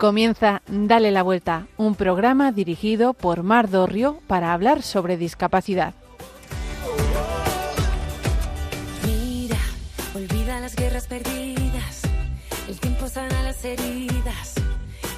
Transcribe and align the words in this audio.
Comienza 0.00 0.62
Dale 0.66 1.10
la 1.10 1.22
Vuelta, 1.22 1.66
un 1.76 1.94
programa 1.94 2.52
dirigido 2.52 3.12
por 3.12 3.42
Mar 3.42 3.68
Dorrio 3.68 4.18
para 4.26 4.54
hablar 4.54 4.80
sobre 4.80 5.18
discapacidad. 5.18 5.92
Mira, 9.06 9.58
olvida 10.14 10.58
las 10.58 10.74
guerras 10.74 11.06
perdidas, 11.06 12.00
el 12.66 12.80
tiempo 12.80 13.08
sana 13.08 13.42
las 13.42 13.62
heridas, 13.62 14.54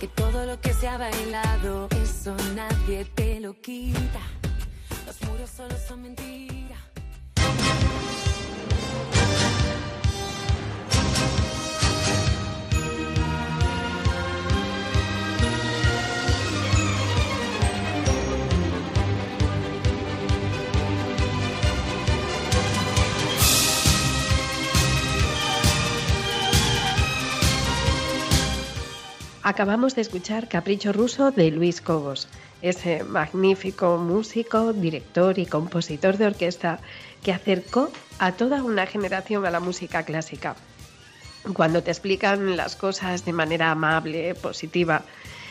que 0.01 0.09
todo 0.09 0.47
lo 0.47 0.61
que 0.61 0.75
se 0.75 0.89
ha 0.89 0.99
bailado, 0.99 1.87
eso 2.03 2.35
nadie 2.57 3.05
te 3.05 3.39
lo 3.39 3.55
quita. 3.61 4.21
Los 5.07 5.23
muros 5.31 5.49
solo 5.49 5.77
son 5.87 6.03
mentiras. 6.03 6.62
Acabamos 29.45 29.97
de 29.97 30.03
escuchar 30.03 30.49
Capricho 30.49 30.93
Ruso 30.93 31.33
de 31.33 31.51
Luis 31.51 31.81
Cobos, 31.81 32.29
ese 32.63 33.03
magnífico 33.03 33.99
músico, 33.99 34.73
director 34.73 35.37
y 35.37 35.47
compositor 35.47 36.17
de 36.17 36.27
orquesta 36.27 36.79
que 37.25 37.33
acercó 37.33 37.91
a 38.21 38.33
toda 38.33 38.63
una 38.63 38.87
generación 38.87 39.45
a 39.45 39.51
la 39.51 39.59
música 39.59 40.05
clásica. 40.05 40.55
Cuando 41.55 41.83
te 41.83 41.91
explican 41.91 42.57
las 42.57 42.77
cosas 42.77 43.25
de 43.25 43.33
manera 43.33 43.73
amable, 43.73 44.37
positiva, 44.37 45.03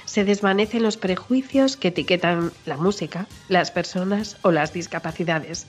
se 0.06 0.24
desvanecen 0.24 0.84
los 0.84 0.96
prejuicios 0.96 1.76
que 1.76 1.90
etiquetan 1.90 2.54
la 2.66 2.78
música, 2.78 3.28
las 3.50 3.72
personas 3.72 4.38
o 4.42 4.52
las 4.52 4.72
discapacidades. 4.72 5.68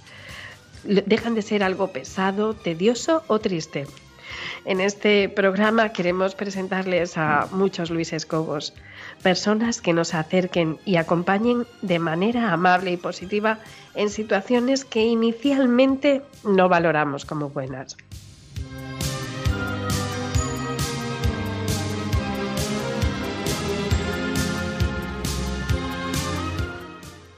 Dejan 0.85 1.35
de 1.35 1.43
ser 1.43 1.65
algo 1.65 1.89
pesado, 1.89 2.55
tedioso 2.55 3.25
o 3.27 3.41
triste 3.41 3.89
en 4.65 4.81
este 4.81 5.29
programa 5.29 5.91
queremos 5.91 6.35
presentarles 6.35 7.19
a 7.19 7.49
muchos 7.51 7.91
Luis 7.91 8.13
Escobos, 8.13 8.75
personas 9.23 9.81
que 9.81 9.93
nos 9.93 10.15
acerquen 10.15 10.79
y 10.85 10.97
acompañen 10.97 11.67
de 11.83 11.99
manera 11.99 12.53
amable 12.53 12.93
y 12.93 12.97
positiva 12.97 13.59
en 13.95 14.11
situaciones 14.11 14.85
que 14.85 15.01
inicialmente 15.01 16.23
no 16.45 16.69
valoramos 16.69 17.25
como 17.25 17.51
buenas. 17.51 17.97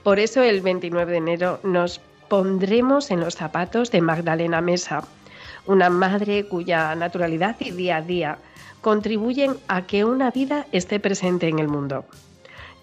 Por 0.03 0.19
eso 0.19 0.43
el 0.43 0.61
29 0.61 1.13
de 1.13 1.19
enero 1.19 1.61
nos 1.63 1.99
pondremos 2.29 3.11
en 3.11 3.21
los 3.21 3.37
zapatos 3.37 3.91
de 3.91 4.03
Magdalena 4.03 4.61
Mesa, 4.61 5.05
una 5.67 5.91
madre 5.91 6.47
cuya 6.47 6.95
naturalidad 6.95 7.57
y 7.61 7.71
día 7.71 7.97
a 7.97 8.03
día 8.03 8.39
contribuyen 8.81 9.57
a 9.67 9.87
que 9.87 10.05
una 10.05 10.31
vida 10.31 10.67
esté 10.73 11.01
presente 11.01 11.49
en 11.49 11.59
el 11.59 11.69
mundo. 11.69 12.05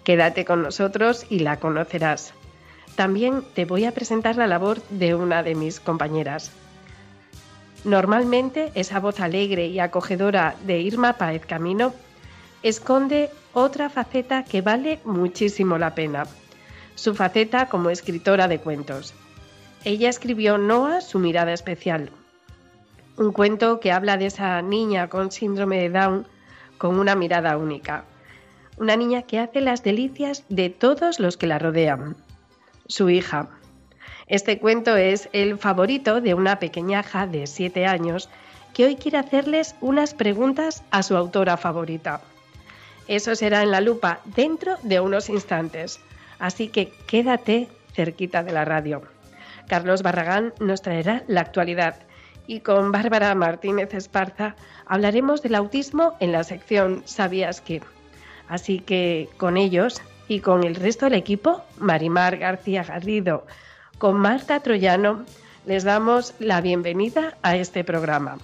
Quédate 0.04 0.44
con 0.44 0.62
nosotros 0.62 1.26
y 1.30 1.38
la 1.40 1.58
conocerás. 1.58 2.34
También 2.96 3.44
te 3.54 3.64
voy 3.64 3.84
a 3.84 3.92
presentar 3.92 4.36
la 4.36 4.46
labor 4.46 4.82
de 4.90 5.14
una 5.14 5.42
de 5.42 5.54
mis 5.54 5.80
compañeras. 5.80 6.50
Normalmente 7.84 8.72
esa 8.74 9.00
voz 9.00 9.20
alegre 9.20 9.66
y 9.66 9.78
acogedora 9.78 10.56
de 10.66 10.80
Irma 10.80 11.14
Paez 11.14 11.46
Camino 11.46 11.94
esconde 12.62 13.30
otra 13.54 13.88
faceta 13.88 14.44
que 14.44 14.60
vale 14.60 15.00
muchísimo 15.04 15.78
la 15.78 15.94
pena, 15.94 16.24
su 16.94 17.14
faceta 17.14 17.66
como 17.66 17.90
escritora 17.90 18.48
de 18.48 18.58
cuentos. 18.58 19.14
Ella 19.84 20.08
escribió 20.08 20.58
Noah, 20.58 21.00
su 21.00 21.18
mirada 21.18 21.52
especial, 21.52 22.10
un 23.16 23.32
cuento 23.32 23.80
que 23.80 23.92
habla 23.92 24.16
de 24.16 24.26
esa 24.26 24.62
niña 24.62 25.08
con 25.08 25.30
síndrome 25.30 25.80
de 25.80 25.90
Down 25.90 26.26
con 26.78 26.98
una 26.98 27.14
mirada 27.14 27.56
única. 27.56 28.04
Una 28.78 28.96
niña 28.96 29.22
que 29.22 29.38
hace 29.38 29.60
las 29.60 29.82
delicias 29.82 30.44
de 30.48 30.70
todos 30.70 31.20
los 31.20 31.36
que 31.36 31.46
la 31.46 31.58
rodean. 31.58 32.16
Su 32.86 33.10
hija. 33.10 33.48
Este 34.26 34.58
cuento 34.58 34.96
es 34.96 35.28
el 35.32 35.58
favorito 35.58 36.20
de 36.20 36.34
una 36.34 36.58
pequeñaja 36.58 37.26
de 37.26 37.46
7 37.46 37.86
años 37.86 38.28
que 38.72 38.86
hoy 38.86 38.96
quiere 38.96 39.18
hacerles 39.18 39.74
unas 39.80 40.14
preguntas 40.14 40.82
a 40.90 41.02
su 41.02 41.16
autora 41.16 41.56
favorita. 41.56 42.22
Eso 43.08 43.34
será 43.34 43.62
en 43.62 43.70
la 43.70 43.80
lupa 43.80 44.20
dentro 44.24 44.76
de 44.82 45.00
unos 45.00 45.28
instantes, 45.28 46.00
así 46.38 46.68
que 46.68 46.92
quédate 47.06 47.68
cerquita 47.92 48.42
de 48.42 48.52
la 48.52 48.64
radio. 48.64 49.02
Carlos 49.68 50.02
Barragán 50.02 50.54
nos 50.60 50.80
traerá 50.80 51.24
la 51.26 51.42
actualidad 51.42 51.96
y 52.52 52.60
con 52.60 52.92
Bárbara 52.92 53.34
Martínez 53.34 53.94
Esparza 53.94 54.54
hablaremos 54.84 55.40
del 55.40 55.54
autismo 55.54 56.16
en 56.20 56.32
la 56.32 56.44
sección 56.44 57.02
¿Sabías 57.06 57.62
qué? 57.62 57.80
Así 58.46 58.80
que 58.80 59.30
con 59.38 59.56
ellos 59.56 60.02
y 60.28 60.40
con 60.40 60.62
el 60.62 60.74
resto 60.74 61.06
del 61.06 61.14
equipo, 61.14 61.62
Marimar 61.78 62.36
García 62.36 62.84
Garrido, 62.84 63.46
con 63.96 64.18
Marta 64.18 64.60
Troyano, 64.60 65.24
les 65.64 65.84
damos 65.84 66.34
la 66.40 66.60
bienvenida 66.60 67.38
a 67.40 67.56
este 67.56 67.84
programa. 67.84 68.36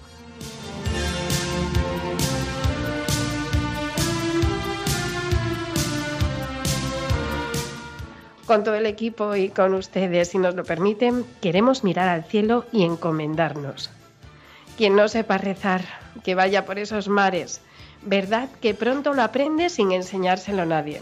Con 8.47 8.63
todo 8.63 8.73
el 8.73 8.87
equipo 8.87 9.35
y 9.35 9.49
con 9.49 9.75
ustedes, 9.75 10.29
si 10.29 10.39
nos 10.39 10.55
lo 10.55 10.63
permiten, 10.63 11.23
queremos 11.41 11.83
mirar 11.83 12.09
al 12.09 12.23
cielo 12.23 12.65
y 12.71 12.85
encomendarnos. 12.85 13.91
Quien 14.79 14.95
no 14.95 15.09
sepa 15.09 15.37
rezar, 15.37 15.81
que 16.23 16.35
vaya 16.35 16.63
por 16.63 16.79
esos 16.79 17.09
mares. 17.09 17.59
Verdad 18.01 18.47
que 18.61 18.73
pronto 18.73 19.13
lo 19.13 19.23
aprende 19.23 19.69
sin 19.69 19.91
enseñárselo 19.91 20.61
a 20.61 20.65
nadie. 20.65 21.01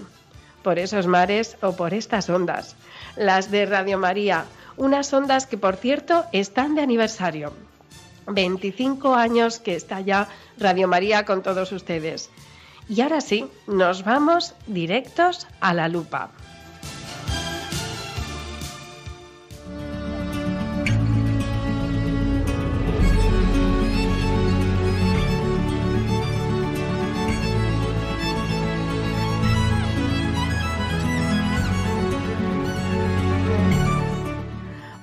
Por 0.64 0.80
esos 0.80 1.06
mares 1.06 1.58
o 1.62 1.74
por 1.74 1.94
estas 1.94 2.28
ondas. 2.28 2.76
Las 3.18 3.52
de 3.52 3.68
Radio 3.68 4.00
María, 4.00 4.46
unas 4.78 5.14
ondas 5.14 5.46
que 5.46 5.60
por 5.60 5.76
cierto 5.76 6.26
están 6.32 6.74
de 6.74 6.82
aniversario. 6.82 7.54
25 8.26 9.14
años 9.14 9.60
que 9.60 9.76
está 9.76 10.02
ya 10.02 10.28
Radio 10.58 10.88
María 10.88 11.24
con 11.24 11.44
todos 11.44 11.72
ustedes. 11.72 12.32
Y 12.90 13.02
ahora 13.02 13.22
sí, 13.22 13.46
nos 13.68 14.04
vamos 14.04 14.56
directos 14.66 15.46
a 15.60 15.76
la 15.76 15.88
lupa. 15.88 16.32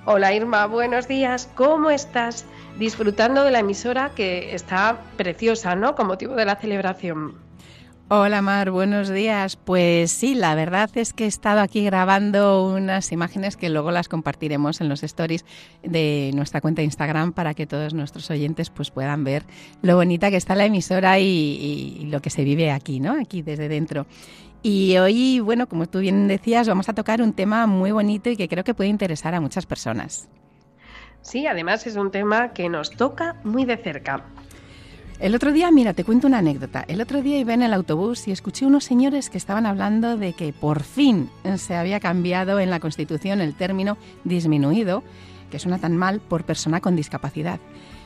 Hola 0.06 0.34
Irma, 0.34 0.66
buenos 0.66 1.08
días. 1.08 1.48
¿Cómo 1.54 1.88
estás? 1.88 2.44
Disfrutando 2.78 3.42
de 3.42 3.50
la 3.50 3.60
emisora 3.60 4.10
que 4.14 4.54
está 4.54 4.98
preciosa, 5.16 5.76
¿no? 5.76 5.94
Con 5.94 6.08
motivo 6.08 6.34
de 6.34 6.44
la 6.44 6.56
celebración. 6.56 7.36
Hola 8.08 8.42
Mar, 8.42 8.70
buenos 8.70 9.08
días. 9.08 9.56
Pues 9.56 10.12
sí, 10.12 10.34
la 10.34 10.54
verdad 10.54 10.90
es 10.94 11.14
que 11.14 11.24
he 11.24 11.26
estado 11.26 11.60
aquí 11.60 11.82
grabando 11.82 12.68
unas 12.68 13.12
imágenes 13.12 13.56
que 13.56 13.70
luego 13.70 13.92
las 13.92 14.10
compartiremos 14.10 14.82
en 14.82 14.90
los 14.90 15.02
stories 15.02 15.46
de 15.82 16.30
nuestra 16.34 16.60
cuenta 16.60 16.82
de 16.82 16.84
Instagram 16.84 17.32
para 17.32 17.54
que 17.54 17.66
todos 17.66 17.94
nuestros 17.94 18.30
oyentes 18.30 18.68
pues 18.68 18.90
puedan 18.90 19.24
ver 19.24 19.44
lo 19.80 19.96
bonita 19.96 20.28
que 20.28 20.36
está 20.36 20.54
la 20.54 20.66
emisora 20.66 21.18
y, 21.18 21.24
y 21.24 22.04
lo 22.10 22.20
que 22.20 22.28
se 22.28 22.44
vive 22.44 22.70
aquí, 22.72 23.00
¿no? 23.00 23.18
Aquí 23.18 23.40
desde 23.40 23.70
dentro. 23.70 24.04
Y 24.66 24.96
hoy, 24.96 25.40
bueno, 25.40 25.68
como 25.68 25.86
tú 25.86 25.98
bien 25.98 26.26
decías, 26.26 26.66
vamos 26.66 26.88
a 26.88 26.94
tocar 26.94 27.20
un 27.20 27.34
tema 27.34 27.66
muy 27.66 27.92
bonito 27.92 28.30
y 28.30 28.36
que 28.38 28.48
creo 28.48 28.64
que 28.64 28.72
puede 28.72 28.88
interesar 28.88 29.34
a 29.34 29.40
muchas 29.42 29.66
personas. 29.66 30.26
Sí, 31.20 31.46
además 31.46 31.86
es 31.86 31.96
un 31.96 32.10
tema 32.10 32.54
que 32.54 32.70
nos 32.70 32.90
toca 32.90 33.36
muy 33.44 33.66
de 33.66 33.76
cerca. 33.76 34.24
El 35.20 35.34
otro 35.34 35.52
día, 35.52 35.70
mira, 35.70 35.92
te 35.92 36.02
cuento 36.02 36.26
una 36.28 36.38
anécdota. 36.38 36.82
El 36.88 37.02
otro 37.02 37.20
día 37.20 37.38
iba 37.38 37.52
en 37.52 37.60
el 37.60 37.74
autobús 37.74 38.26
y 38.26 38.32
escuché 38.32 38.64
unos 38.64 38.84
señores 38.84 39.28
que 39.28 39.36
estaban 39.36 39.66
hablando 39.66 40.16
de 40.16 40.32
que 40.32 40.54
por 40.54 40.82
fin 40.82 41.28
se 41.58 41.76
había 41.76 42.00
cambiado 42.00 42.58
en 42.58 42.70
la 42.70 42.80
Constitución 42.80 43.42
el 43.42 43.54
término 43.54 43.98
disminuido, 44.24 45.02
que 45.54 45.60
suena 45.60 45.78
tan 45.78 45.96
mal, 45.96 46.18
por 46.18 46.42
persona 46.42 46.80
con 46.80 46.96
discapacidad. 46.96 47.60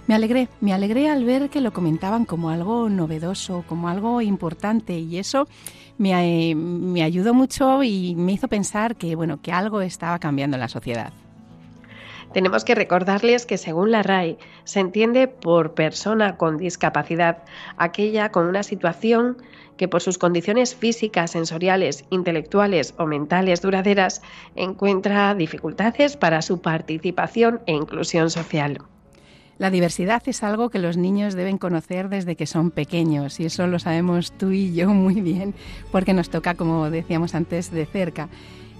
Me 0.06 0.14
alegré, 0.14 0.50
me 0.60 0.74
alegré 0.74 1.08
al 1.08 1.24
ver 1.24 1.48
que 1.48 1.62
lo 1.62 1.72
comentaban 1.72 2.26
como 2.26 2.50
algo 2.50 2.90
novedoso, 2.90 3.64
como 3.66 3.88
algo 3.88 4.20
importante 4.20 4.98
y 4.98 5.16
eso 5.16 5.48
me, 5.96 6.54
me 6.54 7.02
ayudó 7.02 7.32
mucho 7.32 7.82
y 7.82 8.14
me 8.16 8.32
hizo 8.32 8.48
pensar 8.48 8.96
que, 8.96 9.16
bueno, 9.16 9.40
que 9.40 9.50
algo 9.50 9.80
estaba 9.80 10.18
cambiando 10.18 10.58
en 10.58 10.60
la 10.60 10.68
sociedad. 10.68 11.10
Tenemos 12.32 12.64
que 12.64 12.74
recordarles 12.74 13.46
que 13.46 13.56
según 13.56 13.90
la 13.90 14.02
RAI 14.02 14.38
se 14.64 14.80
entiende 14.80 15.28
por 15.28 15.72
persona 15.74 16.36
con 16.36 16.58
discapacidad 16.58 17.38
aquella 17.78 18.30
con 18.30 18.46
una 18.46 18.62
situación 18.62 19.38
que 19.78 19.88
por 19.88 20.02
sus 20.02 20.18
condiciones 20.18 20.74
físicas, 20.74 21.30
sensoriales, 21.30 22.04
intelectuales 22.10 22.94
o 22.98 23.06
mentales 23.06 23.62
duraderas 23.62 24.20
encuentra 24.56 25.34
dificultades 25.34 26.16
para 26.16 26.42
su 26.42 26.60
participación 26.60 27.60
e 27.66 27.72
inclusión 27.72 28.28
social. 28.28 28.78
La 29.56 29.70
diversidad 29.70 30.22
es 30.26 30.44
algo 30.44 30.70
que 30.70 30.78
los 30.78 30.96
niños 30.96 31.34
deben 31.34 31.58
conocer 31.58 32.08
desde 32.08 32.36
que 32.36 32.46
son 32.46 32.70
pequeños 32.70 33.40
y 33.40 33.46
eso 33.46 33.66
lo 33.66 33.78
sabemos 33.78 34.32
tú 34.32 34.52
y 34.52 34.72
yo 34.74 34.90
muy 34.90 35.20
bien 35.20 35.54
porque 35.90 36.12
nos 36.12 36.30
toca, 36.30 36.54
como 36.54 36.90
decíamos 36.90 37.34
antes, 37.34 37.72
de 37.72 37.86
cerca. 37.86 38.28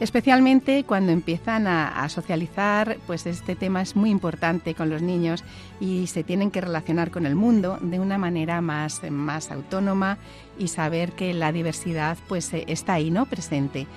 Especialmente 0.00 0.84
cuando 0.84 1.10
empiezan 1.10 1.66
a, 1.66 2.08
socializar, 2.08 2.98
pues 3.08 3.26
este 3.26 3.56
tema 3.56 3.82
es 3.82 3.96
muy 3.96 4.10
importante 4.10 4.74
con 4.74 4.90
los 4.90 5.02
niños 5.02 5.42
y 5.80 6.06
se 6.06 6.22
tienen 6.22 6.52
que 6.52 6.60
relacionar 6.60 7.10
con 7.10 7.26
el 7.26 7.34
mundo 7.34 7.78
de 7.80 7.98
una 7.98 8.16
manera 8.16 8.60
más, 8.60 9.02
más 9.10 9.50
autónoma 9.50 10.18
y 10.56 10.68
saber 10.68 11.12
que 11.12 11.34
la 11.34 11.50
diversidad 11.50 12.16
pues 12.28 12.52
está 12.54 12.94
ahí, 12.94 13.10
¿no? 13.10 13.26
Presente. 13.26 13.88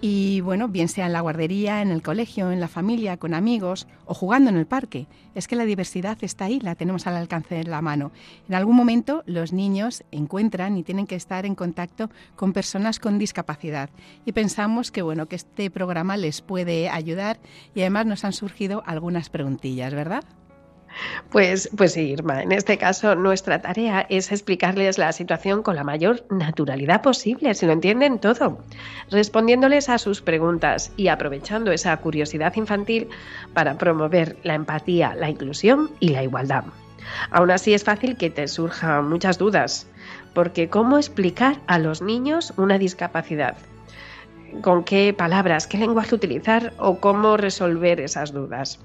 Y 0.00 0.42
bueno, 0.42 0.68
bien 0.68 0.86
sea 0.86 1.06
en 1.06 1.12
la 1.12 1.20
guardería, 1.20 1.82
en 1.82 1.90
el 1.90 2.02
colegio, 2.02 2.52
en 2.52 2.60
la 2.60 2.68
familia, 2.68 3.16
con 3.16 3.34
amigos 3.34 3.88
o 4.06 4.14
jugando 4.14 4.48
en 4.48 4.56
el 4.56 4.66
parque. 4.66 5.08
Es 5.34 5.48
que 5.48 5.56
la 5.56 5.64
diversidad 5.64 6.16
está 6.20 6.44
ahí, 6.44 6.60
la 6.60 6.76
tenemos 6.76 7.08
al 7.08 7.16
alcance 7.16 7.56
de 7.56 7.64
la 7.64 7.82
mano. 7.82 8.12
En 8.48 8.54
algún 8.54 8.76
momento 8.76 9.24
los 9.26 9.52
niños 9.52 10.04
encuentran 10.12 10.76
y 10.76 10.84
tienen 10.84 11.08
que 11.08 11.16
estar 11.16 11.44
en 11.46 11.56
contacto 11.56 12.10
con 12.36 12.52
personas 12.52 13.00
con 13.00 13.18
discapacidad. 13.18 13.90
Y 14.24 14.30
pensamos 14.30 14.92
que 14.92 15.02
bueno, 15.02 15.26
que 15.26 15.34
este 15.34 15.68
programa 15.68 16.16
les 16.16 16.42
puede 16.42 16.88
ayudar 16.88 17.40
y 17.74 17.80
además 17.80 18.06
nos 18.06 18.24
han 18.24 18.32
surgido 18.32 18.84
algunas 18.86 19.30
preguntillas, 19.30 19.92
¿verdad? 19.94 20.22
Pues, 21.30 21.70
pues 21.76 21.92
sí, 21.92 22.12
Irma. 22.12 22.42
En 22.42 22.52
este 22.52 22.78
caso, 22.78 23.14
nuestra 23.14 23.60
tarea 23.60 24.06
es 24.08 24.32
explicarles 24.32 24.98
la 24.98 25.12
situación 25.12 25.62
con 25.62 25.76
la 25.76 25.84
mayor 25.84 26.24
naturalidad 26.30 27.02
posible, 27.02 27.54
si 27.54 27.66
lo 27.66 27.72
entienden 27.72 28.18
todo, 28.18 28.58
respondiéndoles 29.10 29.88
a 29.88 29.98
sus 29.98 30.20
preguntas 30.20 30.92
y 30.96 31.08
aprovechando 31.08 31.72
esa 31.72 31.96
curiosidad 31.98 32.54
infantil 32.56 33.08
para 33.54 33.78
promover 33.78 34.36
la 34.42 34.54
empatía, 34.54 35.14
la 35.14 35.30
inclusión 35.30 35.90
y 36.00 36.08
la 36.08 36.22
igualdad. 36.22 36.64
Aún 37.30 37.50
así 37.50 37.74
es 37.74 37.84
fácil 37.84 38.16
que 38.16 38.30
te 38.30 38.48
surjan 38.48 39.08
muchas 39.08 39.38
dudas, 39.38 39.86
porque 40.34 40.68
¿cómo 40.68 40.98
explicar 40.98 41.60
a 41.66 41.78
los 41.78 42.02
niños 42.02 42.52
una 42.56 42.78
discapacidad? 42.78 43.56
¿Con 44.62 44.84
qué 44.84 45.12
palabras, 45.12 45.66
qué 45.66 45.78
lenguaje 45.78 46.14
utilizar 46.14 46.72
o 46.78 47.00
cómo 47.00 47.36
resolver 47.36 48.00
esas 48.00 48.32
dudas? 48.32 48.80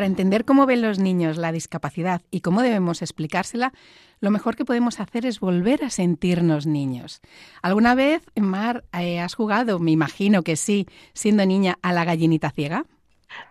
Para 0.00 0.06
entender 0.06 0.46
cómo 0.46 0.64
ven 0.64 0.80
los 0.80 0.98
niños 0.98 1.36
la 1.36 1.52
discapacidad 1.52 2.22
y 2.30 2.40
cómo 2.40 2.62
debemos 2.62 3.02
explicársela, 3.02 3.74
lo 4.20 4.30
mejor 4.30 4.56
que 4.56 4.64
podemos 4.64 4.98
hacer 4.98 5.26
es 5.26 5.40
volver 5.40 5.84
a 5.84 5.90
sentirnos 5.90 6.64
niños. 6.64 7.20
¿Alguna 7.60 7.94
vez, 7.94 8.22
Mar, 8.34 8.84
eh, 8.98 9.20
has 9.20 9.34
jugado, 9.34 9.78
me 9.78 9.90
imagino 9.90 10.42
que 10.42 10.56
sí, 10.56 10.86
siendo 11.12 11.44
niña, 11.44 11.78
a 11.82 11.92
la 11.92 12.06
gallinita 12.06 12.50
ciega? 12.50 12.86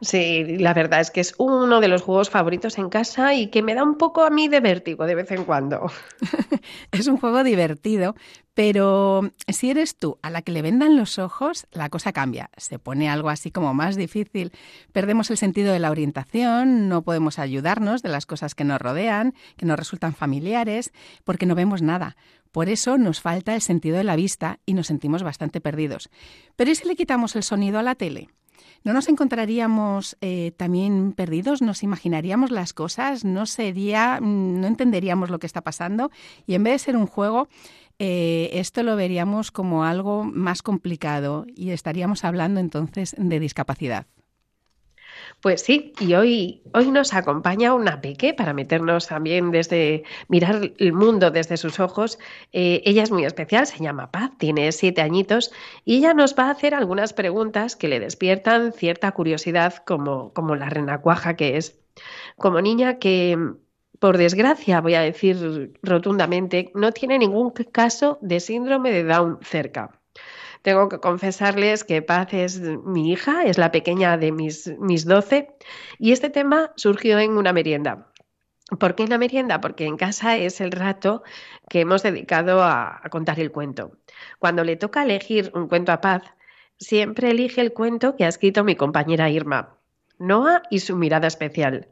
Sí, 0.01 0.57
la 0.57 0.73
verdad 0.73 1.01
es 1.01 1.11
que 1.11 1.19
es 1.19 1.35
uno 1.37 1.81
de 1.81 1.87
los 1.87 2.01
juegos 2.01 2.29
favoritos 2.29 2.77
en 2.77 2.89
casa 2.89 3.33
y 3.33 3.47
que 3.47 3.61
me 3.61 3.75
da 3.75 3.83
un 3.83 3.97
poco 3.97 4.23
a 4.23 4.29
mí 4.29 4.47
de 4.47 4.59
vértigo 4.59 5.05
de 5.05 5.15
vez 5.15 5.31
en 5.31 5.43
cuando. 5.43 5.91
es 6.91 7.07
un 7.07 7.17
juego 7.17 7.43
divertido, 7.43 8.15
pero 8.53 9.31
si 9.47 9.69
eres 9.69 9.97
tú 9.97 10.17
a 10.21 10.29
la 10.29 10.41
que 10.41 10.51
le 10.51 10.61
vendan 10.61 10.97
los 10.97 11.19
ojos, 11.19 11.67
la 11.71 11.89
cosa 11.89 12.13
cambia. 12.13 12.49
Se 12.57 12.79
pone 12.79 13.09
algo 13.09 13.29
así 13.29 13.51
como 13.51 13.73
más 13.73 13.95
difícil. 13.95 14.51
Perdemos 14.91 15.31
el 15.31 15.37
sentido 15.37 15.73
de 15.73 15.79
la 15.79 15.91
orientación, 15.91 16.87
no 16.87 17.01
podemos 17.01 17.39
ayudarnos 17.39 18.01
de 18.01 18.09
las 18.09 18.25
cosas 18.25 18.55
que 18.55 18.63
nos 18.63 18.81
rodean, 18.81 19.33
que 19.57 19.65
nos 19.65 19.77
resultan 19.77 20.13
familiares, 20.13 20.91
porque 21.23 21.45
no 21.45 21.55
vemos 21.55 21.81
nada. 21.81 22.15
Por 22.51 22.69
eso 22.69 22.97
nos 22.97 23.21
falta 23.21 23.53
el 23.53 23.61
sentido 23.61 23.97
de 23.97 24.03
la 24.03 24.15
vista 24.15 24.59
y 24.65 24.73
nos 24.73 24.87
sentimos 24.87 25.23
bastante 25.23 25.61
perdidos. 25.61 26.09
Pero 26.55 26.71
¿y 26.71 26.75
si 26.75 26.87
le 26.87 26.95
quitamos 26.95 27.35
el 27.35 27.43
sonido 27.43 27.79
a 27.79 27.83
la 27.83 27.95
tele? 27.95 28.29
¿No 28.83 28.93
nos 28.93 29.09
encontraríamos 29.09 30.17
eh, 30.21 30.51
también 30.57 31.13
perdidos? 31.13 31.61
¿Nos 31.61 31.83
imaginaríamos 31.83 32.51
las 32.51 32.73
cosas? 32.73 33.25
¿No 33.25 33.45
sería, 33.45 34.19
no 34.21 34.67
entenderíamos 34.67 35.29
lo 35.29 35.39
que 35.39 35.47
está 35.47 35.61
pasando? 35.61 36.11
Y 36.47 36.55
en 36.55 36.63
vez 36.63 36.73
de 36.73 36.79
ser 36.79 36.97
un 36.97 37.07
juego, 37.07 37.47
eh, 37.99 38.49
esto 38.53 38.83
lo 38.83 38.95
veríamos 38.95 39.51
como 39.51 39.83
algo 39.83 40.23
más 40.23 40.61
complicado 40.61 41.45
y 41.53 41.71
estaríamos 41.71 42.23
hablando 42.23 42.59
entonces 42.59 43.13
de 43.17 43.39
discapacidad. 43.39 44.07
Pues 45.41 45.61
sí, 45.61 45.93
y 46.01 46.15
hoy, 46.15 46.61
hoy 46.73 46.91
nos 46.91 47.13
acompaña 47.13 47.73
una 47.73 48.01
peque 48.01 48.33
para 48.33 48.53
meternos 48.53 49.07
también 49.07 49.51
desde 49.51 50.03
mirar 50.27 50.73
el 50.77 50.91
mundo 50.91 51.31
desde 51.31 51.55
sus 51.55 51.79
ojos. 51.79 52.19
Eh, 52.51 52.81
ella 52.83 53.03
es 53.03 53.11
muy 53.11 53.23
especial, 53.23 53.65
se 53.65 53.81
llama 53.81 54.11
Paz, 54.11 54.31
tiene 54.37 54.69
siete 54.73 55.01
añitos 55.01 55.51
y 55.85 55.97
ella 55.97 56.13
nos 56.13 56.35
va 56.37 56.47
a 56.47 56.51
hacer 56.51 56.75
algunas 56.75 57.13
preguntas 57.13 57.77
que 57.77 57.87
le 57.87 58.01
despiertan 58.01 58.73
cierta 58.73 59.13
curiosidad 59.13 59.75
como, 59.85 60.33
como 60.33 60.55
la 60.57 60.69
renacuaja 60.69 61.35
que 61.37 61.55
es. 61.55 61.79
Como 62.37 62.61
niña 62.61 62.99
que, 62.99 63.37
por 63.99 64.17
desgracia, 64.17 64.81
voy 64.81 64.95
a 64.95 65.01
decir 65.01 65.73
rotundamente, 65.81 66.71
no 66.75 66.91
tiene 66.91 67.17
ningún 67.17 67.51
caso 67.51 68.17
de 68.21 68.41
síndrome 68.41 68.91
de 68.91 69.05
Down 69.05 69.39
cerca. 69.41 69.98
Tengo 70.61 70.89
que 70.89 70.99
confesarles 70.99 71.83
que 71.83 72.01
Paz 72.01 72.33
es 72.33 72.59
mi 72.59 73.11
hija, 73.11 73.43
es 73.43 73.57
la 73.57 73.71
pequeña 73.71 74.17
de 74.17 74.31
mis, 74.31 74.67
mis 74.79 75.05
12, 75.05 75.55
y 75.99 76.11
este 76.11 76.29
tema 76.29 76.73
surgió 76.75 77.19
en 77.19 77.37
una 77.37 77.53
merienda. 77.53 78.07
¿Por 78.77 78.93
qué 78.93 79.03
en 79.03 79.09
la 79.09 79.17
merienda? 79.17 79.61
Porque 79.61 79.85
en 79.85 79.97
casa 79.97 80.37
es 80.37 80.61
el 80.61 80.71
rato 80.71 81.23
que 81.69 81.81
hemos 81.81 82.03
dedicado 82.03 82.61
a, 82.61 82.99
a 83.01 83.09
contar 83.09 83.39
el 83.39 83.51
cuento. 83.51 83.97
Cuando 84.37 84.63
le 84.63 84.75
toca 84.75 85.03
elegir 85.03 85.51
un 85.55 85.67
cuento 85.67 85.91
a 85.91 86.01
Paz, 86.01 86.23
siempre 86.77 87.31
elige 87.31 87.61
el 87.61 87.73
cuento 87.73 88.15
que 88.15 88.25
ha 88.25 88.27
escrito 88.27 88.63
mi 88.63 88.75
compañera 88.75 89.29
Irma, 89.29 89.77
Noah 90.19 90.61
y 90.69 90.79
su 90.79 90.95
mirada 90.97 91.27
especial. 91.27 91.87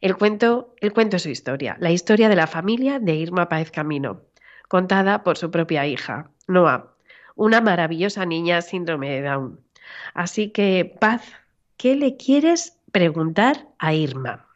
El 0.00 0.16
cuento, 0.16 0.74
el 0.80 0.92
cuento 0.92 1.16
es 1.16 1.22
su 1.22 1.30
historia, 1.30 1.76
la 1.80 1.90
historia 1.90 2.28
de 2.28 2.36
la 2.36 2.46
familia 2.46 3.00
de 3.00 3.14
Irma 3.14 3.48
Páez 3.48 3.70
Camino, 3.70 4.22
contada 4.68 5.24
por 5.24 5.36
su 5.36 5.50
propia 5.50 5.86
hija, 5.86 6.30
Noah, 6.46 6.93
una 7.34 7.60
maravillosa 7.60 8.24
niña 8.26 8.62
síndrome 8.62 9.10
de 9.10 9.22
Down. 9.22 9.60
Así 10.14 10.50
que, 10.50 10.96
Paz, 11.00 11.22
¿qué 11.76 11.96
le 11.96 12.16
quieres 12.16 12.78
preguntar 12.92 13.68
a 13.78 13.94
Irma? 13.94 14.46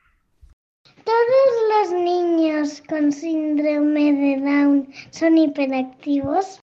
¿Todos 1.05 1.91
los 1.91 2.01
niños 2.03 2.83
con 2.89 3.13
síndrome 3.13 4.13
de 4.13 4.41
Down 4.41 4.89
son 5.11 5.39
hiperactivos? 5.39 6.61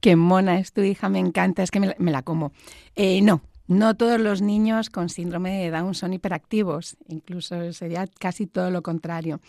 Qué 0.00 0.16
mona 0.16 0.58
es 0.58 0.72
tu 0.72 0.80
hija, 0.82 1.08
me 1.08 1.18
encanta, 1.18 1.62
es 1.62 1.70
que 1.70 1.80
me 1.80 2.10
la, 2.10 2.22
como. 2.22 2.52
Eh, 2.96 3.20
no, 3.22 3.42
no 3.66 3.94
todos 3.94 4.20
los 4.20 4.42
niños 4.42 4.90
con 4.90 5.08
síndrome 5.08 5.62
de 5.62 5.70
Down 5.70 5.94
son 5.94 6.12
hiperactivos, 6.12 6.96
incluso 7.08 7.72
sería 7.72 8.06
casi 8.06 8.46
todo 8.46 8.70
lo 8.70 8.82
contrario. 8.82 9.40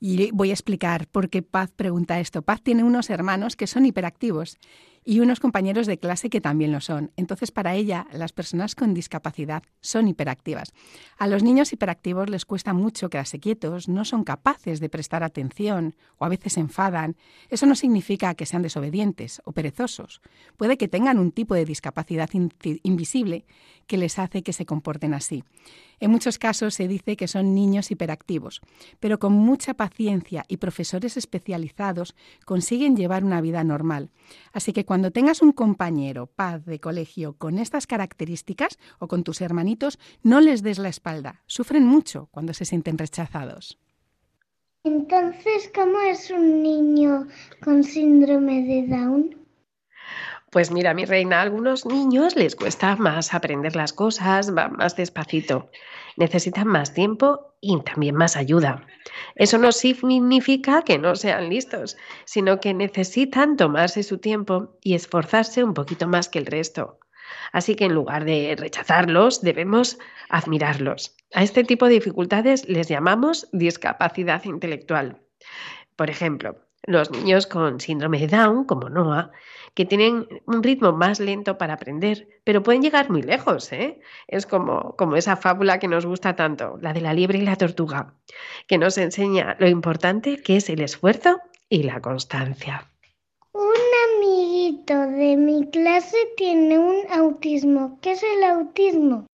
Y 0.00 0.30
voy 0.32 0.50
a 0.50 0.52
explicar 0.52 1.08
por 1.08 1.28
qué 1.28 1.42
Paz 1.42 1.70
pregunta 1.74 2.20
esto. 2.20 2.42
Paz 2.42 2.62
tiene 2.62 2.84
unos 2.84 3.10
hermanos 3.10 3.56
que 3.56 3.66
son 3.66 3.84
hiperactivos 3.84 4.58
y 5.04 5.20
unos 5.20 5.40
compañeros 5.40 5.86
de 5.86 5.98
clase 5.98 6.30
que 6.30 6.40
también 6.40 6.72
lo 6.72 6.80
son. 6.80 7.10
Entonces, 7.16 7.50
para 7.50 7.74
ella, 7.74 8.06
las 8.12 8.32
personas 8.32 8.74
con 8.74 8.94
discapacidad 8.94 9.62
son 9.80 10.08
hiperactivas. 10.08 10.72
A 11.18 11.26
los 11.26 11.42
niños 11.42 11.72
hiperactivos 11.72 12.28
les 12.28 12.44
cuesta 12.44 12.72
mucho 12.72 13.10
quedarse 13.10 13.40
quietos, 13.40 13.88
no 13.88 14.04
son 14.04 14.24
capaces 14.24 14.80
de 14.80 14.88
prestar 14.88 15.22
atención 15.22 15.94
o 16.18 16.24
a 16.24 16.28
veces 16.28 16.54
se 16.54 16.60
enfadan. 16.60 17.16
Eso 17.48 17.66
no 17.66 17.74
significa 17.74 18.34
que 18.34 18.46
sean 18.46 18.62
desobedientes 18.62 19.40
o 19.44 19.52
perezosos. 19.52 20.20
Puede 20.56 20.76
que 20.76 20.88
tengan 20.88 21.18
un 21.18 21.32
tipo 21.32 21.54
de 21.54 21.64
discapacidad 21.64 22.30
invisible 22.82 23.46
que 23.86 23.96
les 23.96 24.18
hace 24.18 24.42
que 24.42 24.52
se 24.52 24.66
comporten 24.66 25.14
así. 25.14 25.44
En 26.00 26.10
muchos 26.10 26.38
casos 26.38 26.74
se 26.74 26.86
dice 26.86 27.16
que 27.16 27.26
son 27.26 27.54
niños 27.54 27.90
hiperactivos, 27.90 28.60
pero 29.00 29.18
con 29.18 29.32
mucha 29.32 29.74
paciencia 29.74 30.44
y 30.48 30.58
profesores 30.58 31.16
especializados 31.16 32.14
consiguen 32.44 32.96
llevar 32.96 33.24
una 33.24 33.40
vida 33.40 33.64
normal. 33.64 34.10
Así 34.52 34.72
que 34.72 34.84
cuando 34.84 34.97
tengas 35.10 35.42
un 35.42 35.52
compañero, 35.52 36.26
paz 36.26 36.64
de 36.64 36.80
colegio 36.80 37.34
con 37.36 37.58
estas 37.58 37.86
características 37.86 38.78
o 38.98 39.08
con 39.08 39.24
tus 39.24 39.40
hermanitos, 39.40 39.98
no 40.22 40.40
les 40.40 40.62
des 40.62 40.78
la 40.78 40.88
espalda. 40.88 41.42
Sufren 41.46 41.84
mucho 41.84 42.28
cuando 42.30 42.52
se 42.52 42.64
sienten 42.64 42.98
rechazados. 42.98 43.78
Entonces, 44.84 45.70
¿cómo 45.74 46.00
es 46.00 46.30
un 46.30 46.62
niño 46.62 47.26
con 47.62 47.82
síndrome 47.84 48.62
de 48.64 48.86
Down? 48.86 49.37
Pues 50.50 50.70
mira, 50.70 50.94
mi 50.94 51.04
reina, 51.04 51.40
a 51.40 51.42
algunos 51.42 51.84
niños 51.84 52.34
les 52.34 52.56
cuesta 52.56 52.96
más 52.96 53.34
aprender 53.34 53.76
las 53.76 53.92
cosas, 53.92 54.56
va 54.56 54.68
más 54.68 54.96
despacito. 54.96 55.70
Necesitan 56.16 56.66
más 56.66 56.94
tiempo 56.94 57.54
y 57.60 57.78
también 57.82 58.14
más 58.14 58.34
ayuda. 58.34 58.86
Eso 59.34 59.58
no 59.58 59.72
significa 59.72 60.82
que 60.82 60.98
no 60.98 61.16
sean 61.16 61.50
listos, 61.50 61.98
sino 62.24 62.60
que 62.60 62.72
necesitan 62.72 63.58
tomarse 63.58 64.02
su 64.02 64.18
tiempo 64.18 64.78
y 64.82 64.94
esforzarse 64.94 65.62
un 65.62 65.74
poquito 65.74 66.08
más 66.08 66.30
que 66.30 66.38
el 66.38 66.46
resto. 66.46 66.98
Así 67.52 67.74
que 67.74 67.84
en 67.84 67.94
lugar 67.94 68.24
de 68.24 68.56
rechazarlos, 68.58 69.42
debemos 69.42 69.98
admirarlos. 70.30 71.14
A 71.34 71.42
este 71.42 71.62
tipo 71.62 71.86
de 71.86 71.94
dificultades 71.94 72.66
les 72.68 72.88
llamamos 72.88 73.48
discapacidad 73.52 74.42
intelectual. 74.44 75.20
Por 75.94 76.08
ejemplo, 76.08 76.56
los 76.86 77.10
niños 77.10 77.46
con 77.46 77.80
síndrome 77.80 78.18
de 78.18 78.28
Down, 78.28 78.64
como 78.64 78.88
Noah, 78.88 79.30
que 79.74 79.84
tienen 79.84 80.26
un 80.46 80.62
ritmo 80.62 80.92
más 80.92 81.20
lento 81.20 81.58
para 81.58 81.74
aprender, 81.74 82.28
pero 82.44 82.62
pueden 82.62 82.82
llegar 82.82 83.10
muy 83.10 83.22
lejos. 83.22 83.72
¿eh? 83.72 84.00
Es 84.26 84.46
como, 84.46 84.96
como 84.96 85.16
esa 85.16 85.36
fábula 85.36 85.78
que 85.78 85.88
nos 85.88 86.06
gusta 86.06 86.34
tanto, 86.34 86.78
la 86.80 86.92
de 86.92 87.00
la 87.00 87.14
liebre 87.14 87.38
y 87.38 87.42
la 87.42 87.56
tortuga, 87.56 88.14
que 88.66 88.78
nos 88.78 88.98
enseña 88.98 89.56
lo 89.58 89.68
importante 89.68 90.42
que 90.42 90.56
es 90.56 90.68
el 90.68 90.80
esfuerzo 90.80 91.40
y 91.68 91.82
la 91.82 92.00
constancia. 92.00 92.86
Un 93.52 93.74
amiguito 94.08 94.94
de 94.94 95.36
mi 95.36 95.68
clase 95.70 96.16
tiene 96.36 96.78
un 96.78 96.96
autismo. 97.12 97.98
¿Qué 98.00 98.12
es 98.12 98.22
el 98.22 98.44
autismo? 98.44 99.26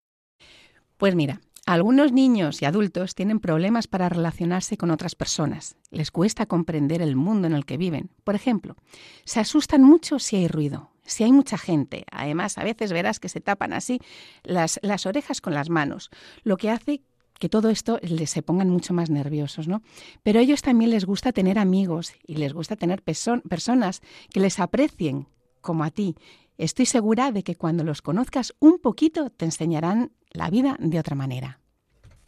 Pues 0.97 1.15
mira, 1.15 1.41
algunos 1.65 2.12
niños 2.12 2.62
y 2.62 2.65
adultos 2.65 3.15
tienen 3.15 3.39
problemas 3.39 3.88
para 3.88 4.10
relacionarse 4.10 4.75
con 4.75 4.91
otras 4.91 5.15
personas. 5.15 5.77
Les 5.91 6.12
cuesta 6.12 6.46
comprender 6.46 7.01
el 7.01 7.15
mundo 7.15 7.48
en 7.48 7.53
el 7.53 7.65
que 7.65 7.77
viven. 7.77 8.10
Por 8.25 8.36
ejemplo, 8.36 8.75
se 9.24 9.39
asustan 9.39 9.82
mucho 9.82 10.20
si 10.20 10.36
hay 10.36 10.50
ruido, 10.50 10.91
si 11.05 11.24
hay 11.24 11.32
mucha 11.32 11.58
gente. 11.58 12.05
Además, 12.12 12.58
a 12.58 12.65
veces 12.65 12.91
verás 12.91 13.22
que 13.22 13.29
se 13.29 13.39
tapan 13.39 13.72
así 13.72 14.01
las, 14.43 14.77
orejas 15.05 15.39
con 15.39 15.53
las 15.53 15.70
manos, 15.70 16.10
lo 16.43 16.58
que 16.58 16.70
hace 16.70 17.01
que 17.39 17.50
todo 17.50 17.70
esto 17.70 17.98
les 18.01 18.29
se 18.29 18.41
pongan 18.41 18.70
mucho 18.70 18.93
más 18.93 19.10
nerviosos, 19.10 19.67
¿no? 19.67 19.82
Pero 20.22 20.39
a 20.39 20.41
ellos 20.41 20.62
también 20.62 20.91
les 20.91 21.05
gusta 21.05 21.32
tener 21.32 21.60
amigos 21.60 22.13
y 22.27 22.36
les 22.36 22.53
gusta 22.53 22.75
tener 22.75 23.01
personas 23.01 24.01
que 24.32 24.39
les 24.39 24.60
aprecien 24.60 25.27
como 25.62 25.84
a 25.84 25.91
ti. 25.91 26.15
Estoy 26.58 26.86
segura 26.86 27.32
de 27.32 27.43
que 27.43 27.55
cuando 27.55 27.84
los 27.84 28.01
conozcas 28.01 28.53
un 28.60 28.79
poquito 28.79 29.32
te 29.32 29.46
enseñarán 29.46 30.12
la 30.33 30.49
vida 30.49 30.75
de 30.79 30.99
otra 30.99 31.15
manera. 31.15 31.59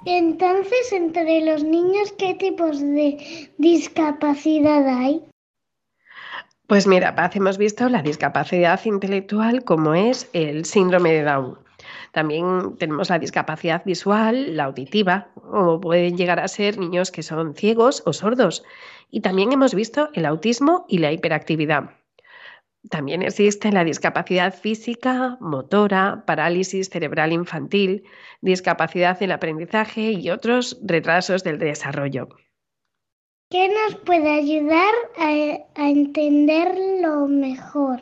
Entonces, 0.06 0.92
entre 0.92 1.44
los 1.44 1.64
niños, 1.64 2.14
¿qué 2.18 2.36
tipos 2.36 2.80
de 2.80 3.50
discapacidad 3.58 4.88
hay? 4.88 5.24
Pues 6.68 6.88
mira, 6.88 7.16
Paz, 7.16 7.36
hemos 7.36 7.58
visto 7.58 7.90
la 7.90 8.02
discapacidad 8.02 8.80
intelectual 8.86 9.64
como 9.64 9.94
es 9.94 10.30
el 10.34 10.66
síndrome 10.66 11.12
de 11.14 11.24
Down. 11.24 11.60
También 12.12 12.78
tenemos 12.78 13.10
la 13.10 13.20
discapacidad 13.20 13.84
visual, 13.86 14.56
la 14.56 14.66
auditiva, 14.66 15.28
o 15.36 15.80
pueden 15.80 16.18
llegar 16.18 16.40
a 16.40 16.48
ser 16.48 16.78
niños 16.78 17.12
que 17.12 17.24
son 17.24 17.56
ciegos 17.56 18.04
o 18.06 18.14
sordos. 18.14 18.64
Y 19.12 19.22
también 19.22 19.52
hemos 19.52 19.76
visto 19.76 20.10
el 20.14 20.26
autismo 20.26 20.86
y 20.88 21.00
la 21.00 21.12
hiperactividad. 21.12 21.92
También 22.90 23.24
existe 23.24 23.72
la 23.72 23.84
discapacidad 23.84 24.54
física, 24.54 25.38
motora, 25.40 26.24
parálisis 26.26 26.90
cerebral 26.90 27.32
infantil, 27.32 28.04
discapacidad 28.42 29.20
del 29.20 29.32
aprendizaje 29.32 30.12
y 30.12 30.30
otros 30.30 30.80
retrasos 30.84 31.44
del 31.44 31.58
desarrollo. 31.58 32.30
¿Qué 33.50 33.70
nos 33.70 33.96
puede 34.02 34.30
ayudar 34.32 34.94
a, 35.18 35.88
entenderlo 35.88 37.28
mejor? 37.28 38.02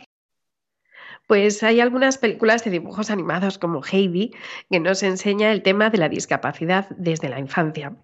Pues 1.28 1.64
hay 1.64 1.80
algunas 1.80 2.18
películas 2.18 2.64
de 2.64 2.72
dibujos 2.72 3.10
animados 3.10 3.58
como 3.58 3.82
Heidi 3.84 4.34
que 4.70 4.80
nos 4.80 5.04
enseña 5.04 5.52
el 5.52 5.62
tema 5.62 5.90
de 5.90 5.98
la 5.98 6.10
discapacidad 6.10 6.90
desde 6.90 7.30
la 7.30 7.40
infancia. 7.40 7.96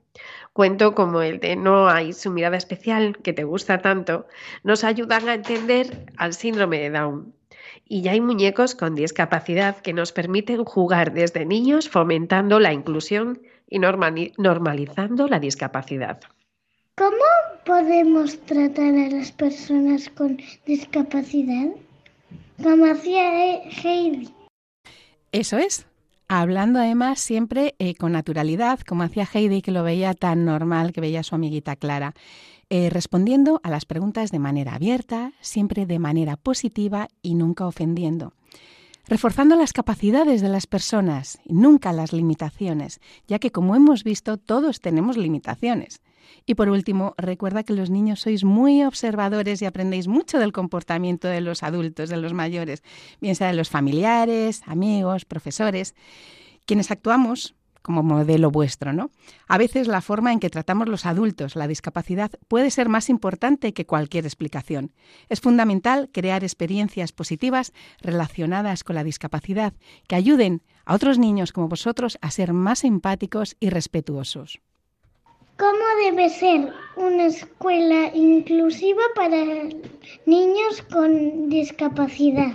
Cuento 0.59 0.93
como 0.93 1.21
el 1.21 1.39
de 1.39 1.55
No 1.55 1.87
hay 1.87 2.11
su 2.11 2.31
mirada 2.31 2.57
especial 2.57 3.17
que 3.19 3.31
te 3.31 3.45
gusta 3.45 3.81
tanto 3.81 4.27
nos 4.65 4.83
ayudan 4.83 5.29
a 5.29 5.35
entender 5.35 6.05
al 6.17 6.33
síndrome 6.33 6.79
de 6.79 6.89
Down. 6.89 7.33
Y 7.85 8.01
ya 8.01 8.11
hay 8.11 8.19
muñecos 8.19 8.75
con 8.75 8.93
discapacidad 8.93 9.77
que 9.77 9.93
nos 9.93 10.11
permiten 10.11 10.65
jugar 10.65 11.13
desde 11.13 11.45
niños 11.45 11.87
fomentando 11.87 12.59
la 12.59 12.73
inclusión 12.73 13.41
y 13.69 13.79
normalizando 13.79 15.29
la 15.29 15.39
discapacidad. 15.39 16.19
¿Cómo 16.95 17.15
podemos 17.65 18.37
tratar 18.41 18.95
a 18.95 19.09
las 19.11 19.31
personas 19.31 20.09
con 20.09 20.41
discapacidad? 20.65 21.69
como 22.61 22.85
hacía 22.85 23.63
Heidi. 23.63 24.27
Eso 25.31 25.57
es. 25.57 25.88
Hablando 26.31 26.77
además 26.77 27.19
siempre 27.19 27.75
eh, 27.79 27.95
con 27.95 28.12
naturalidad, 28.12 28.81
como 28.81 29.01
hacía 29.01 29.27
Heidi, 29.33 29.63
que 29.63 29.71
lo 29.71 29.81
veía 29.81 30.13
tan 30.13 30.45
normal, 30.45 30.93
que 30.93 31.01
veía 31.01 31.21
a 31.21 31.24
su 31.24 31.33
amiguita 31.33 31.75
Clara. 31.75 32.13
Eh, 32.69 32.91
respondiendo 32.91 33.59
a 33.63 33.71
las 33.71 33.86
preguntas 33.86 34.29
de 34.29 34.38
manera 34.38 34.75
abierta, 34.75 35.33
siempre 35.41 35.88
de 35.88 35.98
manera 35.98 36.38
positiva 36.38 37.07
y 37.24 37.33
nunca 37.33 37.65
ofendiendo 37.65 38.33
reforzando 39.07 39.55
las 39.55 39.74
capacidades 39.74 40.39
de 40.39 40.50
las 40.50 40.67
personas 40.67 41.39
y 41.43 41.53
nunca 41.53 41.91
las 41.93 42.13
limitaciones, 42.13 43.01
ya 43.27 43.39
que 43.39 43.51
como 43.51 43.75
hemos 43.75 44.03
visto 44.03 44.38
todos 44.38 44.81
tenemos 44.81 45.17
limitaciones. 45.17 46.00
Y 46.45 46.55
por 46.55 46.69
último, 46.69 47.13
recuerda 47.17 47.63
que 47.63 47.74
los 47.74 47.89
niños 47.89 48.21
sois 48.21 48.43
muy 48.43 48.83
observadores 48.83 49.62
y 49.62 49.65
aprendéis 49.65 50.07
mucho 50.07 50.39
del 50.39 50.51
comportamiento 50.51 51.27
de 51.27 51.41
los 51.41 51.63
adultos, 51.63 52.09
de 52.09 52.17
los 52.17 52.33
mayores, 52.33 52.83
bien 53.21 53.36
sea 53.36 53.48
de 53.48 53.53
los 53.53 53.69
familiares, 53.69 54.62
amigos, 54.65 55.25
profesores, 55.25 55.95
quienes 56.65 56.91
actuamos 56.91 57.55
como 57.81 58.03
modelo 58.03 58.51
vuestro, 58.51 58.93
¿no? 58.93 59.12
A 59.48 59.57
veces 59.57 59.88
la 59.88 60.01
forma 60.01 60.31
en 60.31 60.39
que 60.39 60.50
tratamos 60.50 60.88
los 60.88 61.05
adultos 61.05 61.55
la 61.55 61.67
discapacidad 61.67 62.31
puede 62.48 62.71
ser 62.71 62.89
más 62.89 63.09
importante 63.09 63.74
que 63.74 63.86
cualquier 63.86 64.25
explicación. 64.25 64.91
Es 65.29 65.41
fundamental 65.41 66.09
crear 66.12 66.43
experiencias 66.43 67.12
positivas 67.12 67.74
relacionadas 68.01 68.83
con 68.83 68.95
la 68.95 69.03
discapacidad 69.03 69.74
que 70.07 70.15
ayuden 70.15 70.62
a 70.86 70.93
otros 70.93 71.17
niños 71.17 71.51
como 71.51 71.67
vosotros 71.67 72.17
a 72.21 72.31
ser 72.31 72.53
más 72.53 72.83
empáticos 72.83 73.55
y 73.59 73.69
respetuosos. 73.69 74.59
¿Cómo 75.59 75.83
debe 76.05 76.29
ser 76.29 76.71
una 76.95 77.25
escuela 77.25 78.11
inclusiva 78.15 79.01
para 79.13 79.43
niños 80.25 80.81
con 80.89 81.49
discapacidad? 81.49 82.53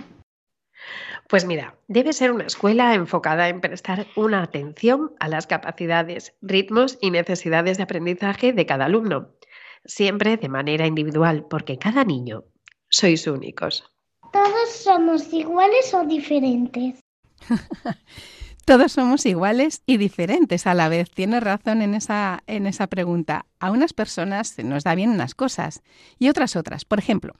Pues 1.29 1.45
mira, 1.45 1.77
debe 1.87 2.13
ser 2.13 2.31
una 2.31 2.45
escuela 2.45 2.95
enfocada 2.95 3.47
en 3.47 3.61
prestar 3.61 4.07
una 4.15 4.41
atención 4.41 5.13
a 5.19 5.27
las 5.27 5.45
capacidades, 5.45 6.33
ritmos 6.41 6.97
y 6.99 7.11
necesidades 7.11 7.77
de 7.77 7.83
aprendizaje 7.83 8.53
de 8.53 8.65
cada 8.65 8.85
alumno, 8.85 9.35
siempre 9.85 10.37
de 10.37 10.49
manera 10.49 10.87
individual, 10.87 11.45
porque 11.47 11.77
cada 11.77 12.03
niño 12.05 12.45
sois 12.89 13.27
únicos. 13.27 13.83
¿Todos 14.33 14.69
somos 14.71 15.31
iguales 15.31 15.93
o 15.93 16.03
diferentes? 16.05 16.99
Todos 18.65 18.93
somos 18.93 19.27
iguales 19.27 19.83
y 19.85 19.97
diferentes 19.97 20.65
a 20.65 20.73
la 20.73 20.89
vez. 20.89 21.11
Tienes 21.11 21.43
razón 21.43 21.83
en 21.83 21.93
esa, 21.93 22.41
en 22.47 22.65
esa 22.65 22.87
pregunta. 22.87 23.45
A 23.59 23.69
unas 23.69 23.93
personas 23.93 24.57
nos 24.57 24.83
da 24.83 24.95
bien 24.95 25.11
unas 25.11 25.35
cosas 25.35 25.83
y 26.17 26.29
otras 26.29 26.55
otras. 26.55 26.83
Por 26.83 26.97
ejemplo, 26.97 27.35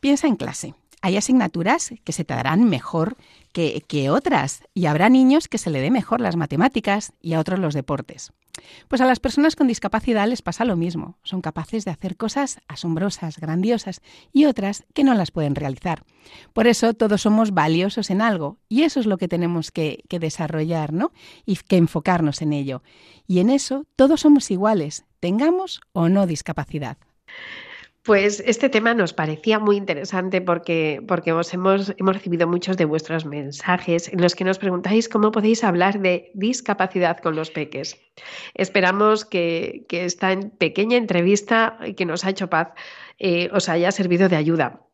piensa 0.00 0.26
en 0.26 0.36
clase 0.36 0.74
hay 1.02 1.16
asignaturas 1.16 1.92
que 2.04 2.12
se 2.12 2.24
te 2.24 2.34
darán 2.34 2.64
mejor 2.68 3.16
que, 3.52 3.82
que, 3.86 4.10
otras 4.10 4.62
y 4.74 4.86
habrá 4.86 5.08
niños 5.08 5.48
que 5.48 5.58
se 5.58 5.70
le 5.70 5.80
dé 5.80 5.90
mejor 5.90 6.20
las 6.20 6.36
matemáticas 6.36 7.12
y 7.20 7.34
a 7.34 7.40
otros 7.40 7.58
los 7.58 7.74
deportes. 7.74 8.32
Pues 8.88 9.00
a 9.00 9.06
las 9.06 9.20
personas 9.20 9.56
con 9.56 9.68
discapacidad 9.68 10.26
les 10.26 10.42
pasa 10.42 10.64
lo 10.64 10.76
mismo. 10.76 11.16
Son 11.22 11.40
capaces 11.40 11.84
de 11.84 11.90
hacer 11.90 12.16
cosas 12.16 12.60
asombrosas, 12.68 13.38
grandiosas 13.38 14.00
y 14.32 14.46
otras 14.46 14.84
que 14.94 15.04
no 15.04 15.14
las 15.14 15.30
pueden 15.30 15.54
realizar. 15.54 16.04
Por 16.52 16.66
eso 16.66 16.94
todos 16.94 17.22
somos 17.22 17.52
valiosos 17.52 18.10
en 18.10 18.20
algo 18.20 18.58
y 18.68 18.82
eso 18.82 19.00
es 19.00 19.06
lo 19.06 19.18
que 19.18 19.28
tenemos 19.28 19.70
que, 19.70 20.02
que 20.08 20.18
desarrollar 20.18 20.92
¿no? 20.92 21.12
y 21.46 21.56
que 21.56 21.76
enfocarnos 21.76 22.42
en 22.42 22.52
ello. 22.52 22.82
Y 23.26 23.40
en 23.40 23.50
eso 23.50 23.84
todos 23.96 24.20
somos 24.20 24.50
iguales, 24.50 25.04
tengamos 25.20 25.80
o 25.92 26.08
no 26.08 26.26
discapacidad. 26.26 26.98
Pues 28.08 28.42
este 28.46 28.70
tema 28.70 28.94
nos 28.94 29.12
parecía 29.12 29.58
muy 29.58 29.76
interesante 29.76 30.40
porque, 30.40 31.04
porque 31.06 31.28
hemos, 31.28 31.52
hemos 31.52 32.14
recibido 32.14 32.48
muchos 32.48 32.78
de 32.78 32.86
vuestros 32.86 33.26
mensajes 33.26 34.10
en 34.10 34.22
los 34.22 34.34
que 34.34 34.44
nos 34.44 34.58
preguntáis 34.58 35.10
cómo 35.10 35.30
podéis 35.30 35.62
hablar 35.62 36.00
de 36.00 36.30
discapacidad 36.32 37.18
con 37.18 37.36
los 37.36 37.50
peques. 37.50 38.00
Esperamos 38.54 39.26
que, 39.26 39.84
esta 39.90 40.34
pequeña 40.56 40.96
entrevista 40.96 41.78
que 41.98 42.06
nos 42.06 42.24
ha 42.24 42.30
hecho 42.30 42.48
Paz 42.48 42.68
eh, 43.18 43.50
os 43.52 43.68
haya 43.68 43.92
servido 43.92 44.30
de 44.30 44.36
ayuda. 44.36 44.86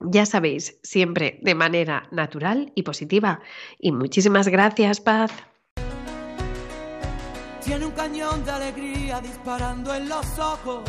Ya 0.00 0.24
sabéis, 0.24 0.80
siempre 0.82 1.38
de 1.42 1.54
manera 1.54 2.08
natural 2.10 2.72
y 2.74 2.84
positiva. 2.84 3.42
Y 3.78 3.92
muchísimas 3.92 4.48
gracias, 4.48 5.02
Paz. 5.02 5.30
Tiene 7.62 7.84
un 7.84 7.92
cañón 7.92 8.42
de 8.46 8.50
alegría 8.50 9.20
disparando 9.20 9.94
en 9.94 10.08
los 10.08 10.38
ojos 10.38 10.88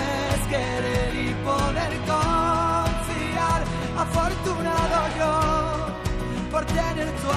Yo 4.45 5.31
por 6.51 6.65
tener 6.65 7.09
tu 7.21 7.27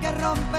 que 0.00 0.10
rompe. 0.12 0.58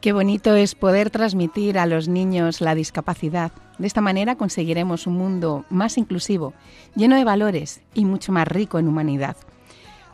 Qué 0.00 0.12
bonito 0.12 0.54
es 0.54 0.74
poder 0.74 1.10
transmitir 1.10 1.78
a 1.78 1.86
los 1.86 2.08
niños 2.08 2.60
la 2.60 2.74
discapacidad. 2.74 3.52
De 3.78 3.86
esta 3.86 4.00
manera 4.00 4.36
conseguiremos 4.36 5.06
un 5.06 5.14
mundo 5.14 5.64
más 5.70 5.96
inclusivo, 5.96 6.52
lleno 6.94 7.16
de 7.16 7.24
valores 7.24 7.80
y 7.94 8.04
mucho 8.04 8.30
más 8.30 8.46
rico 8.46 8.78
en 8.78 8.88
humanidad. 8.88 9.36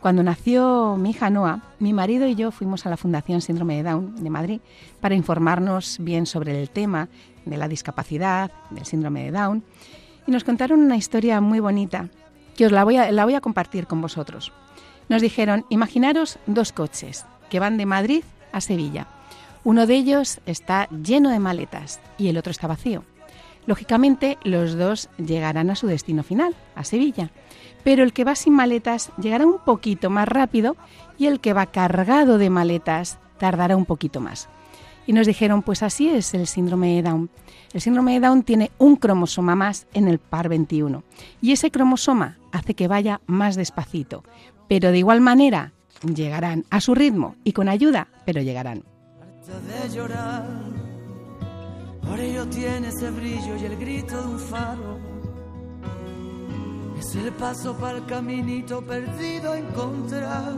Cuando 0.01 0.23
nació 0.23 0.97
mi 0.97 1.11
hija 1.11 1.29
Noa, 1.29 1.61
mi 1.77 1.93
marido 1.93 2.27
y 2.27 2.33
yo 2.33 2.49
fuimos 2.49 2.87
a 2.87 2.89
la 2.89 2.97
Fundación 2.97 3.39
Síndrome 3.39 3.75
de 3.75 3.83
Down 3.83 4.23
de 4.23 4.31
Madrid 4.31 4.59
para 4.99 5.13
informarnos 5.13 5.97
bien 5.99 6.25
sobre 6.25 6.59
el 6.59 6.71
tema 6.71 7.07
de 7.45 7.57
la 7.57 7.67
discapacidad, 7.67 8.51
del 8.71 8.85
síndrome 8.85 9.23
de 9.25 9.31
Down, 9.31 9.63
y 10.25 10.31
nos 10.31 10.43
contaron 10.43 10.79
una 10.79 10.97
historia 10.97 11.39
muy 11.39 11.59
bonita 11.59 12.09
que 12.57 12.65
os 12.65 12.71
la 12.71 12.83
voy 12.83 12.97
a, 12.97 13.11
la 13.11 13.25
voy 13.25 13.35
a 13.35 13.41
compartir 13.41 13.85
con 13.85 14.01
vosotros. 14.01 14.51
Nos 15.07 15.21
dijeron, 15.21 15.65
imaginaros 15.69 16.39
dos 16.47 16.71
coches 16.71 17.27
que 17.51 17.59
van 17.59 17.77
de 17.77 17.85
Madrid 17.85 18.23
a 18.51 18.59
Sevilla. 18.59 19.05
Uno 19.63 19.85
de 19.85 19.97
ellos 19.97 20.39
está 20.47 20.89
lleno 20.89 21.29
de 21.29 21.37
maletas 21.37 21.99
y 22.17 22.29
el 22.29 22.39
otro 22.39 22.49
está 22.49 22.65
vacío. 22.65 23.03
Lógicamente, 23.67 24.39
los 24.43 24.75
dos 24.75 25.09
llegarán 25.17 25.69
a 25.69 25.75
su 25.75 25.85
destino 25.85 26.23
final, 26.23 26.55
a 26.73 26.83
Sevilla. 26.83 27.29
Pero 27.83 28.03
el 28.03 28.13
que 28.13 28.23
va 28.23 28.35
sin 28.35 28.53
maletas 28.53 29.11
llegará 29.17 29.45
un 29.45 29.59
poquito 29.59 30.09
más 30.09 30.27
rápido 30.27 30.75
y 31.17 31.27
el 31.27 31.39
que 31.39 31.53
va 31.53 31.65
cargado 31.67 32.37
de 32.37 32.49
maletas 32.49 33.19
tardará 33.37 33.75
un 33.75 33.85
poquito 33.85 34.21
más. 34.21 34.49
Y 35.07 35.13
nos 35.13 35.27
dijeron, 35.27 35.63
pues 35.63 35.83
así 35.83 36.09
es 36.09 36.33
el 36.33 36.47
síndrome 36.47 36.95
de 36.95 37.01
Down. 37.01 37.29
El 37.73 37.81
síndrome 37.81 38.13
de 38.13 38.19
Down 38.19 38.43
tiene 38.43 38.71
un 38.77 38.95
cromosoma 38.95 39.55
más 39.55 39.87
en 39.93 40.07
el 40.07 40.19
par 40.19 40.49
21 40.49 41.03
y 41.41 41.51
ese 41.51 41.71
cromosoma 41.71 42.37
hace 42.51 42.75
que 42.75 42.87
vaya 42.87 43.21
más 43.25 43.55
despacito, 43.55 44.23
pero 44.67 44.91
de 44.91 44.99
igual 44.99 45.21
manera 45.21 45.73
llegarán 46.01 46.65
a 46.69 46.81
su 46.81 46.95
ritmo 46.95 47.35
y 47.43 47.53
con 47.53 47.69
ayuda, 47.69 48.07
pero 48.25 48.41
llegarán. 48.41 48.83
de 49.47 49.95
llorar, 49.95 50.45
por 52.01 52.19
ello 52.19 52.45
tiene 52.47 52.89
ese 52.89 53.09
brillo 53.09 53.55
y 53.55 53.65
el 53.65 53.77
grito 53.77 54.21
de 54.21 54.27
un 54.27 54.39
faro. 54.39 55.10
Es 57.01 57.15
el 57.15 57.33
paso 57.33 57.75
para 57.77 57.97
el 57.97 58.05
caminito 58.05 58.79
perdido 58.85 59.55
encontrar. 59.55 60.53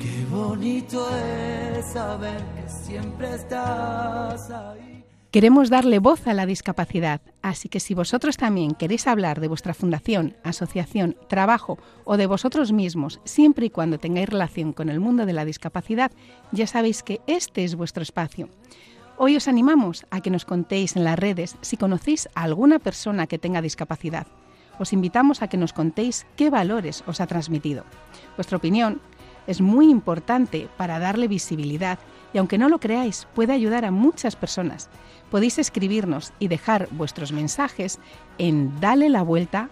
Qué 0.00 0.26
bonito 0.28 1.08
es 1.16 1.92
saber 1.92 2.42
que 2.56 2.68
siempre 2.68 3.36
estás 3.36 4.50
ahí. 4.50 5.04
Queremos 5.30 5.70
darle 5.70 6.00
voz 6.00 6.26
a 6.26 6.34
la 6.34 6.44
discapacidad, 6.44 7.20
así 7.40 7.68
que 7.68 7.78
si 7.78 7.94
vosotros 7.94 8.36
también 8.36 8.74
queréis 8.74 9.06
hablar 9.06 9.38
de 9.38 9.46
vuestra 9.46 9.74
fundación, 9.74 10.34
asociación, 10.42 11.16
trabajo 11.28 11.78
o 12.04 12.16
de 12.16 12.26
vosotros 12.26 12.72
mismos, 12.72 13.20
siempre 13.22 13.66
y 13.66 13.70
cuando 13.70 14.00
tengáis 14.00 14.28
relación 14.28 14.72
con 14.72 14.88
el 14.88 14.98
mundo 14.98 15.24
de 15.24 15.34
la 15.34 15.44
discapacidad, 15.44 16.10
ya 16.50 16.66
sabéis 16.66 17.04
que 17.04 17.20
este 17.28 17.62
es 17.62 17.76
vuestro 17.76 18.02
espacio. 18.02 18.48
Hoy 19.18 19.36
os 19.36 19.46
animamos 19.46 20.04
a 20.10 20.20
que 20.20 20.30
nos 20.30 20.44
contéis 20.44 20.96
en 20.96 21.04
las 21.04 21.16
redes 21.16 21.54
si 21.60 21.76
conocéis 21.76 22.28
a 22.34 22.42
alguna 22.42 22.80
persona 22.80 23.28
que 23.28 23.38
tenga 23.38 23.62
discapacidad. 23.62 24.26
Os 24.78 24.92
invitamos 24.92 25.42
a 25.42 25.48
que 25.48 25.56
nos 25.56 25.72
contéis 25.72 26.26
qué 26.36 26.50
valores 26.50 27.04
os 27.06 27.20
ha 27.20 27.26
transmitido. 27.26 27.84
Vuestra 28.36 28.58
opinión 28.58 29.00
es 29.46 29.60
muy 29.60 29.90
importante 29.90 30.68
para 30.76 30.98
darle 30.98 31.28
visibilidad 31.28 31.98
y 32.32 32.38
aunque 32.38 32.58
no 32.58 32.68
lo 32.68 32.80
creáis, 32.80 33.26
puede 33.34 33.52
ayudar 33.52 33.84
a 33.84 33.90
muchas 33.90 34.36
personas 34.36 34.90
podéis 35.30 35.58
escribirnos 35.58 36.32
y 36.38 36.48
dejar 36.48 36.88
vuestros 36.90 37.32
mensajes 37.32 37.98
en 38.38 38.80
dale 38.80 39.08
la 39.08 39.22
vuelta 39.22 39.68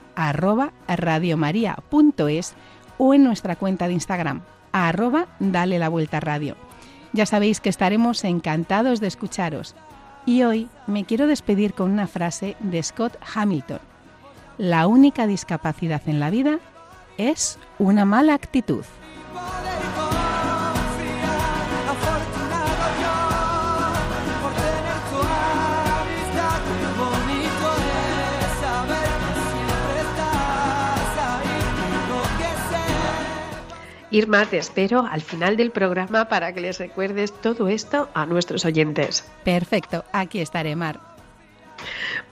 radiomaria.es 0.86 2.54
o 2.98 3.14
en 3.14 3.24
nuestra 3.24 3.56
cuenta 3.56 3.88
de 3.88 3.94
Instagram 3.94 4.42
arroba 4.72 5.28
dale 5.38 5.78
la 5.78 5.88
vuelta 5.88 6.20
radio. 6.20 6.56
Ya 7.12 7.26
sabéis 7.26 7.60
que 7.60 7.68
estaremos 7.68 8.24
encantados 8.24 9.00
de 9.00 9.06
escucharos. 9.06 9.76
Y 10.26 10.42
hoy 10.42 10.68
me 10.86 11.04
quiero 11.04 11.26
despedir 11.26 11.74
con 11.74 11.92
una 11.92 12.08
frase 12.08 12.56
de 12.58 12.82
Scott 12.82 13.16
Hamilton. 13.34 13.78
La 14.58 14.86
única 14.86 15.26
discapacidad 15.26 16.02
en 16.06 16.20
la 16.20 16.30
vida 16.30 16.60
es 17.18 17.58
una 17.78 18.04
mala 18.04 18.34
actitud. 18.34 18.84
Irma, 34.10 34.46
te 34.46 34.58
espero 34.58 35.04
al 35.10 35.22
final 35.22 35.56
del 35.56 35.72
programa 35.72 36.28
para 36.28 36.52
que 36.52 36.60
les 36.60 36.78
recuerdes 36.78 37.32
todo 37.32 37.66
esto 37.66 38.08
a 38.14 38.26
nuestros 38.26 38.64
oyentes. 38.64 39.28
Perfecto, 39.42 40.04
aquí 40.12 40.38
estaré, 40.38 40.76
Mar. 40.76 41.13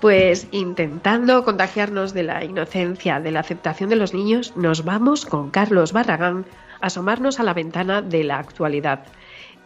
Pues 0.01 0.47
intentando 0.51 1.45
contagiarnos 1.45 2.13
de 2.15 2.23
la 2.23 2.45
inocencia, 2.45 3.21
de 3.21 3.31
la 3.31 3.41
aceptación 3.41 3.91
de 3.91 3.97
los 3.97 4.15
niños, 4.15 4.57
nos 4.57 4.85
vamos 4.85 5.27
con 5.27 5.51
Carlos 5.51 5.93
Barragán 5.93 6.45
a 6.81 6.87
asomarnos 6.87 7.41
a 7.41 7.45
la 7.45 7.55
ventana 7.55 8.03
de 8.03 8.25
la 8.25 8.39
actualidad. 8.39 9.05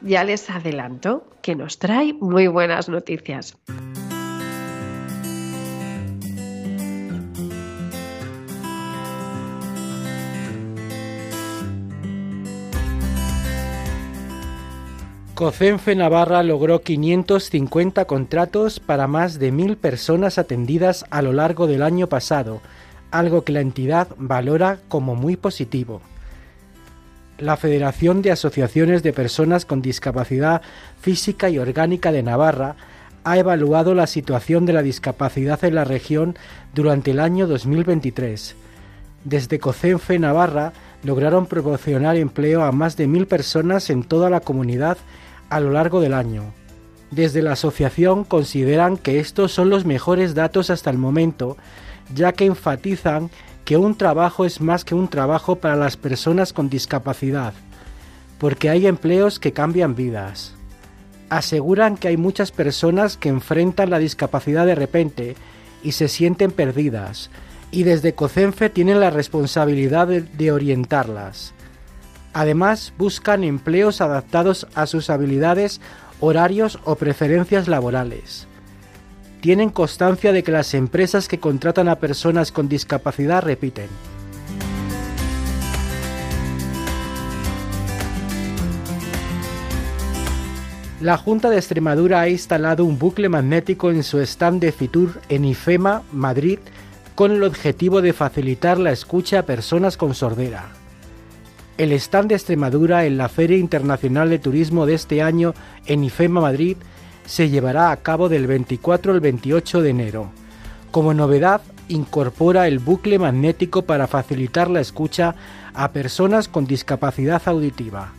Ya 0.03 0.25
les 0.25 0.51
adelanto 0.51 1.27
que 1.43 1.55
nos 1.55 1.79
trae 1.79 2.13
muy 2.13 2.47
buenas 2.47 2.89
noticias. 2.89 3.57
COCENFE 15.37 15.95
Navarra 15.97 16.43
logró 16.43 16.81
550 16.81 18.07
contratos 18.07 18.81
para 18.81 19.07
más 19.07 19.39
de 19.39 19.53
1.000 19.53 19.77
personas 19.77 20.39
atendidas 20.39 21.05
a 21.11 21.21
lo 21.21 21.35
largo 21.35 21.67
del 21.67 21.83
año 21.83 22.07
pasado, 22.07 22.63
algo 23.11 23.45
que 23.45 23.53
la 23.53 23.61
entidad 23.61 24.09
valora 24.17 24.79
como 24.89 25.15
muy 25.15 25.37
positivo. 25.37 26.01
La 27.37 27.59
Federación 27.59 28.23
de 28.23 28.31
Asociaciones 28.31 29.03
de 29.03 29.13
Personas 29.13 29.67
con 29.67 29.83
Discapacidad 29.83 30.63
Física 31.03 31.51
y 31.51 31.59
Orgánica 31.59 32.13
de 32.13 32.23
Navarra 32.23 32.77
ha 33.23 33.37
evaluado 33.37 33.95
la 33.95 34.07
situación 34.07 34.65
de 34.65 34.73
la 34.73 34.81
discapacidad 34.81 35.63
en 35.67 35.75
la 35.75 35.85
región 35.85 36.35
durante 36.75 37.11
el 37.11 37.21
año 37.21 37.47
2023. 37.47 38.57
Desde 39.25 39.59
COCENFE 39.59 40.19
Navarra 40.19 40.73
lograron 41.03 41.45
proporcionar 41.45 42.17
empleo 42.17 42.63
a 42.63 42.73
más 42.73 42.97
de 42.97 43.07
mil 43.07 43.27
personas 43.27 43.91
en 43.91 44.03
toda 44.03 44.31
la 44.31 44.41
comunidad 44.41 44.97
a 45.51 45.61
lo 45.61 45.71
largo 45.71 46.01
del 46.01 46.15
año. 46.15 46.45
Desde 47.11 47.43
la 47.43 47.53
asociación 47.53 48.25
consideran 48.25 48.97
que 48.97 49.21
estos 49.21 49.53
son 49.53 49.71
los 49.71 49.85
mejores 49.85 50.35
datos 50.35 50.71
hasta 50.71 50.91
el 50.91 50.99
momento, 50.99 51.57
ya 52.15 52.33
que 52.33 52.47
enfatizan 52.47 53.31
que 53.65 53.77
un 53.77 53.97
trabajo 53.97 54.45
es 54.45 54.61
más 54.61 54.85
que 54.85 54.95
un 54.95 55.09
trabajo 55.09 55.57
para 55.57 55.77
las 55.77 55.97
personas 55.97 56.53
con 56.53 56.69
discapacidad, 56.69 57.53
porque 58.39 58.71
hay 58.71 58.87
empleos 58.87 59.41
que 59.41 59.53
cambian 59.53 59.95
vidas. 59.95 60.55
Aseguran 61.31 61.97
que 61.97 62.09
hay 62.09 62.17
muchas 62.17 62.53
personas 62.53 63.17
que 63.17 63.29
enfrentan 63.29 63.91
la 63.91 63.99
discapacidad 63.99 64.67
de 64.67 64.77
repente 64.77 65.35
y 65.83 65.93
se 65.93 66.07
sienten 66.07 66.53
perdidas, 66.53 67.31
y 67.71 67.83
desde 67.83 68.15
COCENFE 68.15 68.71
tienen 68.71 69.01
la 69.01 69.11
responsabilidad 69.11 70.07
de, 70.07 70.53
orientarlas. 70.53 71.53
Además, 72.39 72.93
buscan 72.99 73.45
empleos 73.45 74.03
adaptados 74.03 74.67
a 74.75 74.87
sus 74.87 75.09
habilidades, 75.09 75.81
horarios 76.21 76.79
o 76.85 76.97
preferencias 76.97 77.67
laborales. 77.67 78.47
Tienen 79.41 79.71
constancia 79.71 80.33
de 80.33 80.43
que 80.43 80.53
las 80.53 80.75
empresas 80.75 81.29
que 81.29 81.41
contratan 81.41 81.89
a 81.89 81.97
personas 81.97 82.53
con 82.53 82.69
discapacidad 82.69 83.43
repiten. 83.43 83.89
La 91.01 91.17
Junta 91.17 91.49
de 91.49 91.57
Extremadura 91.57 92.21
ha 92.21 92.29
instalado 92.29 92.85
un 92.85 92.99
bucle 92.99 93.31
magnético 93.31 93.91
en 93.91 94.03
su 94.03 94.21
stand 94.21 94.61
de 94.61 94.73
Fitur 94.73 95.23
en 95.31 95.47
IFEMA, 95.47 96.03
Madrid, 96.13 96.59
con 97.15 97.33
el 97.33 97.45
objetivo 97.45 98.03
de 98.03 98.13
facilitar 98.13 98.77
la 98.77 98.93
escucha 98.93 99.39
a 99.39 99.47
personas 99.47 99.97
con 99.97 100.15
sordera. 100.15 100.67
El 101.79 101.93
stand 101.93 102.31
de 102.31 102.37
Extremadura 102.37 103.05
en 103.05 103.19
la 103.19 103.29
Feria 103.29 103.59
Internacional 103.59 104.31
de 104.31 104.39
Turismo 104.39 104.87
de 104.87 104.95
este 104.95 105.21
año 105.21 105.53
en 105.85 106.05
IFEMA 106.05 106.41
Madrid 106.41 106.79
se 107.27 107.51
llevará 107.51 107.91
a 107.91 107.97
cabo 107.99 108.31
del 108.31 108.47
24 108.47 109.13
al 109.13 109.21
28 109.21 109.83
de 109.83 109.91
enero. 109.91 110.31
Como 110.91 111.13
novedad, 111.13 111.61
incorpora 111.89 112.67
el 112.67 112.79
bucle 112.79 113.19
magnético 113.19 113.83
para 113.83 114.07
facilitar 114.07 114.71
la 114.71 114.81
escucha 114.81 115.35
a 115.75 115.93
personas 115.93 116.49
con 116.49 116.67
discapacidad 116.67 117.43
auditiva. 117.45 118.13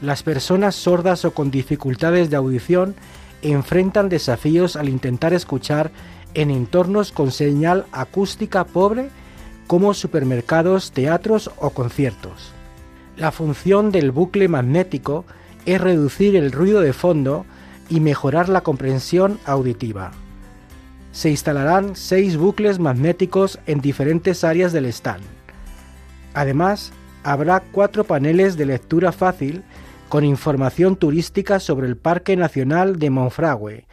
Las 0.00 0.22
personas 0.22 0.76
sordas 0.76 1.24
o 1.24 1.34
con 1.34 1.50
dificultades 1.50 2.30
de 2.30 2.36
audición 2.36 2.94
enfrentan 3.42 4.08
desafíos 4.08 4.76
al 4.76 4.88
intentar 4.88 5.34
escuchar 5.34 5.90
en 6.34 6.52
entornos 6.52 7.10
con 7.10 7.32
señal 7.32 7.86
acústica 7.90 8.62
pobre 8.62 9.08
como 9.66 9.94
supermercados, 9.94 10.92
teatros 10.92 11.50
o 11.58 11.70
conciertos. 11.70 12.54
La 13.16 13.30
función 13.30 13.92
del 13.92 14.10
bucle 14.10 14.48
magnético 14.48 15.24
es 15.66 15.80
reducir 15.80 16.34
el 16.34 16.50
ruido 16.50 16.80
de 16.80 16.92
fondo 16.92 17.46
y 17.88 18.00
mejorar 18.00 18.48
la 18.48 18.62
comprensión 18.62 19.38
auditiva. 19.44 20.12
Se 21.12 21.30
instalarán 21.30 21.94
seis 21.94 22.36
bucles 22.36 22.80
magnéticos 22.80 23.60
en 23.66 23.80
diferentes 23.80 24.42
áreas 24.42 24.72
del 24.72 24.86
stand. 24.86 25.22
Además, 26.34 26.92
habrá 27.22 27.60
cuatro 27.60 28.02
paneles 28.02 28.56
de 28.56 28.66
lectura 28.66 29.12
fácil 29.12 29.62
con 30.08 30.24
información 30.24 30.96
turística 30.96 31.60
sobre 31.60 31.86
el 31.86 31.96
Parque 31.96 32.36
Nacional 32.36 32.98
de 32.98 33.10
Monfragüe, 33.10 33.86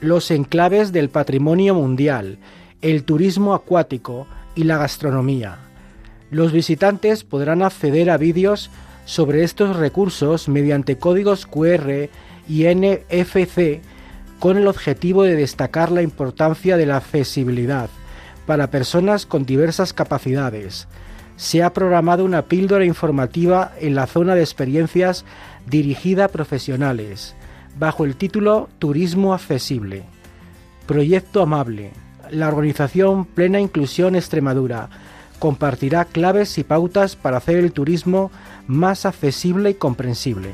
los 0.00 0.30
enclaves 0.30 0.90
del 0.90 1.10
patrimonio 1.10 1.74
mundial, 1.74 2.38
el 2.80 3.04
turismo 3.04 3.54
acuático 3.54 4.26
y 4.54 4.64
la 4.64 4.78
gastronomía. 4.78 5.71
Los 6.32 6.50
visitantes 6.50 7.24
podrán 7.24 7.60
acceder 7.60 8.08
a 8.08 8.16
vídeos 8.16 8.70
sobre 9.04 9.44
estos 9.44 9.76
recursos 9.76 10.48
mediante 10.48 10.96
códigos 10.96 11.44
QR 11.44 12.08
y 12.48 12.64
NFC 12.64 13.82
con 14.38 14.56
el 14.56 14.66
objetivo 14.66 15.24
de 15.24 15.36
destacar 15.36 15.92
la 15.92 16.00
importancia 16.00 16.78
de 16.78 16.86
la 16.86 16.96
accesibilidad 16.96 17.90
para 18.46 18.70
personas 18.70 19.26
con 19.26 19.44
diversas 19.44 19.92
capacidades. 19.92 20.88
Se 21.36 21.62
ha 21.62 21.74
programado 21.74 22.24
una 22.24 22.46
píldora 22.46 22.86
informativa 22.86 23.72
en 23.78 23.94
la 23.94 24.06
zona 24.06 24.34
de 24.34 24.40
experiencias 24.40 25.26
dirigida 25.66 26.24
a 26.24 26.28
profesionales, 26.28 27.34
bajo 27.78 28.06
el 28.06 28.16
título 28.16 28.70
Turismo 28.78 29.34
Accesible. 29.34 30.04
Proyecto 30.86 31.42
Amable. 31.42 31.90
La 32.30 32.48
organización 32.48 33.26
Plena 33.26 33.60
Inclusión 33.60 34.16
Extremadura 34.16 34.88
compartirá 35.42 36.04
claves 36.04 36.56
y 36.58 36.62
pautas 36.62 37.16
para 37.16 37.38
hacer 37.38 37.56
el 37.56 37.72
turismo 37.72 38.30
más 38.68 39.04
accesible 39.04 39.70
y 39.70 39.74
comprensible. 39.74 40.50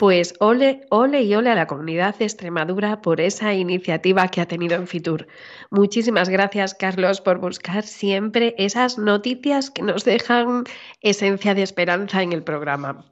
Pues 0.00 0.34
ole, 0.40 0.80
ole 0.90 1.22
y 1.22 1.32
ole 1.36 1.50
a 1.50 1.54
la 1.54 1.68
comunidad 1.68 2.16
de 2.16 2.24
Extremadura 2.24 3.00
por 3.00 3.20
esa 3.20 3.54
iniciativa 3.54 4.26
que 4.26 4.40
ha 4.40 4.46
tenido 4.46 4.74
en 4.74 4.88
Fitur. 4.88 5.28
Muchísimas 5.70 6.28
gracias, 6.28 6.74
Carlos, 6.74 7.20
por 7.20 7.38
buscar 7.38 7.84
siempre 7.84 8.56
esas 8.58 8.98
noticias 8.98 9.70
que 9.70 9.82
nos 9.82 10.04
dejan 10.04 10.64
esencia 11.02 11.54
de 11.54 11.62
esperanza 11.62 12.24
en 12.24 12.32
el 12.32 12.42
programa. 12.42 13.04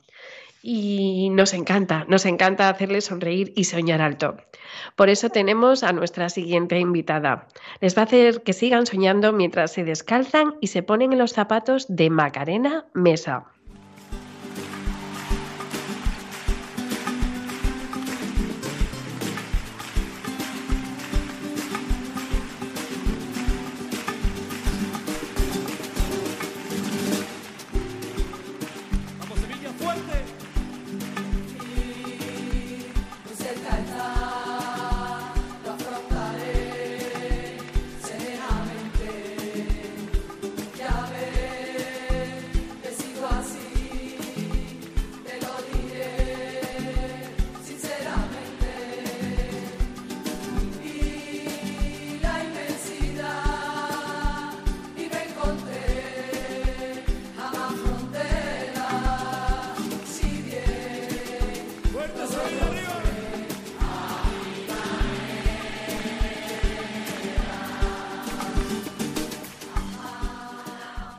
Y 0.68 1.30
nos 1.30 1.54
encanta, 1.54 2.04
nos 2.08 2.26
encanta 2.26 2.68
hacerles 2.68 3.04
sonreír 3.04 3.52
y 3.54 3.62
soñar 3.62 4.02
alto. 4.02 4.36
Por 4.96 5.10
eso 5.10 5.30
tenemos 5.30 5.84
a 5.84 5.92
nuestra 5.92 6.28
siguiente 6.28 6.80
invitada. 6.80 7.46
Les 7.80 7.96
va 7.96 8.02
a 8.02 8.04
hacer 8.06 8.42
que 8.42 8.52
sigan 8.52 8.84
soñando 8.84 9.32
mientras 9.32 9.72
se 9.72 9.84
descalzan 9.84 10.56
y 10.60 10.66
se 10.66 10.82
ponen 10.82 11.12
en 11.12 11.20
los 11.20 11.34
zapatos 11.34 11.86
de 11.88 12.10
Macarena 12.10 12.86
Mesa. 12.94 13.46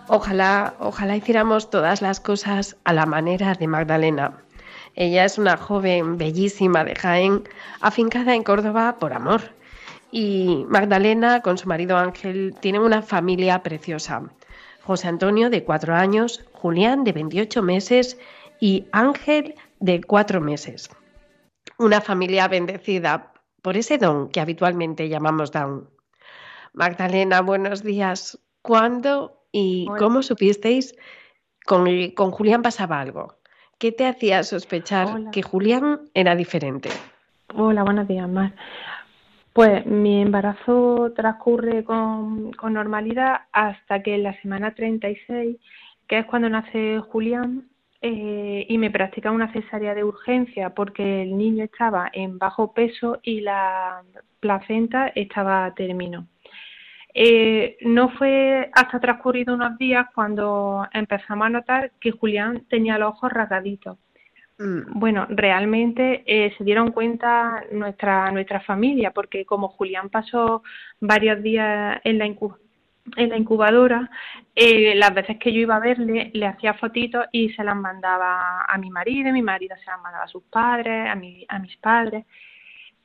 Ojalá, 0.10 0.74
ojalá 0.80 1.18
hiciéramos 1.18 1.70
todas 1.70 2.02
las 2.02 2.22
cosas 2.22 2.78
a 2.86 2.94
la 2.94 3.06
manera 3.06 3.56
de 3.56 3.68
Magdalena. 3.68 4.42
Ella 4.96 5.26
es 5.26 5.38
una 5.38 5.58
joven 5.58 6.18
bellísima 6.18 6.86
de 6.86 6.96
Jaén, 6.96 7.44
afincada 7.82 8.34
en 8.34 8.44
Córdoba 8.44 8.98
por 9.00 9.12
amor. 9.12 9.42
Y 10.10 10.66
Magdalena, 10.70 11.42
con 11.42 11.58
su 11.58 11.68
marido 11.68 11.98
Ángel, 11.98 12.56
tienen 12.62 12.82
una 12.82 13.02
familia 13.02 13.62
preciosa. 13.64 14.24
José 14.82 15.10
Antonio, 15.10 15.50
de 15.50 15.66
cuatro 15.66 15.94
años, 15.94 16.46
Julián, 16.54 17.04
de 17.04 17.12
28 17.12 17.62
meses, 17.62 18.18
y 18.62 18.88
Ángel, 18.94 19.56
de 19.82 20.02
cuatro 20.02 20.40
meses. 20.40 20.90
Una 21.78 22.00
familia 22.00 22.48
bendecida 22.48 23.34
por 23.62 23.76
ese 23.76 23.98
don 23.98 24.30
que 24.30 24.40
habitualmente 24.40 25.10
llamamos 25.10 25.52
down. 25.52 25.90
Magdalena, 26.72 27.42
buenos 27.42 27.84
días. 27.84 28.40
¿Cuándo 28.62 29.37
¿Y 29.60 29.88
cómo 29.98 30.22
supisteis 30.22 30.96
con, 31.66 31.88
con 32.12 32.30
Julián 32.30 32.62
pasaba 32.62 33.02
algo? 33.02 33.38
¿Qué 33.80 33.92
te 33.92 34.06
hacía 34.06 34.44
sospechar 34.44 35.32
que 35.32 35.42
Julián 35.42 36.02
era 36.14 36.36
diferente? 36.36 36.90
Hola, 37.56 37.82
buenos 37.84 38.08
días, 38.08 38.30
Mar. 38.30 38.54
Pues 39.54 39.84
mi 39.88 40.22
embarazo 40.22 41.12
transcurre 41.16 41.84
con, 41.84 42.52
con, 42.54 42.74
normalidad 42.74 43.48
hasta 43.52 44.04
que 44.04 44.14
en 44.14 44.24
la 44.24 44.40
semana 44.42 44.76
36, 44.76 45.58
que 46.08 46.20
es 46.20 46.26
cuando 46.28 46.50
nace 46.50 47.00
Julián, 47.00 47.68
eh, 48.04 48.64
y 48.70 48.78
me 48.78 48.92
practican 48.92 49.34
una 49.34 49.52
cesárea 49.52 49.96
de 49.96 50.04
urgencia 50.04 50.76
porque 50.76 51.24
el 51.24 51.36
niño 51.36 51.64
estaba 51.64 52.12
en 52.14 52.38
bajo 52.38 52.74
peso 52.74 53.18
y 53.24 53.42
la 53.42 54.04
placenta 54.40 55.08
estaba 55.16 55.66
a 55.66 55.74
término. 55.74 56.28
Eh, 57.20 57.78
no 57.82 58.10
fue 58.10 58.70
hasta 58.74 59.00
transcurrido 59.00 59.56
unos 59.56 59.76
días 59.80 60.06
cuando 60.14 60.88
empezamos 60.94 61.48
a 61.48 61.50
notar 61.50 61.92
que 62.00 62.12
Julián 62.12 62.66
tenía 62.70 63.00
los 63.00 63.10
ojos 63.10 63.32
rasgaditos. 63.34 63.98
Mm. 64.60 65.00
Bueno, 65.00 65.26
realmente 65.30 66.24
eh, 66.28 66.54
se 66.56 66.64
dieron 66.64 66.92
cuenta 66.92 67.64
nuestra 67.72 68.30
nuestra 68.30 68.60
familia 68.60 69.10
porque 69.10 69.46
como 69.46 69.70
Julián 69.70 70.10
pasó 70.10 70.62
varios 71.00 71.42
días 71.42 72.00
en 72.04 72.20
la 72.20 72.26
en 73.16 73.30
la 73.30 73.38
incubadora, 73.38 74.12
eh, 74.54 74.94
las 74.94 75.14
veces 75.16 75.40
que 75.40 75.52
yo 75.52 75.62
iba 75.62 75.78
a 75.78 75.80
verle, 75.80 76.30
le 76.34 76.46
hacía 76.46 76.76
fotitos 76.76 77.26
y 77.32 77.50
se 77.50 77.64
las 77.64 77.76
mandaba 77.76 78.64
a 78.68 78.78
mi 78.78 78.92
marido, 78.92 79.30
y 79.30 79.32
mi 79.32 79.42
marido 79.42 79.76
se 79.78 79.86
las 79.86 80.02
mandaba 80.02 80.26
a 80.26 80.28
sus 80.28 80.44
padres, 80.44 81.10
a, 81.10 81.16
mi, 81.16 81.46
a 81.50 81.58
mis 81.58 81.78
padres. 81.78 82.26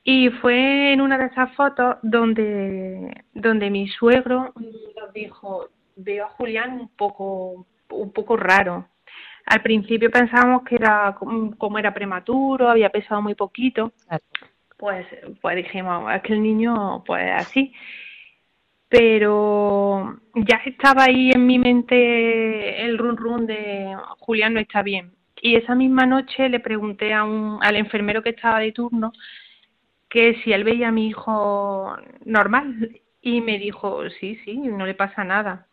Y 0.03 0.29
fue 0.29 0.93
en 0.93 1.01
una 1.01 1.17
de 1.17 1.25
esas 1.27 1.53
fotos 1.55 1.95
donde, 2.01 3.23
donde 3.33 3.69
mi 3.69 3.87
suegro 3.87 4.53
nos 4.55 5.13
dijo, 5.13 5.69
veo 5.95 6.25
a 6.25 6.29
Julián 6.29 6.73
un 6.73 6.89
poco, 6.89 7.65
un 7.89 8.11
poco 8.11 8.35
raro. 8.35 8.87
Al 9.45 9.61
principio 9.61 10.11
pensábamos 10.11 10.63
que 10.63 10.75
era 10.75 11.15
como 11.57 11.79
era 11.79 11.93
prematuro, 11.93 12.69
había 12.69 12.89
pesado 12.89 13.21
muy 13.21 13.35
poquito. 13.35 13.93
Pues, 14.77 15.05
pues 15.41 15.55
dijimos, 15.55 16.13
es 16.13 16.21
que 16.21 16.33
el 16.33 16.43
niño, 16.43 17.03
pues 17.05 17.31
así 17.35 17.73
pero 18.93 20.19
ya 20.35 20.61
estaba 20.67 21.05
ahí 21.05 21.31
en 21.31 21.47
mi 21.47 21.57
mente 21.57 22.85
el 22.85 22.99
run 22.99 23.17
run 23.17 23.47
de 23.47 23.97
Julián 24.19 24.53
no 24.53 24.59
está 24.59 24.83
bien. 24.83 25.13
Y 25.41 25.55
esa 25.55 25.73
misma 25.73 26.05
noche 26.05 26.47
le 26.47 26.59
pregunté 26.59 27.11
a 27.11 27.23
un, 27.23 27.57
al 27.63 27.75
enfermero 27.75 28.21
que 28.21 28.29
estaba 28.29 28.59
de 28.59 28.71
turno 28.71 29.11
que 30.13 30.39
si 30.43 30.53
él 30.53 30.63
veía 30.63 30.89
a 30.89 30.91
mi 30.91 31.07
hijo 31.07 31.97
normal 32.23 33.01
y 33.19 33.41
me 33.41 33.57
dijo, 33.57 34.07
sí, 34.19 34.39
sí, 34.45 34.57
no 34.57 34.85
le 34.85 34.93
pasa 34.93 35.23
nada, 35.23 35.65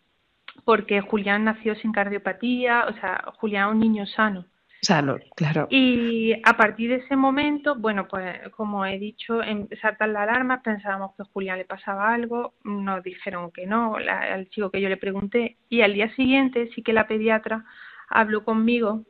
porque 0.64 1.02
Julián 1.02 1.44
nació 1.44 1.74
sin 1.74 1.92
cardiopatía, 1.92 2.86
o 2.88 2.94
sea, 2.94 3.22
Julián 3.36 3.68
es 3.68 3.74
un 3.74 3.80
niño 3.80 4.06
sano. 4.06 4.46
Sano, 4.80 5.18
claro. 5.36 5.66
Y 5.68 6.32
a 6.42 6.56
partir 6.56 6.88
de 6.88 7.04
ese 7.04 7.16
momento, 7.16 7.74
bueno, 7.74 8.08
pues 8.08 8.48
como 8.56 8.86
he 8.86 8.98
dicho, 8.98 9.42
en, 9.42 9.68
saltan 9.82 10.14
las 10.14 10.22
alarmas, 10.22 10.62
pensábamos 10.62 11.14
que 11.16 11.22
a 11.22 11.26
Julián 11.26 11.58
le 11.58 11.66
pasaba 11.66 12.14
algo, 12.14 12.54
nos 12.64 13.02
dijeron 13.02 13.50
que 13.50 13.66
no, 13.66 13.96
al 13.96 14.48
chico 14.48 14.70
que 14.70 14.80
yo 14.80 14.88
le 14.88 14.96
pregunté, 14.96 15.58
y 15.68 15.82
al 15.82 15.92
día 15.92 16.14
siguiente 16.14 16.70
sí 16.74 16.82
que 16.82 16.94
la 16.94 17.06
pediatra 17.06 17.66
habló 18.08 18.42
conmigo 18.42 19.04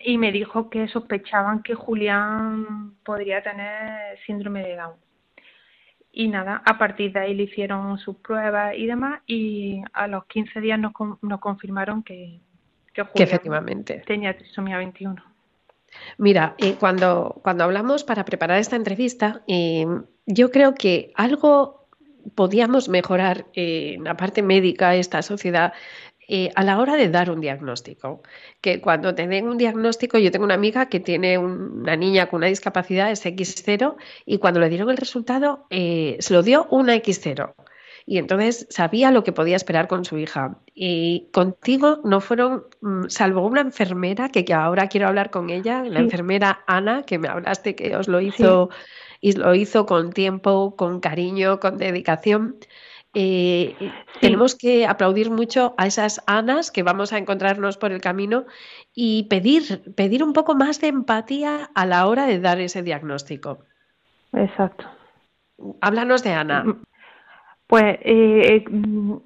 y 0.00 0.18
me 0.18 0.32
dijo 0.32 0.70
que 0.70 0.88
sospechaban 0.88 1.62
que 1.62 1.74
Julián 1.74 2.94
podría 3.04 3.42
tener 3.42 4.18
síndrome 4.26 4.62
de 4.62 4.76
Down. 4.76 4.96
Y 6.12 6.28
nada, 6.28 6.62
a 6.64 6.78
partir 6.78 7.12
de 7.12 7.20
ahí 7.20 7.34
le 7.34 7.44
hicieron 7.44 7.98
sus 7.98 8.16
pruebas 8.16 8.74
y 8.76 8.86
demás, 8.86 9.20
y 9.26 9.82
a 9.92 10.06
los 10.06 10.24
15 10.26 10.60
días 10.60 10.78
nos, 10.78 10.92
nos 11.22 11.40
confirmaron 11.40 12.02
que, 12.02 12.40
que, 12.92 13.22
efectivamente 13.22 14.02
tenía 14.06 14.36
trisomía 14.36 14.78
21. 14.78 15.22
Mira, 16.18 16.54
eh, 16.58 16.76
cuando, 16.78 17.40
cuando 17.42 17.64
hablamos 17.64 18.04
para 18.04 18.24
preparar 18.24 18.58
esta 18.58 18.76
entrevista, 18.76 19.42
eh, 19.46 19.86
yo 20.26 20.50
creo 20.50 20.74
que 20.74 21.12
algo 21.14 21.86
podíamos 22.34 22.88
mejorar 22.88 23.46
en 23.54 24.04
la 24.04 24.16
parte 24.16 24.42
médica, 24.42 24.94
esta 24.94 25.22
sociedad, 25.22 25.72
eh, 26.28 26.50
a 26.54 26.62
la 26.62 26.78
hora 26.78 26.96
de 26.96 27.08
dar 27.08 27.30
un 27.30 27.40
diagnóstico. 27.40 28.22
Que 28.60 28.80
cuando 28.80 29.14
te 29.14 29.26
den 29.26 29.48
un 29.48 29.58
diagnóstico, 29.58 30.18
yo 30.18 30.30
tengo 30.30 30.44
una 30.44 30.54
amiga 30.54 30.88
que 30.88 31.00
tiene 31.00 31.38
una 31.38 31.96
niña 31.96 32.28
con 32.28 32.38
una 32.38 32.46
discapacidad, 32.46 33.10
es 33.10 33.24
X0, 33.26 33.96
y 34.26 34.38
cuando 34.38 34.60
le 34.60 34.68
dieron 34.68 34.90
el 34.90 34.96
resultado, 34.96 35.66
se 35.70 36.32
lo 36.34 36.42
dio 36.42 36.66
una 36.70 36.94
X0 36.96 37.54
y 38.08 38.16
entonces 38.16 38.66
sabía 38.70 39.10
lo 39.10 39.22
que 39.22 39.32
podía 39.32 39.54
esperar 39.54 39.86
con 39.86 40.06
su 40.06 40.16
hija. 40.16 40.56
Y 40.74 41.28
contigo 41.30 42.00
no 42.04 42.22
fueron, 42.22 42.64
mm, 42.80 43.08
salvo 43.08 43.46
una 43.46 43.60
enfermera, 43.60 44.30
que, 44.30 44.46
ahora 44.54 44.88
quiero 44.88 45.08
hablar 45.08 45.30
con 45.30 45.50
ella, 45.50 45.84
la 45.84 46.00
enfermera 46.00 46.64
Ana, 46.66 47.02
que 47.02 47.18
me 47.18 47.28
hablaste 47.28 47.74
que 47.74 47.94
os 47.96 48.08
lo 48.08 48.22
hizo 48.22 48.70
y 49.20 49.32
lo 49.32 49.54
hizo 49.54 49.84
con 49.84 50.14
tiempo, 50.14 50.74
con 50.74 51.00
cariño, 51.00 51.60
con 51.60 51.76
dedicación. 51.76 52.56
Eh, 53.14 53.74
tenemos 54.20 54.54
que 54.54 54.86
aplaudir 54.86 55.30
mucho 55.30 55.74
a 55.78 55.86
esas 55.86 56.22
Anas 56.26 56.70
que 56.70 56.82
vamos 56.82 57.12
a 57.12 57.18
encontrarnos 57.18 57.78
por 57.78 57.90
el 57.92 58.00
camino 58.00 58.44
y 58.94 59.24
pedir, 59.24 59.94
pedir 59.94 60.22
un 60.22 60.32
poco 60.32 60.54
más 60.54 60.80
de 60.80 60.88
empatía 60.88 61.70
a 61.74 61.86
la 61.86 62.06
hora 62.06 62.26
de 62.26 62.38
dar 62.38 62.60
ese 62.60 62.82
diagnóstico. 62.82 63.64
Exacto. 64.32 64.86
Háblanos 65.80 66.22
de 66.22 66.32
Ana. 66.32 66.64
Mm, 66.64 66.82
pues 67.66 67.98
eh, 68.02 68.64
mm, 68.68 69.16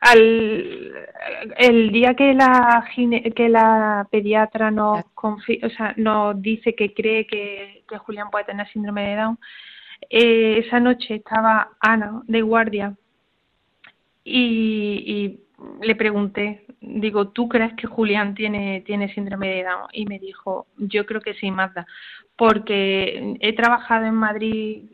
al, 0.00 0.92
el 1.58 1.90
día 1.90 2.14
que 2.14 2.32
la 2.32 2.88
que 3.34 3.48
la 3.48 4.06
pediatra 4.10 4.70
nos 4.70 5.04
o 5.14 5.70
sea, 5.76 5.94
nos 5.96 6.40
dice 6.40 6.74
que 6.74 6.94
cree 6.94 7.26
que, 7.26 7.84
que, 7.88 7.98
Julián 7.98 8.30
puede 8.30 8.44
tener 8.44 8.68
síndrome 8.68 9.08
de 9.08 9.16
Down, 9.16 9.38
eh, 10.10 10.58
esa 10.64 10.80
noche 10.80 11.16
estaba 11.16 11.70
Ana 11.80 12.22
de 12.26 12.42
guardia 12.42 12.96
y, 14.24 15.40
le 15.80 15.94
pregunté, 15.94 16.66
digo, 16.80 17.28
¿tú 17.28 17.48
crees 17.48 17.72
que 17.74 17.86
Julián 17.86 18.34
tiene, 18.34 18.82
tiene 18.84 19.12
síndrome 19.14 19.48
de 19.48 19.64
Down? 19.64 19.88
Y 19.92 20.04
me 20.06 20.18
dijo, 20.18 20.66
yo 20.76 21.06
creo 21.06 21.20
que 21.20 21.34
sí, 21.34 21.50
Magda, 21.50 21.86
porque 22.36 23.36
he 23.40 23.54
trabajado 23.54 24.04
en 24.04 24.14
Madrid 24.14 24.84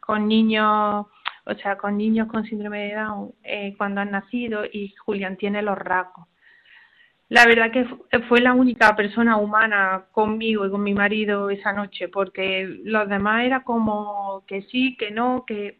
con 0.00 0.28
niños 0.28 1.06
o 1.50 1.54
sea, 1.54 1.76
con 1.76 1.96
niños 1.96 2.28
con 2.28 2.44
síndrome 2.44 2.88
de 2.88 2.94
Down 2.94 3.32
eh, 3.42 3.74
cuando 3.76 4.00
han 4.00 4.10
nacido 4.10 4.64
y 4.64 4.94
Julián 5.04 5.36
tiene 5.36 5.62
los 5.62 5.76
rasgos. 5.76 6.26
La 7.30 7.46
verdad 7.46 7.70
que 7.70 7.86
fue 8.28 8.40
la 8.40 8.54
única 8.54 8.96
persona 8.96 9.36
humana 9.36 10.06
conmigo 10.10 10.66
y 10.66 10.70
con 10.70 10.82
mi 10.82 10.94
marido 10.94 11.48
esa 11.48 11.72
noche, 11.72 12.08
porque 12.08 12.80
los 12.82 13.08
demás 13.08 13.44
era 13.44 13.62
como 13.62 14.42
que 14.48 14.62
sí, 14.62 14.96
que 14.98 15.12
no, 15.12 15.44
que 15.46 15.78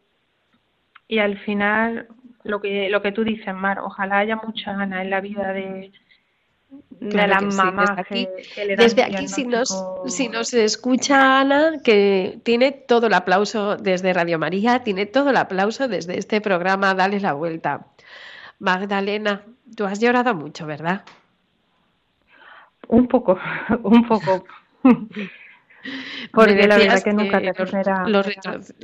y 1.08 1.18
al 1.18 1.38
final 1.38 2.06
lo 2.44 2.60
que 2.60 2.88
lo 2.88 3.02
que 3.02 3.10
tú 3.10 3.24
dices, 3.24 3.52
Mar, 3.52 3.80
ojalá 3.80 4.18
haya 4.18 4.36
mucha 4.36 4.74
ganas 4.74 5.02
en 5.02 5.10
la 5.10 5.20
vida 5.20 5.52
de, 5.52 5.90
de 7.00 7.26
las 7.26 7.42
mamás 7.42 7.96
desde 7.96 8.00
aquí, 8.00 8.28
desde 8.76 9.02
aquí 9.02 9.26
si 9.26 9.44
nos, 9.44 9.76
si 10.06 10.28
nos 10.28 10.54
escucha 10.54 11.40
Ana, 11.40 11.80
que 11.82 12.38
tiene 12.44 12.70
todo 12.70 13.08
el 13.08 13.14
aplauso 13.14 13.76
desde 13.76 14.12
Radio 14.12 14.38
María, 14.38 14.84
tiene 14.84 15.04
todo 15.04 15.30
el 15.30 15.36
aplauso 15.36 15.88
desde 15.88 16.16
este 16.16 16.40
programa 16.40 16.94
Dale 16.94 17.18
la 17.18 17.32
Vuelta. 17.32 17.88
Magdalena, 18.60 19.42
tú 19.74 19.84
has 19.84 19.98
llorado 19.98 20.32
mucho, 20.36 20.64
¿verdad? 20.64 21.02
Un 22.90 23.06
poco, 23.06 23.38
un 23.84 24.06
poco. 24.06 24.44
Porque 26.32 26.66
la 26.66 26.76
verdad 26.76 27.02
que 27.02 27.12
nunca 27.12 27.40
te 27.40 27.52
los, 28.06 28.26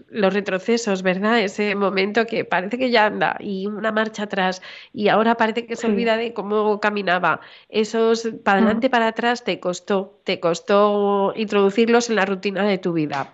los, 0.08 0.32
retrocesos, 0.32 1.02
¿verdad? 1.02 1.40
Ese 1.40 1.74
momento 1.74 2.24
que 2.24 2.44
parece 2.44 2.78
que 2.78 2.90
ya 2.90 3.06
anda 3.06 3.36
y 3.40 3.66
una 3.66 3.92
marcha 3.92 4.22
atrás 4.22 4.62
y 4.92 5.08
ahora 5.08 5.34
parece 5.34 5.66
que 5.66 5.76
se 5.76 5.88
olvida 5.88 6.16
de 6.16 6.32
cómo 6.32 6.80
caminaba. 6.80 7.40
Esos 7.68 8.28
para 8.44 8.58
adelante, 8.58 8.88
para 8.88 9.08
atrás 9.08 9.44
te 9.44 9.60
costó, 9.60 10.20
te 10.24 10.40
costó 10.40 11.34
introducirlos 11.36 12.08
en 12.08 12.16
la 12.16 12.24
rutina 12.24 12.64
de 12.64 12.78
tu 12.78 12.92
vida. 12.92 13.32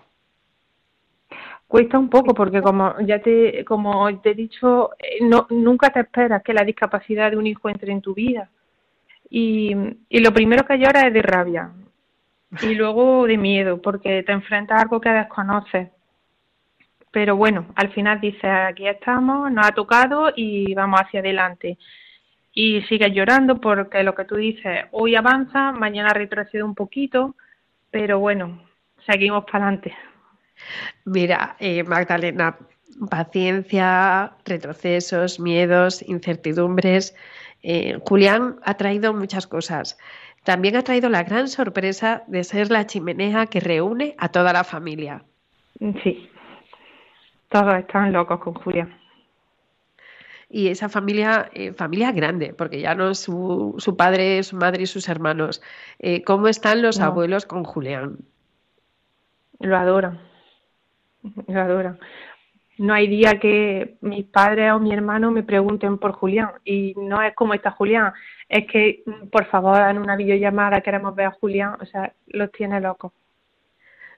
Cuesta 1.67 1.97
un 1.97 2.09
poco 2.09 2.33
porque 2.33 2.61
como 2.61 2.99
ya 3.01 3.19
te, 3.19 3.63
como 3.63 4.19
te 4.19 4.31
he 4.31 4.35
dicho, 4.35 4.91
eh, 4.99 5.23
no, 5.23 5.47
nunca 5.49 5.91
te 5.91 6.01
esperas 6.01 6.43
que 6.43 6.53
la 6.53 6.63
discapacidad 6.63 7.31
de 7.31 7.37
un 7.37 7.47
hijo 7.47 7.69
entre 7.69 7.91
en 7.91 8.01
tu 8.01 8.13
vida. 8.13 8.49
Y, 9.35 9.73
lo 10.11 10.31
primero 10.31 10.63
que 10.63 10.77
llora 10.77 11.07
es 11.07 11.13
de 11.13 11.23
rabia 11.23 11.71
y 12.61 12.75
luego 12.75 13.25
de 13.25 13.35
miedo, 13.35 13.81
porque 13.81 14.21
te 14.21 14.31
enfrentas 14.31 14.77
a 14.77 14.81
algo 14.83 15.01
que 15.01 15.09
desconoces. 15.09 15.89
Pero 17.09 17.35
bueno, 17.35 17.65
al 17.73 17.91
final 17.93 18.21
dices, 18.21 18.43
aquí 18.43 18.87
estamos, 18.87 19.51
nos 19.51 19.65
ha 19.65 19.71
tocado 19.71 20.31
y 20.35 20.75
vamos 20.75 21.01
hacia 21.01 21.21
adelante. 21.21 21.79
Y 22.53 22.83
sigues 22.83 23.11
llorando 23.11 23.59
porque 23.59 24.03
lo 24.03 24.13
que 24.13 24.25
tú 24.25 24.35
dices, 24.35 24.85
hoy 24.91 25.15
avanza, 25.15 25.71
mañana 25.71 26.13
retrocede 26.13 26.61
un 26.61 26.75
poquito, 26.75 27.35
pero 27.89 28.19
bueno, 28.19 28.61
seguimos 29.07 29.45
para 29.45 29.65
adelante. 29.65 29.95
Mira, 31.05 31.55
eh, 31.59 31.83
Magdalena, 31.83 32.55
paciencia, 33.09 34.33
retrocesos, 34.45 35.39
miedos, 35.39 36.03
incertidumbres. 36.07 37.15
Eh, 37.63 37.99
Julián 38.05 38.59
ha 38.63 38.75
traído 38.75 39.13
muchas 39.13 39.47
cosas. 39.47 39.97
También 40.43 40.75
ha 40.75 40.83
traído 40.83 41.09
la 41.09 41.23
gran 41.23 41.47
sorpresa 41.47 42.23
de 42.27 42.43
ser 42.43 42.69
la 42.69 42.85
chimenea 42.85 43.47
que 43.47 43.61
reúne 43.61 44.15
a 44.17 44.29
toda 44.29 44.51
la 44.51 44.65
familia. 44.65 45.23
Sí, 46.03 46.29
todos 47.49 47.75
están 47.79 48.11
locos 48.11 48.39
con 48.41 48.53
Julia. 48.53 48.99
Y 50.49 50.67
esa 50.67 50.87
familia, 50.87 51.49
eh, 51.53 51.73
familia 51.73 52.11
grande, 52.11 52.53
porque 52.53 52.81
ya 52.81 52.93
no 52.93 53.09
es 53.09 53.19
su, 53.19 53.73
su, 53.79 53.95
padre, 53.95 54.43
su 54.43 54.55
madre 54.55 54.83
y 54.83 54.85
sus 54.85 55.09
hermanos. 55.09 55.61
Eh, 55.97 56.23
¿Cómo 56.23 56.47
están 56.47 56.81
los 56.81 56.99
abuelos 56.99 57.45
con 57.45 57.63
Julián? 57.63 58.19
Lo 59.59 59.77
adoran, 59.77 60.19
lo 61.47 61.59
adoran. 61.59 61.99
No 62.77 62.93
hay 62.93 63.07
día 63.07 63.39
que 63.39 63.97
mis 64.01 64.25
padres 64.25 64.71
o 64.71 64.79
mi 64.79 64.91
hermano 64.93 65.31
me 65.31 65.43
pregunten 65.43 65.97
por 65.97 66.13
Julián 66.13 66.51
y 66.63 66.93
no 66.97 67.21
es 67.21 67.35
como 67.35 67.53
está 67.53 67.71
Julián, 67.71 68.13
es 68.49 68.65
que 68.67 69.03
por 69.31 69.45
favor 69.45 69.77
en 69.89 69.99
una 69.99 70.15
videollamada 70.15 70.81
queremos 70.81 71.15
ver 71.15 71.27
a 71.27 71.31
Julián, 71.31 71.77
o 71.79 71.85
sea, 71.85 72.13
los 72.27 72.51
tiene 72.51 72.81
locos. 72.81 73.11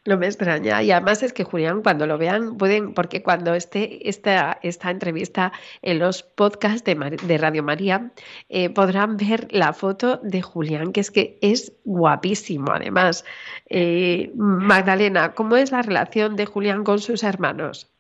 No 0.06 0.18
me 0.18 0.28
extraña. 0.28 0.84
Y 0.84 0.92
además 0.92 1.24
es 1.24 1.34
que 1.34 1.44
Julián, 1.44 1.82
cuando 1.82 2.06
lo 2.06 2.20
vean, 2.20 2.58
pueden, 2.58 2.94
porque 2.94 3.24
cuando 3.24 3.56
esté 3.56 4.08
esta, 4.08 4.60
esta 4.62 4.92
entrevista 4.92 5.52
en 5.82 5.98
los 5.98 6.22
podcasts 6.22 6.84
de, 6.84 7.38
Radio 7.40 7.64
María, 7.64 8.12
eh, 8.50 8.70
podrán 8.70 9.18
ver 9.18 9.48
la 9.50 9.74
foto 9.74 10.18
de 10.18 10.44
Julián, 10.44 10.94
que 10.94 11.00
es 11.02 11.10
que 11.10 11.40
es 11.42 11.74
guapísimo, 11.86 12.72
además. 12.72 13.26
Eh, 13.68 14.32
Magdalena, 14.36 15.34
¿cómo 15.34 15.58
es 15.58 15.72
la 15.72 15.82
relación 15.82 16.36
de 16.36 16.46
Julián 16.46 16.84
con 16.84 17.00
sus 17.00 17.24
hermanos? 17.24 17.95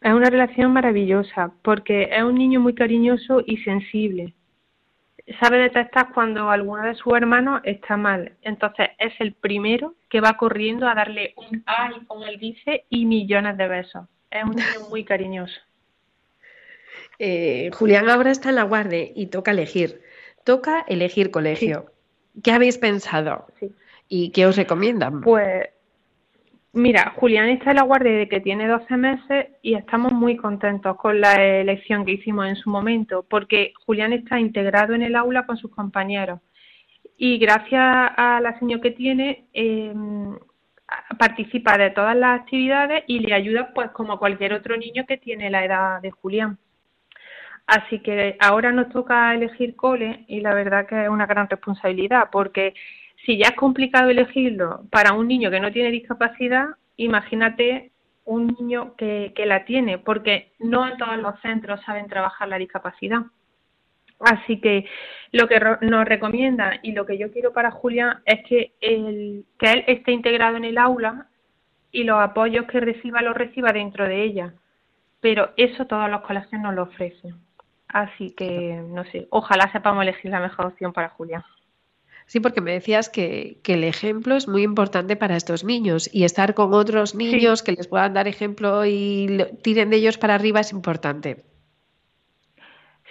Es 0.00 0.12
una 0.12 0.30
relación 0.30 0.72
maravillosa, 0.72 1.52
porque 1.62 2.08
es 2.12 2.22
un 2.22 2.34
niño 2.34 2.60
muy 2.60 2.74
cariñoso 2.74 3.42
y 3.44 3.56
sensible 3.58 4.34
sabe 5.40 5.58
detectar 5.58 6.12
cuando 6.12 6.50
alguno 6.50 6.82
de 6.82 6.94
sus 6.94 7.12
hermanos 7.14 7.60
está 7.64 7.96
mal. 7.96 8.32
Entonces 8.42 8.90
es 8.98 9.12
el 9.18 9.32
primero 9.34 9.94
que 10.08 10.20
va 10.20 10.36
corriendo 10.36 10.88
a 10.88 10.94
darle 10.94 11.34
un 11.36 11.62
ay, 11.66 11.94
como 12.06 12.24
él 12.24 12.38
dice, 12.38 12.84
y 12.90 13.04
millones 13.06 13.56
de 13.56 13.68
besos. 13.68 14.06
Es 14.30 14.44
un 14.44 14.50
niño 14.50 14.88
muy 14.90 15.04
cariñoso. 15.04 15.60
Eh, 17.18 17.70
Julián 17.72 18.10
ahora 18.10 18.30
está 18.30 18.50
en 18.50 18.56
la 18.56 18.64
guardia 18.64 19.08
y 19.14 19.28
toca 19.28 19.52
elegir. 19.52 20.02
Toca 20.44 20.84
elegir 20.86 21.30
colegio. 21.30 21.86
¿Qué 22.44 22.52
habéis 22.52 22.76
pensado? 22.76 23.46
¿Y 24.06 24.32
qué 24.32 24.44
os 24.44 24.54
recomiendan? 24.54 25.22
Pues 25.22 25.66
Mira, 26.76 27.14
Julián 27.16 27.48
está 27.48 27.70
en 27.70 27.76
la 27.76 27.84
guardia 27.84 28.12
de 28.12 28.28
que 28.28 28.40
tiene 28.40 28.68
12 28.68 28.98
meses 28.98 29.46
y 29.62 29.76
estamos 29.76 30.12
muy 30.12 30.36
contentos 30.36 30.94
con 30.98 31.22
la 31.22 31.42
elección 31.42 32.04
que 32.04 32.12
hicimos 32.12 32.48
en 32.48 32.56
su 32.56 32.68
momento, 32.68 33.24
porque 33.30 33.72
Julián 33.86 34.12
está 34.12 34.38
integrado 34.38 34.92
en 34.92 35.00
el 35.00 35.16
aula 35.16 35.46
con 35.46 35.56
sus 35.56 35.70
compañeros 35.70 36.38
y 37.16 37.38
gracias 37.38 37.80
a 37.82 38.40
la 38.42 38.58
señora 38.58 38.82
que 38.82 38.90
tiene 38.90 39.46
em, 39.54 40.36
participa 41.18 41.78
de 41.78 41.92
todas 41.92 42.14
las 42.14 42.40
actividades 42.40 43.04
y 43.06 43.20
le 43.20 43.32
ayuda 43.32 43.72
pues 43.74 43.90
como 43.92 44.18
cualquier 44.18 44.52
otro 44.52 44.76
niño 44.76 45.06
que 45.06 45.16
tiene 45.16 45.48
la 45.48 45.64
edad 45.64 46.02
de 46.02 46.10
Julián. 46.10 46.58
Así 47.66 48.00
que 48.00 48.36
ahora 48.38 48.70
nos 48.70 48.90
toca 48.90 49.34
elegir 49.34 49.76
cole 49.76 50.26
y 50.28 50.40
la 50.42 50.52
verdad 50.52 50.86
que 50.86 51.04
es 51.04 51.08
una 51.08 51.24
gran 51.24 51.48
responsabilidad 51.48 52.28
porque 52.30 52.74
si 53.26 53.36
ya 53.36 53.48
es 53.48 53.56
complicado 53.56 54.08
elegirlo 54.08 54.84
para 54.90 55.12
un 55.12 55.26
niño 55.26 55.50
que 55.50 55.60
no 55.60 55.72
tiene 55.72 55.90
discapacidad, 55.90 56.68
imagínate 56.96 57.90
un 58.24 58.46
niño 58.58 58.94
que, 58.96 59.32
que 59.36 59.46
la 59.46 59.64
tiene, 59.64 59.98
porque 59.98 60.52
no 60.60 60.88
en 60.88 60.96
todos 60.96 61.18
los 61.18 61.38
centros 61.40 61.80
saben 61.84 62.06
trabajar 62.06 62.48
la 62.48 62.58
discapacidad. 62.58 63.22
Así 64.20 64.60
que 64.60 64.86
lo 65.32 65.46
que 65.46 65.60
nos 65.82 66.04
recomienda 66.06 66.78
y 66.82 66.92
lo 66.92 67.04
que 67.04 67.18
yo 67.18 67.30
quiero 67.30 67.52
para 67.52 67.70
Julián 67.70 68.22
es 68.24 68.42
que, 68.48 68.72
el, 68.80 69.44
que 69.58 69.72
él 69.72 69.84
esté 69.88 70.12
integrado 70.12 70.56
en 70.56 70.64
el 70.64 70.78
aula 70.78 71.26
y 71.92 72.04
los 72.04 72.18
apoyos 72.18 72.66
que 72.66 72.80
reciba 72.80 73.22
los 73.22 73.36
reciba 73.36 73.72
dentro 73.72 74.06
de 74.08 74.22
ella. 74.22 74.54
Pero 75.20 75.50
eso 75.56 75.86
todos 75.86 76.08
los 76.10 76.22
colegios 76.22 76.62
nos 76.62 76.74
lo 76.74 76.84
ofrecen. 76.84 77.34
Así 77.88 78.34
que, 78.34 78.82
no 78.88 79.04
sé, 79.04 79.26
ojalá 79.30 79.70
sepamos 79.72 80.02
elegir 80.02 80.30
la 80.30 80.40
mejor 80.40 80.66
opción 80.66 80.92
para 80.92 81.10
Julián. 81.10 81.42
Sí, 82.26 82.40
porque 82.40 82.60
me 82.60 82.72
decías 82.72 83.08
que, 83.08 83.60
el 83.64 83.84
ejemplo 83.84 84.34
es 84.34 84.48
muy 84.48 84.62
importante 84.62 85.14
para 85.16 85.36
estos 85.36 85.62
niños 85.62 86.10
y 86.12 86.24
estar 86.24 86.54
con 86.54 86.74
otros 86.74 87.14
niños 87.14 87.62
que 87.62 87.72
les 87.72 87.86
puedan 87.86 88.14
dar 88.14 88.26
ejemplo 88.26 88.84
y 88.84 89.44
tiren 89.62 89.90
de 89.90 89.96
ellos 89.96 90.18
para 90.18 90.34
arriba 90.34 90.60
es 90.60 90.72
importante. 90.72 91.44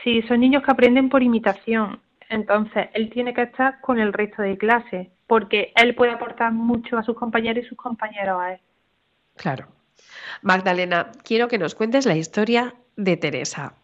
Sí, 0.03 0.21
son 0.23 0.41
niños 0.41 0.63
que 0.63 0.71
aprenden 0.71 1.09
por 1.09 1.23
imitación. 1.23 2.01
Entonces, 2.29 2.89
él 2.93 3.09
tiene 3.09 3.33
que 3.33 3.43
estar 3.43 3.79
con 3.79 3.99
el 3.99 4.11
resto 4.11 4.41
de 4.41 4.57
clase 4.57 5.11
porque 5.27 5.71
él 5.75 5.95
puede 5.95 6.11
aportar 6.11 6.51
mucho 6.51 6.97
a 6.97 7.03
sus 7.03 7.15
compañeros 7.15 7.63
y 7.63 7.67
sus 7.69 7.77
compañeros 7.77 8.39
a 8.39 8.53
él. 8.53 8.59
Claro. 9.37 9.67
Magdalena, 10.41 11.11
quiero 11.23 11.47
que 11.47 11.57
nos 11.57 11.73
cuentes 11.73 12.05
la 12.05 12.15
historia 12.15 12.75
de 12.97 13.15
Teresa. 13.15 13.75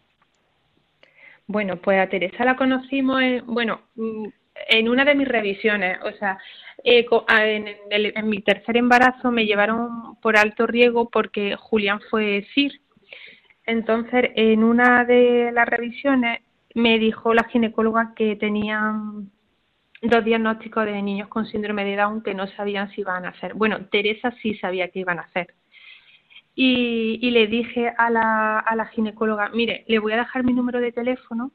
Bueno, 1.48 1.78
pues 1.78 2.00
a 2.00 2.10
Teresa 2.10 2.46
la 2.46 2.56
conocimos, 2.56 3.22
en, 3.22 3.46
bueno, 3.46 3.82
mm, 3.96 4.28
en 4.68 4.90
una 4.90 5.06
de 5.06 5.16
mis 5.16 5.28
revisiones, 5.28 6.00
o 6.04 6.12
sea, 6.18 6.38
eh, 6.84 7.06
en, 7.30 8.30
mi 8.30 8.42
tercer 8.42 8.78
embarazo 8.78 9.32
me 9.32 9.46
llevaron 9.46 10.16
por 10.22 10.38
alto 10.38 10.66
riesgo 10.66 11.10
porque 11.10 11.56
Julián 11.56 12.00
fue 12.10 12.48
CIR. 12.54 12.80
Entonces, 13.66 14.32
en 14.36 14.64
una 14.64 15.06
de 15.06 15.52
las 15.54 15.68
revisiones 15.68 16.42
me 16.74 16.98
dijo 17.00 17.34
la 17.34 17.44
ginecóloga 17.46 18.14
que 18.16 18.36
tenían 18.36 19.32
dos 20.02 20.26
diagnósticos 20.26 20.86
de 20.86 21.02
niños 21.02 21.28
con 21.28 21.46
síndrome 21.46 21.86
de 21.86 21.96
Down 21.96 22.24
que 22.24 22.34
no 22.34 22.48
sabían 22.48 22.90
si 22.92 23.02
iban 23.02 23.26
a 23.26 23.30
hacer. 23.30 23.54
Bueno, 23.54 23.86
Teresa 23.86 24.34
sí 24.42 24.56
sabía 24.56 24.90
que 24.90 25.00
iban 25.00 25.20
a 25.20 25.24
hacer. 25.24 25.54
Y, 26.56 27.20
y 27.22 27.32
le 27.32 27.48
dije 27.48 27.94
a 27.98 28.10
la, 28.10 28.60
a 28.60 28.76
la 28.76 28.88
ginecóloga, 28.88 29.50
mire, 29.50 29.86
le 29.88 30.00
voy 30.00 30.14
a 30.14 30.18
dejar 30.18 30.44
mi 30.44 30.54
número 30.54 30.82
de 30.82 30.92
teléfono 30.92 31.52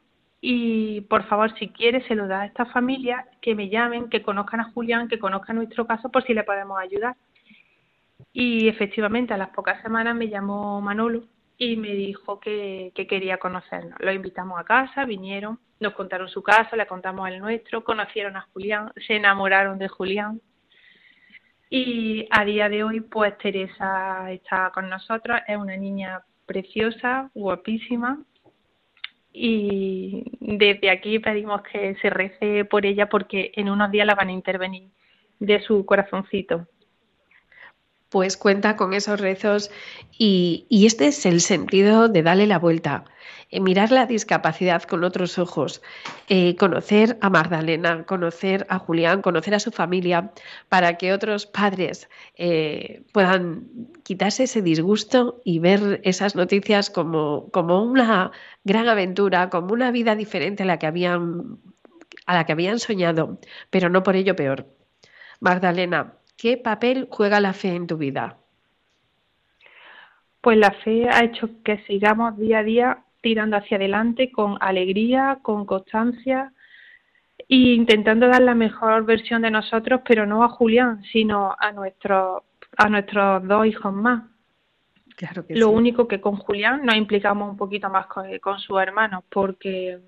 y 0.49 1.01
por 1.01 1.25
favor, 1.25 1.53
si 1.59 1.71
quiere, 1.71 2.07
se 2.07 2.15
lo 2.15 2.29
da 2.29 2.43
a 2.43 2.47
esta 2.47 2.67
familia, 2.67 3.27
que 3.41 3.57
me 3.57 3.69
llamen, 3.69 4.09
que 4.09 4.23
conozcan 4.23 4.61
a 4.61 4.71
Julián, 4.71 5.09
que 5.09 5.19
conozcan 5.19 5.57
nuestro 5.57 5.89
caso 5.89 6.09
por 6.09 6.23
si 6.23 6.35
le 6.35 6.45
podemos 6.45 6.79
ayudar. 6.79 7.17
Y 8.33 8.69
efectivamente, 8.69 9.35
a 9.35 9.39
las 9.39 9.49
pocas 9.49 9.83
semanas 9.83 10.15
me 10.15 10.29
llamó 10.29 10.81
Manolo 10.81 11.25
y 11.59 11.75
me 11.77 11.95
dijo 11.95 12.39
que, 12.39 12.93
que 12.95 13.09
quería 13.09 13.39
conocernos. 13.39 13.99
Lo 13.99 14.13
invitamos 14.13 14.61
a 14.61 14.63
casa, 14.63 15.05
vinieron, 15.05 15.59
nos 15.81 15.95
contaron 15.95 16.29
su 16.29 16.45
caso, 16.45 16.77
le 16.77 16.87
contamos 16.87 17.29
el 17.29 17.41
nuestro, 17.41 17.83
conocieron 17.83 18.37
a 18.37 18.47
Julián, 18.53 18.93
se 19.05 19.17
enamoraron 19.17 19.81
de 19.81 19.89
Julián. 19.89 20.41
Y 21.71 22.29
a 22.31 22.45
día 22.45 22.69
de 22.69 22.85
hoy, 22.85 23.01
pues 23.01 23.37
Teresa 23.39 24.31
está 24.31 24.71
con 24.73 24.89
nosotros, 24.89 25.41
es 25.49 25.57
una 25.57 25.77
niña 25.77 26.23
preciosa, 26.47 27.33
guapísima, 27.35 28.25
y 29.39 30.25
desde 30.41 30.91
aquí 30.91 31.19
pedimos 31.19 31.61
que 31.63 31.95
se 32.01 32.09
rece 32.09 32.65
por 32.65 32.87
ella 32.87 33.11
porque 33.11 33.53
en 33.55 33.69
unos 33.69 33.91
días 33.91 34.07
la 34.07 34.15
van 34.15 34.29
a 34.29 34.33
intervenir 34.33 34.89
de 35.39 35.61
su 35.61 35.85
corazoncito. 35.85 36.67
Pues 38.09 38.39
cuenta 38.39 38.77
con 38.77 38.95
esos 38.95 39.21
rezos 39.21 39.71
y, 40.17 40.65
y 40.71 40.87
este 40.87 41.09
es 41.09 41.27
el 41.27 41.43
sentido 41.43 42.09
de 42.09 42.23
darle 42.23 42.47
la 42.47 42.59
vuelta 42.59 43.05
eh, 43.51 43.61
mirar 43.61 43.93
la 43.93 44.07
discapacidad 44.07 44.83
con 44.83 45.05
otros 45.05 45.39
ojos, 45.39 45.81
eh, 46.29 46.57
conocer 46.57 47.17
a 47.21 47.31
Magdalena, 47.31 48.05
conocer 48.05 48.67
a 48.69 48.79
Julián, 48.79 49.23
conocer 49.23 49.55
a 49.55 49.61
su 49.61 49.71
familia, 49.71 50.33
para 50.69 50.99
que 50.99 51.13
otros 51.13 51.47
padres 51.47 52.09
eh, 52.37 53.03
puedan 53.13 53.69
quitarse 54.03 54.45
ese 54.45 54.63
disgusto 54.63 55.41
y 55.45 55.61
ver 55.61 56.01
esas 56.03 56.35
noticias 56.35 56.91
como, 56.91 57.49
como 57.53 57.83
una 57.85 58.33
gran 58.65 58.89
aventura, 58.89 59.49
como 59.49 59.73
una 59.73 59.93
vida 59.93 60.17
diferente 60.17 60.65
a 60.65 60.67
la 60.67 60.79
que 60.79 60.87
habían 60.87 61.59
a 62.27 62.35
la 62.35 62.45
que 62.45 62.53
habían 62.53 62.81
soñado, 62.81 63.39
pero 63.71 63.89
no 63.89 64.03
por 64.03 64.17
ello 64.17 64.35
peor. 64.35 64.67
Magdalena, 65.41 66.15
¿qué 66.37 66.57
papel 66.57 67.07
juega 67.11 67.41
la 67.41 67.53
fe 67.53 67.75
en 67.77 67.87
tu 67.87 67.97
vida? 67.97 68.39
Pues 70.41 70.59
la 70.59 70.73
fe 70.73 71.09
ha 71.09 71.25
hecho 71.25 71.49
que 71.65 71.79
sigamos 71.87 72.37
día 72.37 72.59
a 72.59 72.63
día 72.65 73.06
tirando 73.27 73.57
hacia 73.57 73.77
adelante 73.77 74.31
con 74.31 74.57
alegría, 74.61 75.41
con 75.43 75.67
constancia 75.67 76.53
e 77.49 77.57
intentando 77.57 78.29
dar 78.29 78.41
la 78.41 78.55
mejor 78.55 79.05
versión 79.05 79.43
de 79.43 79.51
nosotros, 79.51 80.03
pero 80.07 80.27
no 80.27 80.45
a 80.45 80.49
Julián, 80.49 81.03
sino 81.11 81.57
a 81.59 81.73
nuestros 81.73 82.45
a 82.77 82.89
nuestros 82.89 83.45
dos 83.49 83.67
hijos 83.67 83.93
más. 83.93 84.23
Claro 85.17 85.45
que 85.45 85.57
Lo 85.57 85.71
único 85.71 86.07
que 86.07 86.21
con 86.21 86.37
Julián 86.37 86.87
nos 86.87 86.95
implicamos 86.95 87.51
un 87.51 87.57
poquito 87.57 87.91
más 87.91 88.07
con, 88.07 88.39
con 88.39 88.61
sus 88.61 88.81
hermanos, 88.81 89.25
porque 89.29 89.99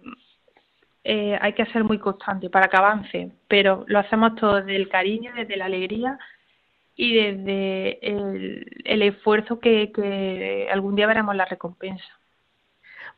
eh, 1.02 1.37
hay 1.40 1.54
que 1.54 1.66
ser 1.72 1.83
muy 1.83 1.98
constante 1.98 2.48
para 2.48 2.68
que 2.68 2.76
avance, 2.76 3.33
pero 3.48 3.85
lo 3.88 3.98
hacemos 3.98 4.37
todo 4.37 4.62
desde 4.62 4.76
el 4.76 4.88
cariño, 4.88 5.33
desde 5.35 5.57
la 5.57 5.64
alegría 5.64 6.20
y 6.94 7.16
desde 7.16 7.98
el, 8.00 8.64
el 8.85 9.02
esfuerzo 9.02 9.59
que, 9.59 9.90
que 9.90 10.68
algún 10.70 10.94
día 10.94 11.09
veremos 11.09 11.35
la 11.35 11.46
recompensa. 11.46 12.17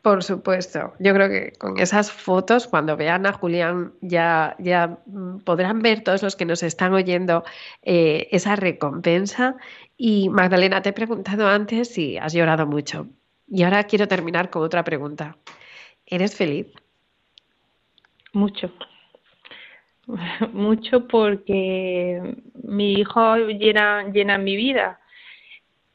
Por 0.03 0.25
supuesto. 0.25 0.95
Yo 0.99 1.13
creo 1.13 1.29
que 1.29 1.53
con 1.59 1.79
esas 1.79 2.11
fotos, 2.11 2.67
cuando 2.67 2.97
vean 2.97 3.27
a 3.27 3.33
Julián, 3.33 3.93
ya, 4.01 4.57
ya 4.59 4.99
mm, 5.07 5.41
podrán 5.41 5.81
ver 5.81 6.03
todos 6.03 6.23
los 6.23 6.37
que 6.37 6.47
nos 6.47 6.63
están 6.63 6.95
oyendo 6.95 7.45
eh, 7.83 8.29
esa 8.31 8.57
recompensa. 8.57 9.57
Y 9.99 10.31
Magdalena, 10.31 10.81
te 10.81 10.91
he 10.91 10.93
preguntado 10.95 11.47
antes 11.49 11.89
si 11.89 12.17
has 12.17 12.33
llorado 12.33 12.67
mucho. 12.67 13.09
Y 13.47 13.63
ahora 13.63 13.85
quiero 13.85 14.09
terminar 14.09 14.49
con 14.49 14.63
otra 14.63 14.85
pregunta. 14.85 15.37
¿Eres 16.07 16.35
feliz? 16.35 16.69
Mucho. 18.33 18.73
Mucho 20.53 21.07
porque 21.09 22.37
mi 22.63 22.95
hijo 22.95 23.37
llena, 23.37 24.11
llena 24.11 24.39
mi 24.39 24.57
vida. 24.57 25.01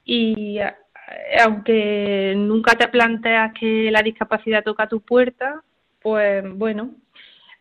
Y 0.04 0.60
aunque 1.44 2.34
nunca 2.38 2.76
te 2.76 2.88
planteas 2.88 3.54
que 3.54 3.92
la 3.92 4.02
discapacidad 4.02 4.64
toca 4.64 4.88
tu 4.88 5.02
puerta, 5.02 5.64
pues 6.02 6.44
bueno, 6.58 6.96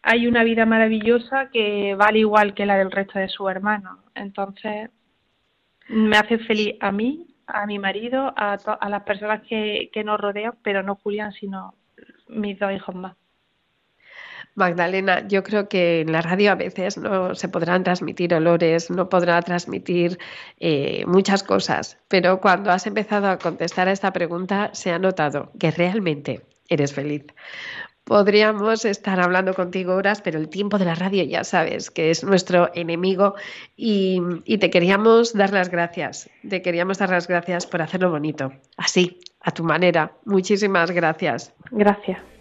hay 0.03 0.27
una 0.27 0.45
vida 0.45 0.67
maravillosa 0.67 1.51
que 1.51 1.95
vale 1.97 2.21
igual 2.21 2.55
que 2.55 2.67
la 2.67 2.77
del 2.79 2.91
resto 2.91 3.19
de 3.19 3.29
sus 3.29 3.51
hermanos. 3.51 3.99
Entonces, 4.15 4.91
Me 5.89 6.17
hace 6.17 6.39
feliz 6.39 6.77
a 6.81 6.93
mí, 6.93 7.27
a 7.47 7.67
mi 7.67 7.79
marido, 7.79 8.33
a, 8.37 8.55
a 8.55 8.89
las 8.89 9.03
personas 9.05 9.43
que, 9.49 9.91
que 9.93 10.05
nos 10.05 10.21
rodean, 10.21 10.55
pero 10.63 10.83
no 10.83 10.97
Julián, 10.97 11.33
sino 11.33 11.75
mis 12.29 12.59
dos 12.59 12.73
hijos 12.73 12.95
más. 12.95 13.17
Magdalena, 14.55 15.27
yo 15.27 15.43
creo 15.43 15.69
que 15.69 16.01
en 16.01 16.13
la 16.13 16.23
radio 16.23 16.53
a 16.53 16.55
veces 16.55 16.97
no 16.97 17.35
se 17.35 17.49
podrán 17.49 17.83
transmitir 17.83 18.33
olores, 18.35 18.91
no 18.91 19.09
podrá 19.09 19.41
transmitir 19.43 20.19
eh, 20.61 21.05
muchas 21.07 21.43
cosas, 21.43 21.99
pero 22.09 22.41
cuando 22.41 22.71
has 22.71 22.87
empezado 22.87 23.29
a 23.29 23.39
contestar 23.39 23.89
a 23.89 23.93
esta 23.93 24.13
pregunta 24.13 24.71
se 24.73 24.93
ha 24.93 24.99
notado 24.99 25.51
que 25.59 25.71
realmente 25.71 26.43
eres 26.69 26.93
feliz. 26.93 27.27
Podríamos 28.05 28.85
estar 28.85 29.19
hablando 29.19 29.55
contigo 29.55 29.95
horas, 29.95 30.21
pero 30.21 30.39
el 30.39 30.51
tiempo 30.51 30.79
de 30.79 30.85
la 30.85 30.95
radio 30.95 31.25
ya 31.25 31.43
sabes 31.43 31.91
que 31.91 32.11
es 32.11 32.23
nuestro 32.23 32.71
enemigo 32.75 33.35
y, 33.77 34.21
y 34.45 34.59
te 34.59 34.69
queríamos 34.69 35.33
dar 35.33 35.53
las 35.53 35.71
gracias, 35.71 36.29
te 36.47 36.61
queríamos 36.61 36.99
dar 36.99 37.09
las 37.09 37.27
gracias 37.27 37.67
por 37.67 37.81
hacerlo 37.81 38.11
bonito, 38.11 38.53
así, 38.77 39.19
a 39.41 39.53
tu 39.53 39.65
manera. 39.65 40.13
Muchísimas 40.27 40.91
gracias. 40.91 41.55
Gracias. 41.71 42.34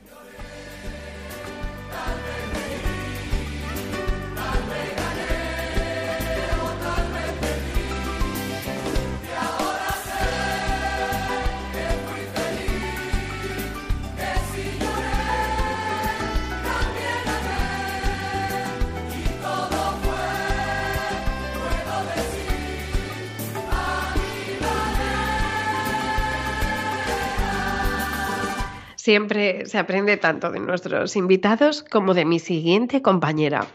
Siempre 29.04 29.66
se 29.66 29.78
aprende 29.78 30.16
tanto 30.16 30.50
de 30.50 30.62
nuestros 30.62 31.18
invitados 31.18 31.84
como 31.84 32.14
de 32.14 32.24
mi 32.24 32.40
siguiente 32.40 33.02
compañera. 33.02 33.68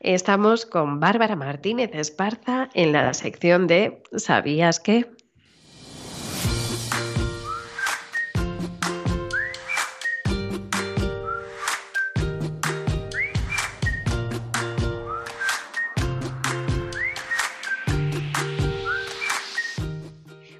Estamos 0.00 0.66
con 0.66 1.00
Bárbara 1.00 1.34
Martínez 1.34 1.92
Esparza 1.94 2.68
en 2.74 2.92
la 2.92 3.14
sección 3.14 3.68
de 3.68 4.02
¿Sabías 4.18 4.78
qué? 4.78 5.06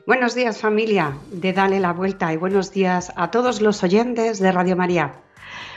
Buenos 0.07 0.37
días 0.37 0.61
familia 0.61 1.19
de 1.33 1.53
Dale 1.53 1.81
la 1.81 1.93
Vuelta 1.93 2.33
y 2.33 2.37
buenos 2.37 2.71
días 2.71 3.13
a 3.17 3.33
todos 3.33 3.61
los 3.61 3.83
oyentes 3.83 4.39
de 4.39 4.53
Radio 4.53 4.77
María. 4.77 5.15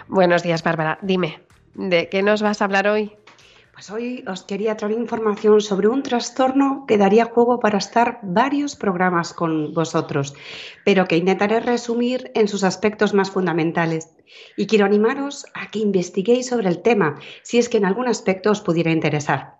Buenos 0.07 0.43
días 0.43 0.61
Bárbara, 0.61 0.99
dime, 1.01 1.41
¿de 1.73 2.09
qué 2.09 2.21
nos 2.21 2.43
vas 2.43 2.61
a 2.61 2.65
hablar 2.65 2.87
hoy? 2.87 3.11
Pues 3.73 3.89
hoy 3.89 4.23
os 4.27 4.43
quería 4.43 4.77
traer 4.77 4.93
información 4.93 5.61
sobre 5.61 5.87
un 5.87 6.03
trastorno 6.03 6.85
que 6.87 6.99
daría 6.99 7.25
juego 7.25 7.59
para 7.59 7.79
estar 7.79 8.19
varios 8.21 8.75
programas 8.75 9.33
con 9.33 9.73
vosotros, 9.73 10.35
pero 10.85 11.07
que 11.07 11.17
intentaré 11.17 11.59
resumir 11.59 12.29
en 12.35 12.47
sus 12.47 12.63
aspectos 12.63 13.15
más 13.15 13.31
fundamentales. 13.31 14.15
Y 14.55 14.67
quiero 14.67 14.85
animaros 14.85 15.47
a 15.55 15.71
que 15.71 15.79
investiguéis 15.79 16.49
sobre 16.49 16.69
el 16.69 16.83
tema, 16.83 17.15
si 17.41 17.57
es 17.57 17.67
que 17.67 17.77
en 17.77 17.85
algún 17.85 18.07
aspecto 18.07 18.51
os 18.51 18.61
pudiera 18.61 18.91
interesar. 18.91 19.58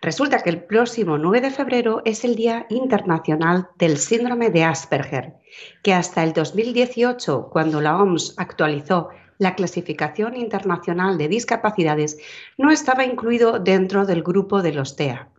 Resulta 0.00 0.38
que 0.38 0.50
el 0.50 0.62
próximo 0.62 1.18
9 1.18 1.40
de 1.40 1.50
febrero 1.50 2.02
es 2.04 2.24
el 2.24 2.36
Día 2.36 2.66
Internacional 2.70 3.68
del 3.76 3.98
Síndrome 3.98 4.50
de 4.50 4.64
Asperger, 4.64 5.34
que 5.82 5.92
hasta 5.92 6.22
el 6.22 6.32
2018, 6.32 7.48
cuando 7.50 7.80
la 7.80 8.00
OMS 8.00 8.34
actualizó 8.36 9.08
la 9.38 9.54
clasificación 9.54 10.36
internacional 10.36 11.16
de 11.16 11.28
discapacidades, 11.28 12.18
no 12.56 12.70
estaba 12.70 13.04
incluido 13.04 13.58
dentro 13.58 14.04
del 14.04 14.22
grupo 14.22 14.62
de 14.62 14.72
los 14.72 14.96
TEA 14.96 15.30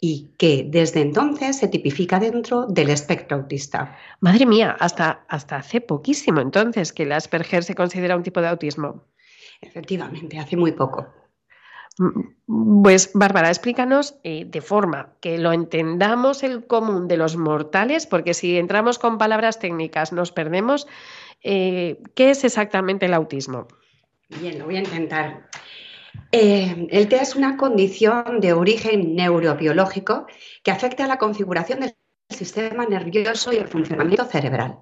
y 0.00 0.30
que 0.36 0.66
desde 0.68 1.00
entonces 1.00 1.56
se 1.56 1.68
tipifica 1.68 2.20
dentro 2.20 2.66
del 2.66 2.90
espectro 2.90 3.38
autista. 3.38 3.96
Madre 4.20 4.44
mía, 4.44 4.76
hasta, 4.78 5.24
hasta 5.28 5.56
hace 5.56 5.80
poquísimo 5.80 6.40
entonces 6.40 6.92
que 6.92 7.04
el 7.04 7.12
Asperger 7.12 7.64
se 7.64 7.74
considera 7.74 8.16
un 8.16 8.22
tipo 8.22 8.40
de 8.40 8.48
autismo. 8.48 9.04
Efectivamente, 9.60 10.38
hace 10.38 10.56
muy 10.56 10.72
poco. 10.72 11.06
Pues 11.96 13.10
Bárbara, 13.14 13.48
explícanos 13.48 14.16
eh, 14.24 14.44
de 14.46 14.60
forma 14.60 15.14
que 15.20 15.38
lo 15.38 15.52
entendamos 15.52 16.42
el 16.42 16.66
común 16.66 17.06
de 17.06 17.16
los 17.16 17.36
mortales, 17.36 18.06
porque 18.06 18.34
si 18.34 18.58
entramos 18.58 18.98
con 18.98 19.18
palabras 19.18 19.58
técnicas 19.58 20.12
nos 20.12 20.32
perdemos. 20.32 20.86
Eh, 21.42 22.02
¿Qué 22.14 22.30
es 22.30 22.42
exactamente 22.42 23.06
el 23.06 23.14
autismo? 23.14 23.68
Bien, 24.40 24.58
lo 24.58 24.64
voy 24.64 24.76
a 24.76 24.80
intentar. 24.80 25.48
Eh, 26.32 26.88
el 26.90 27.08
TEA 27.08 27.22
es 27.22 27.36
una 27.36 27.56
condición 27.56 28.40
de 28.40 28.52
origen 28.52 29.14
neurobiológico 29.14 30.26
que 30.62 30.70
afecta 30.70 31.04
a 31.04 31.08
la 31.08 31.18
configuración 31.18 31.80
del 31.80 31.94
sistema 32.28 32.86
nervioso 32.86 33.52
y 33.52 33.56
el 33.56 33.68
funcionamiento 33.68 34.24
cerebral. 34.24 34.78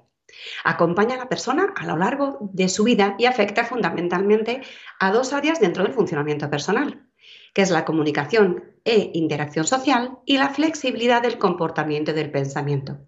Acompaña 0.64 1.14
a 1.14 1.18
la 1.18 1.28
persona 1.28 1.72
a 1.76 1.86
lo 1.86 1.96
largo 1.96 2.38
de 2.52 2.68
su 2.68 2.84
vida 2.84 3.14
y 3.18 3.26
afecta 3.26 3.64
fundamentalmente 3.64 4.62
a 4.98 5.10
dos 5.12 5.32
áreas 5.32 5.60
dentro 5.60 5.84
del 5.84 5.92
funcionamiento 5.92 6.50
personal, 6.50 7.06
que 7.54 7.62
es 7.62 7.70
la 7.70 7.84
comunicación 7.84 8.64
e 8.84 9.10
interacción 9.14 9.66
social 9.66 10.18
y 10.26 10.38
la 10.38 10.48
flexibilidad 10.48 11.22
del 11.22 11.38
comportamiento 11.38 12.10
y 12.10 12.14
del 12.14 12.30
pensamiento. 12.30 12.98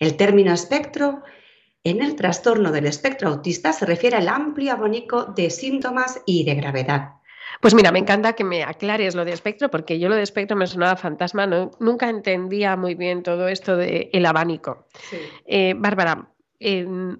El 0.00 0.16
término 0.16 0.52
espectro 0.52 1.22
en 1.84 2.00
el 2.00 2.14
trastorno 2.14 2.70
del 2.70 2.86
espectro 2.86 3.28
autista 3.28 3.72
se 3.72 3.86
refiere 3.86 4.16
al 4.16 4.28
amplio 4.28 4.72
abanico 4.72 5.24
de 5.24 5.50
síntomas 5.50 6.22
y 6.26 6.44
de 6.44 6.54
gravedad. 6.54 7.14
Pues 7.60 7.74
mira, 7.74 7.92
me 7.92 7.98
encanta 7.98 8.32
que 8.32 8.44
me 8.44 8.62
aclares 8.62 9.14
lo 9.14 9.24
de 9.24 9.32
espectro, 9.32 9.70
porque 9.70 9.98
yo 9.98 10.08
lo 10.08 10.14
de 10.14 10.22
espectro 10.22 10.56
me 10.56 10.66
sonaba 10.66 10.96
fantasma, 10.96 11.46
nunca 11.78 12.08
entendía 12.08 12.76
muy 12.76 12.94
bien 12.94 13.22
todo 13.22 13.46
esto 13.48 13.76
del 13.76 14.26
abanico. 14.26 14.86
Eh, 15.46 15.74
Bárbara, 15.76 16.31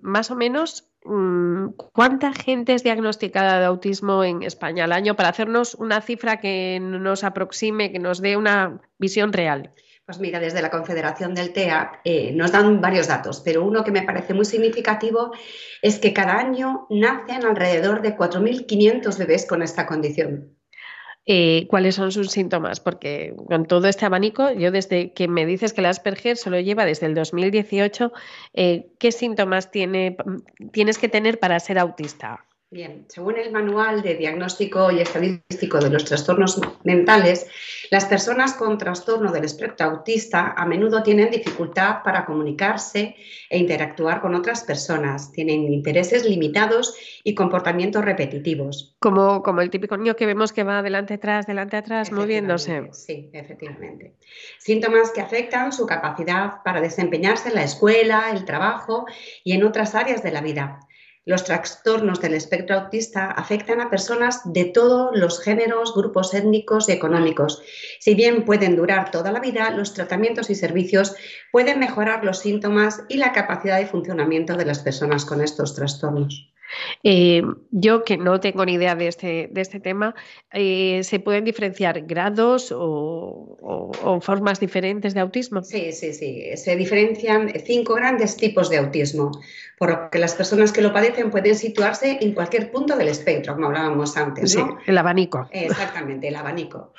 más 0.02 0.30
o 0.30 0.36
menos 0.36 0.92
mm, 1.04 1.68
cuánta 1.92 2.32
gente 2.32 2.74
es 2.74 2.82
diagnosticada 2.82 3.58
de 3.58 3.66
autismo 3.66 4.24
en 4.24 4.42
España 4.42 4.84
al 4.84 4.92
año 4.92 5.16
para 5.16 5.28
hacernos 5.28 5.74
una 5.74 6.00
cifra 6.00 6.38
que 6.38 6.78
nos 6.80 7.24
aproxime, 7.24 7.92
que 7.92 7.98
nos 7.98 8.20
dé 8.20 8.36
una 8.36 8.80
visión 8.98 9.32
real. 9.32 9.72
Pues 10.04 10.18
mira, 10.18 10.40
desde 10.40 10.62
la 10.62 10.70
Confederación 10.70 11.34
del 11.34 11.52
TEA 11.52 12.00
eh, 12.04 12.32
nos 12.32 12.50
dan 12.50 12.80
varios 12.80 13.06
datos, 13.06 13.40
pero 13.44 13.64
uno 13.64 13.84
que 13.84 13.92
me 13.92 14.02
parece 14.02 14.34
muy 14.34 14.44
significativo 14.44 15.32
es 15.80 15.98
que 16.00 16.12
cada 16.12 16.38
año 16.38 16.86
nacen 16.90 17.44
alrededor 17.44 18.02
de 18.02 18.16
4.500 18.16 19.16
bebés 19.16 19.46
con 19.46 19.62
esta 19.62 19.86
condición. 19.86 20.56
Eh, 21.24 21.68
cuáles 21.68 21.94
son 21.94 22.10
sus 22.10 22.32
síntomas, 22.32 22.80
porque 22.80 23.34
con 23.46 23.66
todo 23.66 23.86
este 23.86 24.04
abanico, 24.06 24.50
yo 24.50 24.72
desde 24.72 25.12
que 25.12 25.28
me 25.28 25.46
dices 25.46 25.72
que 25.72 25.80
el 25.80 25.86
Asperger 25.86 26.36
solo 26.36 26.58
lleva 26.58 26.84
desde 26.84 27.06
el 27.06 27.14
2018, 27.14 28.12
eh, 28.54 28.90
¿qué 28.98 29.12
síntomas 29.12 29.70
tiene, 29.70 30.16
tienes 30.72 30.98
que 30.98 31.08
tener 31.08 31.38
para 31.38 31.60
ser 31.60 31.78
autista? 31.78 32.44
Bien, 32.72 33.04
según 33.06 33.36
el 33.36 33.52
Manual 33.52 34.00
de 34.00 34.14
Diagnóstico 34.14 34.90
y 34.90 35.00
Estadístico 35.00 35.78
de 35.78 35.90
los 35.90 36.06
Trastornos 36.06 36.58
Mentales, 36.84 37.46
las 37.90 38.06
personas 38.06 38.54
con 38.54 38.78
trastorno 38.78 39.30
del 39.30 39.44
espectro 39.44 39.88
autista 39.88 40.54
a 40.56 40.64
menudo 40.64 41.02
tienen 41.02 41.30
dificultad 41.30 41.96
para 42.02 42.24
comunicarse 42.24 43.14
e 43.50 43.58
interactuar 43.58 44.22
con 44.22 44.34
otras 44.34 44.64
personas, 44.64 45.32
tienen 45.32 45.70
intereses 45.70 46.24
limitados 46.24 46.96
y 47.22 47.34
comportamientos 47.34 48.02
repetitivos. 48.02 48.96
Como, 49.00 49.42
como 49.42 49.60
el 49.60 49.68
típico 49.68 49.98
niño 49.98 50.16
que 50.16 50.24
vemos 50.24 50.54
que 50.54 50.64
va 50.64 50.78
adelante 50.78 51.12
atrás, 51.12 51.46
delante 51.46 51.76
atrás, 51.76 52.10
moviéndose. 52.10 52.88
Sí, 52.92 53.28
efectivamente. 53.34 54.14
Síntomas 54.58 55.10
que 55.10 55.20
afectan 55.20 55.74
su 55.74 55.84
capacidad 55.84 56.62
para 56.64 56.80
desempeñarse 56.80 57.50
en 57.50 57.56
la 57.56 57.64
escuela, 57.64 58.30
el 58.32 58.46
trabajo 58.46 59.04
y 59.44 59.52
en 59.52 59.62
otras 59.62 59.94
áreas 59.94 60.22
de 60.22 60.32
la 60.32 60.40
vida 60.40 60.80
los 61.24 61.44
trastornos 61.44 62.20
del 62.20 62.34
espectro 62.34 62.76
autista 62.76 63.30
afectan 63.30 63.80
a 63.80 63.90
personas 63.90 64.40
de 64.44 64.64
todos 64.64 65.16
los 65.16 65.40
géneros, 65.40 65.94
grupos 65.94 66.34
étnicos 66.34 66.88
y 66.88 66.92
económicos. 66.92 67.62
Si 68.00 68.14
bien 68.14 68.44
pueden 68.44 68.76
durar 68.76 69.10
toda 69.10 69.30
la 69.30 69.40
vida, 69.40 69.70
los 69.70 69.94
tratamientos 69.94 70.50
y 70.50 70.54
servicios 70.54 71.14
pueden 71.52 71.78
mejorar 71.78 72.24
los 72.24 72.40
síntomas 72.40 73.02
y 73.08 73.18
la 73.18 73.32
capacidad 73.32 73.78
de 73.78 73.86
funcionamiento 73.86 74.56
de 74.56 74.64
las 74.64 74.80
personas 74.80 75.24
con 75.24 75.40
estos 75.40 75.74
trastornos. 75.74 76.51
Eh, 77.02 77.42
yo 77.70 78.04
que 78.04 78.16
no 78.16 78.40
tengo 78.40 78.64
ni 78.64 78.74
idea 78.74 78.94
de 78.94 79.08
este, 79.08 79.48
de 79.50 79.60
este 79.60 79.80
tema, 79.80 80.14
eh, 80.52 81.00
¿se 81.04 81.20
pueden 81.20 81.44
diferenciar 81.44 82.02
grados 82.02 82.72
o, 82.76 84.20
formas 84.20 84.60
diferentes 84.60 85.14
de 85.14 85.20
autismo? 85.20 85.62
Sí, 85.62 85.92
sí, 85.92 86.12
sí. 86.12 86.56
Se 86.56 86.76
diferencian 86.76 87.52
cinco 87.64 87.94
grandes 87.94 88.36
tipos 88.36 88.70
de 88.70 88.78
autismo, 88.78 89.30
por 89.78 89.90
lo 89.90 90.10
que 90.10 90.18
las 90.18 90.34
personas 90.34 90.72
que 90.72 90.82
lo 90.82 90.92
padecen 90.92 91.30
pueden 91.30 91.56
situarse 91.56 92.18
en 92.20 92.32
cualquier 92.32 92.70
punto 92.70 92.96
del 92.96 93.08
espectro, 93.08 93.54
como 93.54 93.66
hablábamos 93.66 94.16
antes. 94.16 94.56
¿no? 94.56 94.66
Sí, 94.66 94.74
el 94.86 94.98
abanico. 94.98 95.48
Exactamente, 95.50 96.28
el 96.28 96.36
abanico. 96.36 96.92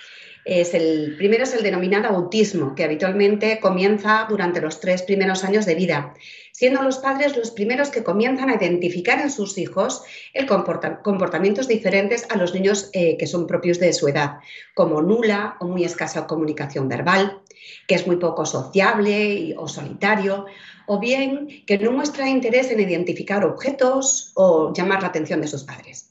Es 0.46 0.74
el 0.74 1.16
primero 1.18 1.44
es 1.44 1.54
el 1.54 1.64
denominado 1.64 2.10
autismo, 2.10 2.76
que 2.76 2.84
habitualmente 2.84 3.60
comienza 3.62 4.26
durante 4.30 4.60
los 4.60 4.82
tres 4.82 5.02
primeros 5.04 5.44
años 5.46 5.66
de 5.66 5.76
vida, 5.76 6.14
siendo 6.52 6.82
los 6.82 6.98
padres 6.98 7.38
los 7.38 7.52
primeros 7.52 7.90
que 7.90 8.04
comienzan 8.04 8.50
a 8.50 8.56
identificar 8.56 9.22
en 9.22 9.32
sus 9.32 9.58
hijos 9.58 10.04
el 10.34 10.46
comportamientos 10.46 11.68
diferentes 11.68 12.28
a 12.30 12.36
los 12.36 12.54
niños 12.54 12.90
eh, 12.94 13.16
que 13.18 13.28
son 13.28 13.48
propios 13.48 13.80
de 13.80 13.94
su 13.94 14.08
edad, 14.08 14.40
como 14.76 15.02
nula 15.02 15.56
o 15.62 15.66
muy 15.66 15.86
escasa 15.86 16.28
comunicación 16.28 16.90
verbal, 16.90 17.42
que 17.88 17.96
es 17.96 18.06
muy 18.06 18.18
poco 18.18 18.46
sociable 18.46 19.56
o 19.58 19.68
solitario, 19.70 20.46
o 20.86 21.00
bien 21.00 21.64
que 21.66 21.78
no 21.78 21.92
muestra 21.94 22.28
interés 22.28 22.70
en 22.70 22.82
identificar 22.82 23.46
objetos 23.46 24.32
o 24.36 24.74
llamar 24.74 25.02
la 25.02 25.08
atención 25.08 25.40
de 25.40 25.48
sus 25.48 25.64
padres. 25.64 26.10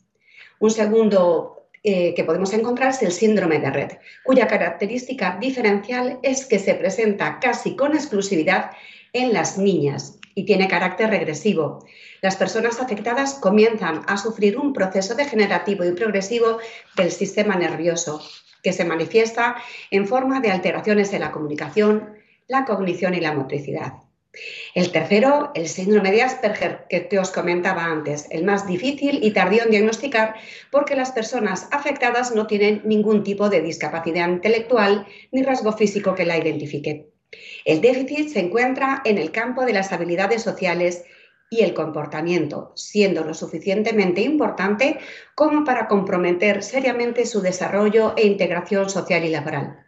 Un 0.59 0.71
segundo 0.71 1.62
eh, 1.85 2.15
que 2.15 2.25
podemos 2.25 2.53
encontrar 2.53 2.91
es 2.91 3.03
el 3.03 3.13
síndrome 3.13 3.59
de 3.59 3.71
red, 3.71 3.91
cuya 4.23 4.47
característica 4.47 5.37
diferencial 5.41 6.21
es 6.23 6.47
que 6.47 6.59
se 6.59 6.75
presenta 6.75 7.41
casi 7.41 7.75
con 7.75 7.95
exclusividad 7.95 8.71
en 9.13 9.33
las 9.33 9.59
niñas 9.59 10.19
y 10.35 10.45
tiene 10.45 10.69
carácter 10.69 11.11
regresivo. 11.11 11.85
Las 12.21 12.37
personas 12.37 12.81
afectadas 12.81 13.35
comienzan 13.35 14.03
a 14.07 14.17
sufrir 14.17 14.57
un 14.59 14.73
proceso 14.73 15.15
degenerativo 15.15 15.85
y 15.85 15.93
progresivo 15.93 16.59
del 16.97 17.11
sistema 17.11 17.57
nervioso 17.57 18.23
que 18.63 18.73
se 18.73 18.85
manifiesta 18.85 19.57
en 19.91 20.07
forma 20.07 20.41
de 20.41 20.53
alteraciones 20.53 21.13
en 21.13 21.21
la 21.21 21.33
comunicación, 21.33 22.15
la 22.47 22.65
cognición 22.65 23.15
y 23.15 23.21
la 23.21 23.35
motricidad. 23.35 23.95
El 24.75 24.93
tercero, 24.93 25.51
el 25.55 25.69
síndrome 25.69 26.11
de 26.11 26.23
Asperger, 26.23 26.87
que 26.89 27.01
te 27.01 27.19
os 27.19 27.31
comentaba 27.31 27.85
antes, 27.85 28.27
el 28.31 28.45
más 28.45 28.67
difícil 28.67 29.23
y 29.23 29.33
tardío 29.33 29.63
en 29.63 29.71
diagnosticar 29.71 30.37
porque 30.71 30.97
las 30.97 31.13
personas 31.13 31.69
afectadas 31.71 32.35
no 32.35 32.47
tienen 32.47 32.81
ningún 32.85 33.25
tipo 33.25 33.51
de 33.51 33.61
discapacidad 33.61 34.29
intelectual 34.29 35.07
ni 35.33 35.43
rasgo 35.43 35.73
físico 35.73 36.15
que 36.15 36.25
la 36.25 36.39
identifique. 36.39 37.11
El 37.67 37.83
déficit 37.83 38.29
se 38.29 38.41
encuentra 38.41 39.03
en 39.05 39.19
el 39.19 39.33
campo 39.33 39.67
de 39.67 39.75
las 39.75 39.93
habilidades 39.93 40.43
sociales 40.43 41.05
y 41.51 41.61
el 41.61 41.75
comportamiento, 41.75 42.73
siendo 42.75 43.25
lo 43.25 43.35
suficientemente 43.35 44.23
importante 44.23 44.99
como 45.35 45.65
para 45.65 45.87
comprometer 45.89 46.63
seriamente 46.63 47.27
su 47.27 47.43
desarrollo 47.43 48.15
e 48.17 48.27
integración 48.27 48.89
social 48.89 49.25
y 49.25 49.29
laboral. 49.29 49.79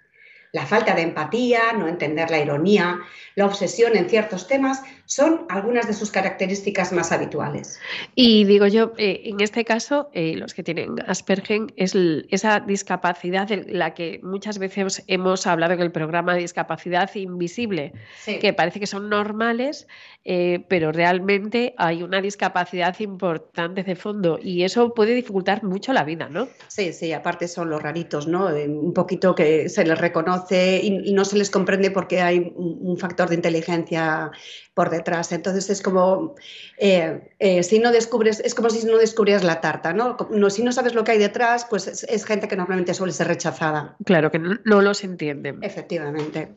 La 0.55 0.67
falta 0.67 0.95
de 0.95 1.03
empatía, 1.03 1.73
no 1.77 1.89
entender 1.89 2.31
la 2.31 2.39
ironía, 2.39 3.01
la 3.37 3.47
obsesión 3.47 3.97
en 3.97 4.09
ciertos 4.09 4.47
temas 4.47 4.83
son 5.07 5.47
algunas 5.49 5.87
de 5.87 5.93
sus 5.93 6.11
características 6.11 6.93
más 6.93 7.13
habituales. 7.13 7.79
Y 8.15 8.45
digo 8.45 8.67
yo, 8.67 8.93
eh, 8.97 9.23
en 9.25 9.41
este 9.41 9.65
caso, 9.65 10.09
eh, 10.13 10.35
los 10.37 10.55
que 10.55 10.63
tienen 10.63 10.97
Asperger 11.07 11.73
es 11.77 11.95
esa 12.31 12.61
discapacidad 12.61 13.49
de 13.49 13.65
la 13.69 13.95
que 13.95 14.21
muchas 14.23 14.59
veces 14.59 15.03
hemos 15.07 15.47
hablado 15.47 15.75
en 15.75 15.81
el 15.81 15.93
programa 15.93 16.35
de 16.35 16.41
discapacidad 16.41 17.13
invisible, 17.15 17.93
que 18.25 18.53
parece 18.53 18.81
que 18.81 18.87
son 18.87 19.09
normales, 19.09 19.87
eh, 20.25 20.65
pero 20.69 20.93
realmente 20.93 21.75
hay 21.77 22.03
una 22.03 22.21
discapacidad 22.21 22.99
importante 23.01 23.83
de 23.83 23.97
fondo 23.97 24.39
y 24.43 24.63
eso 24.63 24.95
puede 24.95 25.15
dificultar 25.15 25.65
mucho 25.65 25.93
la 25.93 26.05
vida, 26.05 26.29
¿no? 26.29 26.49
Sí, 26.69 26.93
sí, 26.93 27.13
aparte 27.13 27.49
son 27.49 27.69
los 27.69 27.83
raritos, 27.83 28.27
¿no? 28.27 28.47
Un 28.47 28.95
poquito 28.95 29.35
que 29.35 29.69
se 29.69 29.85
les 29.85 29.99
reconoce 29.99 30.81
y, 30.83 31.13
no 31.15 31.25
se 31.25 31.37
les 31.37 31.51
comprende 31.51 31.91
porque 31.91 32.21
hay 32.21 32.53
un 32.57 32.97
factor 32.99 33.24
de 33.29 33.37
inteligencia 33.37 34.31
por 34.75 34.91
detrás. 34.91 35.33
Entonces 35.33 35.71
es 35.71 35.83
como 35.83 36.35
eh, 36.79 37.33
eh, 37.39 37.63
si 37.63 37.79
no 37.79 37.93
descubres, 37.93 38.41
es 38.41 38.55
como 38.55 38.71
si 38.71 38.87
no 38.87 38.99
descubrieras 38.99 39.45
la 39.45 39.61
tarta, 39.61 39.93
¿no? 39.93 40.17
si 40.51 40.63
no 40.63 40.73
sabes 40.73 40.95
lo 40.95 41.05
que 41.05 41.13
hay 41.13 41.19
detrás, 41.19 41.67
pues 41.69 41.87
es, 41.87 42.25
gente 42.25 42.49
que 42.49 42.57
normalmente 42.57 42.95
suele 42.95 43.13
ser 43.13 43.29
rechazada. 43.29 43.97
Claro, 44.05 44.31
que 44.31 44.39
no, 44.39 44.59
no 44.65 44.83
los 44.83 45.05
entienden. 45.05 45.63
Efectivamente. 45.63 46.57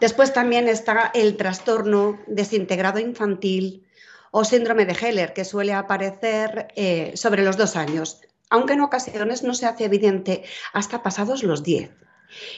Después 0.00 0.32
también 0.32 0.68
está 0.68 1.10
el 1.14 1.36
trastorno 1.36 2.20
desintegrado 2.26 2.98
infantil 2.98 3.86
o 4.30 4.44
síndrome 4.44 4.84
de 4.84 4.92
Heller, 4.92 5.32
que 5.32 5.44
suele 5.44 5.72
aparecer 5.72 6.68
eh, 6.76 7.12
sobre 7.14 7.42
los 7.42 7.56
dos 7.56 7.76
años, 7.76 8.20
aunque 8.50 8.74
en 8.74 8.82
ocasiones 8.82 9.42
no 9.42 9.54
se 9.54 9.64
hace 9.64 9.86
evidente 9.86 10.44
hasta 10.74 11.02
pasados 11.02 11.42
los 11.42 11.62
diez. 11.62 11.90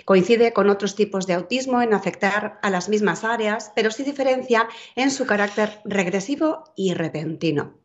Coincide 0.05 0.53
con 0.53 0.71
otros 0.71 0.95
tipos 0.95 1.27
de 1.27 1.35
autismo 1.35 1.83
en 1.83 1.95
afectar 1.95 2.59
a 2.63 2.71
las 2.71 2.89
mismas 2.89 3.25
áreas, 3.25 3.73
pero 3.75 3.91
sí 3.91 4.03
diferencia 4.03 4.69
en 4.97 5.11
su 5.11 5.27
carácter 5.27 5.81
regresivo 5.85 6.65
y 6.77 6.95
repentino. 6.95 7.79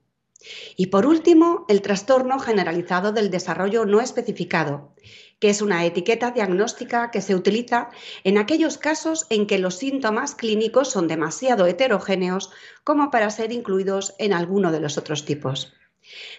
Y 0.76 0.88
por 0.88 1.06
último, 1.06 1.66
el 1.70 1.82
trastorno 1.82 2.40
generalizado 2.40 3.12
del 3.12 3.30
desarrollo 3.30 3.86
no 3.86 4.02
especificado, 4.02 4.94
que 5.40 5.50
es 5.50 5.62
una 5.62 5.86
etiqueta 5.86 6.32
diagnóstica 6.32 7.12
que 7.12 7.22
se 7.22 7.36
utiliza 7.36 7.90
en 8.24 8.38
aquellos 8.38 8.78
casos 8.78 9.26
en 9.30 9.48
que 9.48 9.58
los 9.58 9.76
síntomas 9.76 10.36
clínicos 10.36 10.90
son 10.90 11.08
demasiado 11.08 11.66
heterogéneos 11.66 12.52
como 12.84 13.12
para 13.12 13.30
ser 13.30 13.52
incluidos 13.52 14.16
en 14.20 14.34
alguno 14.34 14.72
de 14.72 14.80
los 14.80 14.98
otros 14.98 15.26
tipos. 15.26 15.74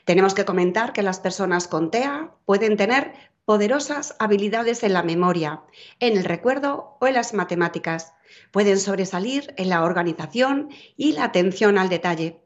Tenemos 0.04 0.34
que 0.34 0.44
comentar 0.44 0.92
que 0.92 1.02
las 1.02 1.20
personas 1.20 1.68
con 1.68 1.90
TEA 1.90 2.34
pueden 2.44 2.76
tener 2.76 3.12
poderosas 3.44 4.16
habilidades 4.18 4.82
en 4.82 4.92
la 4.92 5.02
memoria, 5.02 5.62
en 6.00 6.16
el 6.16 6.24
recuerdo 6.24 6.96
o 7.00 7.06
en 7.06 7.14
las 7.14 7.34
matemáticas. 7.34 8.14
Pueden 8.50 8.78
sobresalir 8.78 9.54
en 9.56 9.68
la 9.68 9.84
organización 9.84 10.70
y 10.96 11.12
la 11.12 11.24
atención 11.24 11.78
al 11.78 11.88
detalle. 11.88 12.40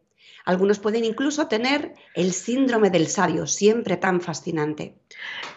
Algunos 0.44 0.78
pueden 0.78 1.05
incluso 1.05 1.46
tener 1.46 1.92
el 2.14 2.32
síndrome 2.32 2.88
del 2.88 3.09
sabio, 3.09 3.46
siempre 3.46 3.99
tan 3.99 4.22
fascinante. 4.22 4.94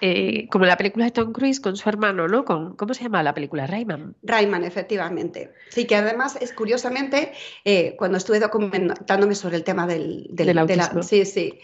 Eh, 0.02 0.50
como 0.50 0.66
la 0.66 0.76
película 0.76 1.06
de 1.06 1.12
Tom 1.12 1.32
Cruise 1.32 1.62
con 1.62 1.78
su 1.78 1.88
hermano, 1.88 2.28
¿no? 2.28 2.44
Con, 2.44 2.76
¿Cómo 2.76 2.94
se 2.94 3.04
llama 3.04 3.24
la 3.24 3.34
película? 3.34 3.68
Rayman. 3.68 4.18
Rayman, 4.22 4.66
efectivamente. 4.66 5.54
Sí, 5.70 5.86
que 5.86 5.96
además 5.96 6.38
es 6.42 6.52
curiosamente, 6.52 7.32
eh, 7.64 7.96
cuando 7.98 8.18
estuve 8.18 8.42
documentándome 8.42 9.34
sobre 9.34 9.56
el 9.56 9.64
tema 9.64 9.88
del, 9.88 10.28
del, 10.30 10.58
autismo. 10.58 11.04
sí, 11.04 11.24
sí 11.24 11.60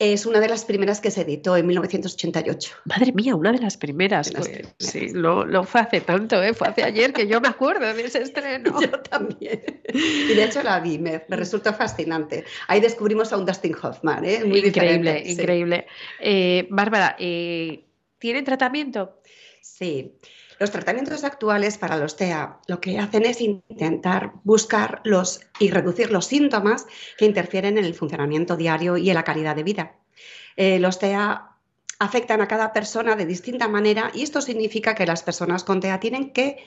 es 0.00 0.24
una 0.24 0.40
de 0.40 0.48
las 0.48 0.64
primeras 0.64 0.98
que 0.98 1.10
se 1.10 1.20
editó 1.20 1.58
en 1.58 1.66
1988. 1.66 2.74
Madre 2.86 3.12
mía, 3.12 3.36
una 3.36 3.52
de 3.52 3.58
las 3.58 3.76
primeras. 3.76 4.32
Pues, 4.32 4.50
sí, 4.78 5.08
no, 5.12 5.62
fue 5.64 5.82
hace 5.82 6.00
tanto, 6.00 6.42
¿eh? 6.42 6.54
fue 6.54 6.68
hace 6.68 6.82
ayer 6.82 7.12
que 7.12 7.26
yo 7.26 7.38
me 7.38 7.48
acuerdo 7.48 7.92
de 7.92 8.02
ese 8.02 8.22
estreno. 8.22 8.80
yo 8.80 8.90
también. 9.02 9.62
Y 9.92 10.34
de 10.34 10.42
hecho 10.42 10.62
la 10.62 10.80
vi, 10.80 10.98
me, 10.98 11.22
resultó 11.28 11.74
fascinante. 11.74 12.44
Ahí 12.68 12.80
descubrimos 12.80 13.30
a 13.34 13.36
un 13.36 13.44
Dustin 13.44 13.76
Hoffman, 13.80 14.24
¿eh? 14.24 14.42
Muy 14.42 14.60
increíble, 14.60 15.22
increíble. 15.26 15.86
Eh, 16.18 16.66
Bárbara, 16.70 17.16
eh, 17.18 17.84
¿tiene 18.18 18.42
tratamiento? 18.42 19.20
Sí. 19.60 20.14
Los 20.60 20.70
tratamientos 20.70 21.24
actuales 21.24 21.78
para 21.78 21.96
los 21.96 22.16
TEA 22.16 22.58
lo 22.66 22.82
que 22.82 22.98
hacen 22.98 23.24
es 23.24 23.40
intentar 23.40 24.32
buscar 24.44 25.00
los 25.04 25.40
y 25.58 25.70
reducir 25.70 26.12
los 26.12 26.26
síntomas 26.26 26.84
que 27.16 27.24
interfieren 27.24 27.78
en 27.78 27.86
el 27.86 27.94
funcionamiento 27.94 28.58
diario 28.58 28.98
y 28.98 29.08
en 29.08 29.14
la 29.14 29.24
calidad 29.24 29.56
de 29.56 29.62
vida. 29.62 29.96
Eh, 30.56 30.78
los 30.78 30.98
TEA 30.98 31.56
afectan 31.98 32.42
a 32.42 32.46
cada 32.46 32.74
persona 32.74 33.16
de 33.16 33.24
distinta 33.24 33.68
manera 33.68 34.10
y 34.12 34.20
esto 34.20 34.42
significa 34.42 34.94
que 34.94 35.06
las 35.06 35.22
personas 35.22 35.64
con 35.64 35.80
TEA 35.80 35.98
tienen 35.98 36.30
que 36.30 36.58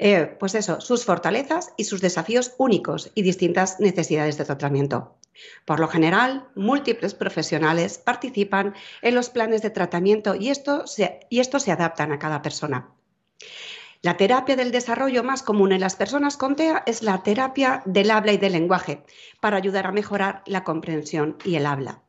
eh, 0.00 0.36
pues 0.40 0.56
eso, 0.56 0.80
sus 0.80 1.04
fortalezas 1.04 1.72
y 1.76 1.84
sus 1.84 2.00
desafíos 2.00 2.54
únicos 2.58 3.12
y 3.14 3.22
distintas 3.22 3.78
necesidades 3.78 4.36
de 4.36 4.46
tratamiento. 4.46 5.16
Por 5.64 5.78
lo 5.78 5.86
general, 5.86 6.48
múltiples 6.56 7.14
profesionales 7.14 7.98
participan 7.98 8.74
en 9.00 9.14
los 9.14 9.30
planes 9.30 9.62
de 9.62 9.70
tratamiento 9.70 10.34
y 10.34 10.50
esto 10.50 10.86
y 11.30 11.38
esto 11.38 11.60
se 11.60 11.70
adaptan 11.70 12.10
a 12.10 12.18
cada 12.18 12.42
persona. 12.42 12.97
La 14.00 14.16
terapia 14.16 14.54
del 14.54 14.70
desarrollo 14.70 15.24
más 15.24 15.42
común 15.42 15.72
en 15.72 15.80
las 15.80 15.96
personas 15.96 16.36
con 16.36 16.54
TEA 16.54 16.84
es 16.86 17.02
la 17.02 17.22
terapia 17.24 17.82
del 17.84 18.12
habla 18.12 18.32
y 18.32 18.38
del 18.38 18.52
lenguaje, 18.52 19.02
para 19.40 19.56
ayudar 19.56 19.86
a 19.86 19.92
mejorar 19.92 20.42
la 20.46 20.62
comprensión 20.62 21.36
y 21.44 21.56
el 21.56 21.66
habla. 21.66 22.02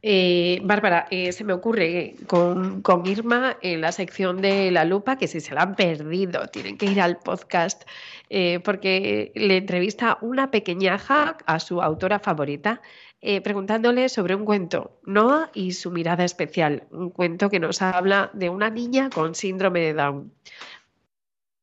Eh, 0.00 0.60
Bárbara, 0.62 1.08
eh, 1.10 1.32
se 1.32 1.42
me 1.42 1.52
ocurre 1.52 2.14
con, 2.28 2.82
Irma 3.04 3.56
en 3.62 3.80
la 3.80 3.90
sección 3.90 4.40
de 4.40 4.70
la 4.70 4.84
lupa 4.84 5.18
que 5.18 5.26
si 5.26 5.40
se 5.40 5.54
la 5.54 5.62
han 5.62 5.74
perdido, 5.74 6.46
tienen 6.46 6.78
que 6.78 6.86
ir 6.86 7.00
al 7.00 7.18
podcast 7.18 7.82
eh, 8.30 8.60
porque 8.62 9.32
le 9.34 9.56
entrevista 9.56 10.18
una 10.20 10.52
pequeñaja 10.52 11.36
a 11.46 11.58
su 11.58 11.82
autora 11.82 12.20
favorita 12.20 12.80
preguntándole 13.20 14.08
sobre 14.08 14.34
un 14.34 14.44
cuento, 14.44 15.00
Noah 15.04 15.50
y 15.54 15.72
su 15.72 15.90
mirada 15.90 16.24
especial, 16.24 16.84
un 16.90 17.10
cuento 17.10 17.50
que 17.50 17.60
nos 17.60 17.82
habla 17.82 18.30
de 18.32 18.48
una 18.48 18.70
niña 18.70 19.10
con 19.10 19.34
síndrome 19.34 19.80
de 19.80 19.94
Down. 19.94 20.32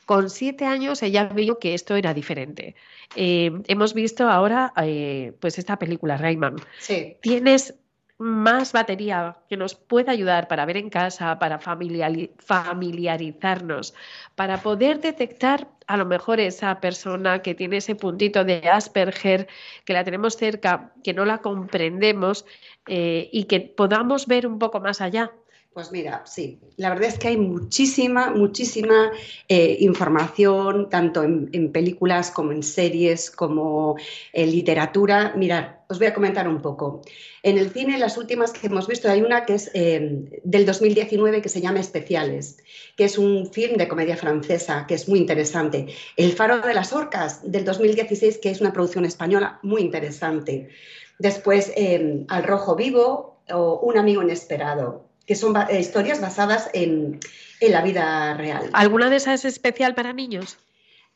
Con 0.05 0.29
siete 0.29 0.65
años 0.65 1.01
ella 1.01 1.23
vio 1.25 1.57
que 1.57 1.73
esto 1.73 1.95
era 1.95 2.13
diferente. 2.13 2.75
hemos 3.15 3.93
visto 3.93 4.29
ahora 4.29 4.73
pues 5.39 5.57
esta 5.57 5.79
película 5.79 6.17
Rayman. 6.17 6.57
Sí. 6.79 7.17
Tienes 7.21 7.73
más 8.17 8.71
batería 8.71 9.35
que 9.49 9.57
nos 9.57 9.75
pueda 9.75 10.13
ayudar 10.13 10.47
para 10.47 10.65
ver 10.65 10.77
en 10.77 10.89
casa, 10.89 11.37
para 11.37 11.59
familiarizarnos, 11.59 13.93
para 14.35 14.61
poder 14.61 15.01
detectar 15.01 15.67
a 15.87 15.97
lo 15.97 16.05
mejor 16.05 16.39
esa 16.39 16.79
persona 16.79 17.41
que 17.41 17.55
tiene 17.55 17.77
ese 17.77 17.95
puntito 17.95 18.45
de 18.45 18.69
Asperger, 18.69 19.47
que 19.83 19.93
la 19.93 20.03
tenemos 20.03 20.37
cerca, 20.37 20.93
que 21.03 21.13
no 21.13 21.25
la 21.25 21.39
comprendemos 21.39 22.45
eh, 22.87 23.29
y 23.31 23.45
que 23.45 23.59
podamos 23.59 24.27
ver 24.27 24.47
un 24.47 24.59
poco 24.59 24.79
más 24.79 25.01
allá. 25.01 25.31
Pues 25.75 25.91
mira, 25.91 26.23
sí, 26.25 26.61
la 26.77 26.87
verdad 26.87 27.09
es 27.09 27.19
que 27.19 27.27
hay 27.27 27.35
muchísima, 27.35 28.31
muchísima 28.31 29.11
eh, 29.49 29.75
información, 29.81 30.87
tanto 30.89 31.21
en, 31.21 31.69
películas 31.73 32.31
como 32.31 32.53
en 32.53 32.63
series, 32.63 33.29
como 33.29 33.97
en 34.31 34.51
literatura. 34.51 35.33
Mirad, 35.35 35.79
os 35.89 35.97
voy 35.97 36.07
a 36.07 36.13
comentar 36.13 36.47
un 36.47 36.61
poco. 36.61 37.01
En 37.43 37.57
el 37.57 37.71
cine, 37.71 37.99
las 37.99 38.17
últimas 38.17 38.53
que 38.53 38.67
hemos 38.67 38.87
visto, 38.87 39.11
hay 39.11 39.21
una 39.21 39.45
que 39.45 39.55
es 39.55 39.69
eh, 39.73 40.41
del 40.45 40.65
2019 40.65 41.41
que 41.41 41.49
se 41.49 41.59
llama 41.59 41.81
Especiales, 41.81 42.55
que 42.95 43.03
es 43.03 43.17
un 43.17 43.51
film 43.51 43.75
de 43.75 43.89
comedia 43.89 44.15
francesa 44.15 44.85
que 44.87 44.93
es 44.93 45.09
muy 45.09 45.19
interesante. 45.19 45.87
El 46.15 46.31
Faro 46.31 46.61
de 46.61 46.73
las 46.73 46.93
Orcas 46.93 47.51
del 47.51 47.65
2016, 47.65 48.37
que 48.37 48.49
es 48.49 48.61
una 48.61 48.71
producción 48.71 49.03
española 49.03 49.59
muy 49.61 49.81
interesante. 49.81 50.69
Después, 51.19 51.73
eh, 51.75 52.23
Al 52.29 52.43
Rojo 52.43 52.77
Vivo 52.77 53.41
o 53.51 53.81
Un 53.81 53.97
Amigo 53.97 54.23
Inesperado 54.23 55.04
que 55.25 55.35
son 55.35 55.55
eh, 55.55 55.79
historias 55.79 56.21
basadas 56.21 56.69
en, 56.73 57.19
la 57.61 57.81
vida 57.81 58.35
real. 58.35 58.69
¿Alguna 58.73 59.09
de 59.09 59.15
esas 59.15 59.43
es 59.43 59.53
especial 59.53 59.95
para 59.95 60.13
niños? 60.13 60.57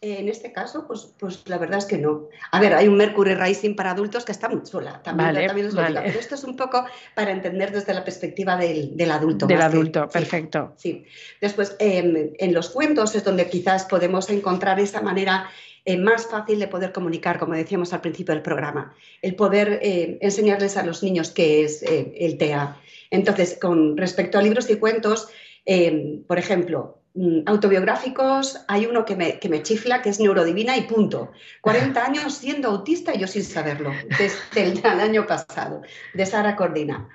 En 0.01 0.29
este 0.29 0.53
caso, 0.53 0.87
pues, 0.87 1.13
pues 1.19 1.43
la 1.47 1.57
verdad 1.57 1.79
es 1.79 1.85
que 1.85 1.97
no. 1.97 2.29
A 2.51 2.61
ver, 2.61 2.73
hay 2.73 2.87
un 2.87 2.95
Mercury 2.95 3.35
Rising 3.35 3.75
para 3.75 3.91
adultos 3.91 4.23
que 4.23 4.31
está 4.31 4.47
muy 4.47 4.63
chula, 4.63 5.01
también, 5.03 5.33
pero 5.33 5.99
esto 6.05 6.35
es 6.35 6.43
un 6.45 6.55
poco 6.55 6.85
para 7.15 7.31
entender 7.31 7.71
desde 7.71 7.93
la 7.93 8.05
perspectiva 8.05 8.55
del, 8.55 9.11
adulto. 9.11 9.45
Del 9.45 9.61
adulto, 9.61 10.07
perfecto. 10.07 10.73
Sí, 10.77 11.05
Después, 11.41 11.75
em, 11.79 12.31
en 12.37 12.53
los 12.53 12.69
cuentos 12.69 13.13
es 13.15 13.23
donde 13.25 13.49
quizás 13.49 13.85
podemos 13.85 14.29
encontrar 14.29 14.79
esa 14.79 15.01
manera 15.01 15.49
eh, 15.83 15.97
más 15.97 16.27
fácil 16.27 16.59
de 16.59 16.67
poder 16.67 16.93
comunicar, 16.93 17.37
como 17.37 17.53
decíamos 17.53 17.91
al 17.91 18.01
principio 18.01 18.33
del 18.33 18.43
programa, 18.43 18.95
el 19.21 19.35
poder 19.35 19.79
eh, 19.81 20.17
enseñarles 20.21 20.77
a 20.77 20.85
los 20.85 21.03
niños 21.03 21.31
qué 21.31 21.63
es 21.63 21.83
el 21.83 22.37
TEA 22.37 22.77
entonces, 23.11 23.57
con 23.59 23.97
respecto 23.97 24.37
a 24.37 24.41
libros 24.41 24.69
y 24.69 24.75
cuentos, 24.75 25.29
em, 25.65 26.23
por 26.23 26.37
ejemplo, 26.37 26.98
autobiográficos, 27.45 28.59
hay 28.67 28.85
uno 28.85 29.03
que 29.03 29.15
me, 29.15 29.39
que 29.39 29.49
me, 29.49 29.61
chifla, 29.63 30.01
que 30.01 30.09
es 30.09 30.19
Neurodivina 30.19 30.77
y 30.77 30.81
punto. 30.81 31.31
40 31.61 32.05
años 32.05 32.33
siendo 32.33 32.69
autista 32.69 33.13
y 33.13 33.19
yo 33.19 33.27
sin 33.27 33.43
saberlo, 33.43 33.91
desde 34.17 34.63
el, 34.63 34.85
año 35.01 35.25
pasado, 35.27 35.81
de 36.13 36.25
Sara 36.25 36.55
Cordina. 36.55 37.09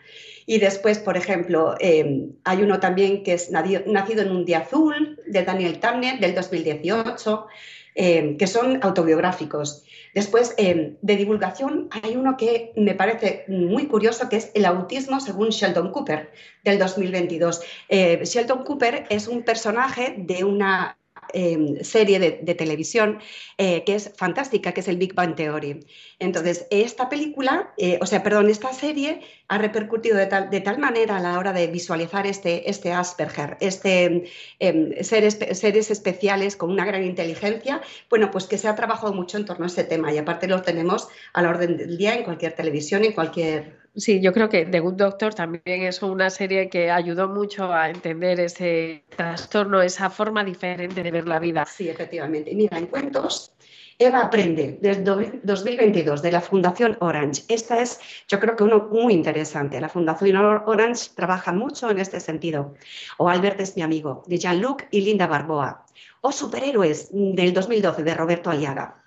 Y 0.46 0.58
después, 0.58 0.98
por 0.98 1.16
ejemplo, 1.16 1.74
em, 1.80 2.32
hay 2.44 2.62
uno 2.62 2.80
también 2.80 3.22
que 3.22 3.32
es 3.34 3.50
Nacido 3.50 4.22
en 4.22 4.30
un 4.30 4.44
día 4.44 4.58
azul, 4.58 5.18
de 5.26 5.42
Daniel 5.42 5.80
Tamner, 5.80 6.20
del 6.20 6.34
2018, 6.34 7.46
em, 7.94 8.36
que 8.36 8.46
son 8.46 8.80
autobiográficos. 8.82 9.84
Después, 10.14 10.54
em, 10.56 10.96
de 11.02 11.16
divulgación, 11.16 11.88
hay 11.90 12.16
uno 12.16 12.36
que 12.36 12.72
me 12.76 12.94
parece 12.94 13.44
muy 13.48 13.86
curioso, 13.86 14.28
que 14.28 14.36
es 14.36 14.50
el 14.54 14.64
autismo 14.64 15.20
según 15.20 15.48
Sheldon 15.48 15.90
Cooper, 15.90 16.30
del 16.62 16.78
2022. 16.78 17.60
Eh, 17.88 18.20
Sheldon 18.24 18.64
Cooper 18.64 19.06
es 19.10 19.26
un 19.26 19.42
personaje 19.42 20.14
de 20.16 20.44
una 20.44 20.96
Em, 21.32 21.82
serie 21.82 22.18
de, 22.18 22.54
televisión 22.54 23.18
eh, 23.58 23.82
que 23.84 23.94
es 23.94 24.12
fantástica, 24.16 24.72
que 24.72 24.80
es 24.80 24.88
el 24.88 24.96
Big 24.96 25.14
Bang 25.14 25.34
Theory. 25.34 25.86
Entonces, 26.18 26.66
esta 26.70 27.08
película, 27.08 27.72
eh, 27.78 27.98
o 28.00 28.06
sea, 28.06 28.22
perdón, 28.22 28.50
esta 28.50 28.72
serie 28.72 29.20
ha 29.48 29.58
repercutido 29.58 30.16
de 30.16 30.26
tal, 30.26 30.50
de 30.50 30.60
tal, 30.60 30.78
manera 30.78 31.16
a 31.16 31.20
la 31.20 31.38
hora 31.38 31.52
de 31.52 31.66
visualizar 31.66 32.26
este, 32.26 32.70
este 32.70 32.92
Asperger, 32.92 33.56
este 33.60 34.24
em, 34.58 34.92
seres, 35.02 35.38
seres 35.52 35.90
especiales 35.90 36.56
con 36.56 36.70
una 36.70 36.84
gran 36.84 37.04
inteligencia, 37.04 37.80
bueno, 38.10 38.30
pues 38.30 38.46
que 38.46 38.58
se 38.58 38.68
ha 38.68 38.74
trabajado 38.74 39.12
mucho 39.12 39.36
en 39.36 39.44
torno 39.44 39.64
a 39.64 39.68
este 39.68 39.84
tema 39.84 40.12
y 40.12 40.18
aparte 40.18 40.46
lo 40.48 40.62
tenemos 40.62 41.08
a 41.32 41.42
la 41.42 41.50
orden 41.50 41.76
del 41.76 41.96
día 41.96 42.14
en 42.14 42.24
cualquier 42.24 42.52
televisión, 42.54 43.04
en 43.04 43.12
cualquier 43.12 43.83
Sí, 43.96 44.20
yo 44.20 44.32
creo 44.32 44.48
que 44.48 44.66
The 44.66 44.80
Good 44.80 44.94
Doctor 44.94 45.34
también 45.34 45.82
es 45.82 46.02
una 46.02 46.28
serie 46.28 46.68
que 46.68 46.90
ayudó 46.90 47.28
mucho 47.28 47.72
a 47.72 47.88
entender 47.88 48.40
ese 48.40 49.04
trastorno, 49.16 49.82
esa 49.82 50.10
forma 50.10 50.42
diferente 50.42 51.02
de 51.02 51.10
ver 51.12 51.28
la 51.28 51.38
vida. 51.38 51.64
Sí, 51.64 51.88
efectivamente. 51.88 52.52
mira, 52.56 52.76
en 52.76 52.86
cuentos, 52.86 53.54
Eva 53.98 54.22
aprende 54.22 54.78
desde 54.82 55.40
2022 55.44 56.22
de 56.22 56.32
la 56.32 56.40
Fundación 56.40 56.96
Orange. 56.98 57.44
Esta 57.48 57.80
es, 57.80 58.00
yo 58.26 58.40
creo 58.40 58.56
que 58.56 58.64
uno 58.64 58.88
muy 58.90 59.12
interesante. 59.12 59.80
La 59.80 59.88
Fundación 59.88 60.36
Orange 60.36 61.10
trabaja 61.14 61.52
mucho 61.52 61.88
en 61.88 62.00
este 62.00 62.18
sentido. 62.18 62.74
O 63.18 63.28
Albert 63.28 63.60
es 63.60 63.76
mi 63.76 63.82
amigo, 63.82 64.24
de 64.26 64.38
Jean-Luc 64.38 64.86
y 64.90 65.02
Linda 65.02 65.28
Barboa. 65.28 65.86
O 66.20 66.32
Superhéroes 66.32 67.10
del 67.12 67.52
2012 67.52 68.02
de 68.02 68.14
Roberto 68.14 68.50
Aliaga. 68.50 69.04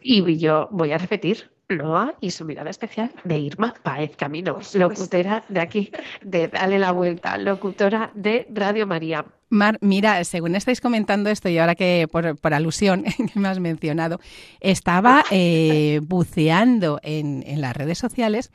Y 0.00 0.38
yo 0.38 0.68
voy 0.70 0.92
a 0.92 0.98
repetir, 0.98 1.50
Loa 1.68 2.14
y 2.20 2.30
su 2.30 2.44
mirada 2.44 2.70
especial 2.70 3.10
de 3.24 3.38
Irma 3.38 3.74
Paez 3.82 4.16
Camino, 4.16 4.58
locutora 4.74 5.44
de 5.48 5.60
aquí, 5.60 5.90
de 6.22 6.48
Dale 6.48 6.78
la 6.78 6.92
Vuelta, 6.92 7.38
locutora 7.38 8.10
de 8.14 8.46
Radio 8.50 8.86
María. 8.86 9.24
Mar, 9.48 9.78
mira, 9.80 10.22
según 10.24 10.56
estáis 10.56 10.80
comentando 10.80 11.30
esto 11.30 11.48
y 11.48 11.58
ahora 11.58 11.74
que 11.74 12.08
por, 12.10 12.54
alusión 12.54 13.04
que 13.32 13.38
me 13.40 13.48
has 13.48 13.60
mencionado, 13.60 14.20
estaba 14.60 15.24
eh, 15.30 16.00
buceando 16.02 16.98
en, 17.02 17.44
en 17.46 17.60
las 17.60 17.76
redes 17.76 17.98
sociales 17.98 18.50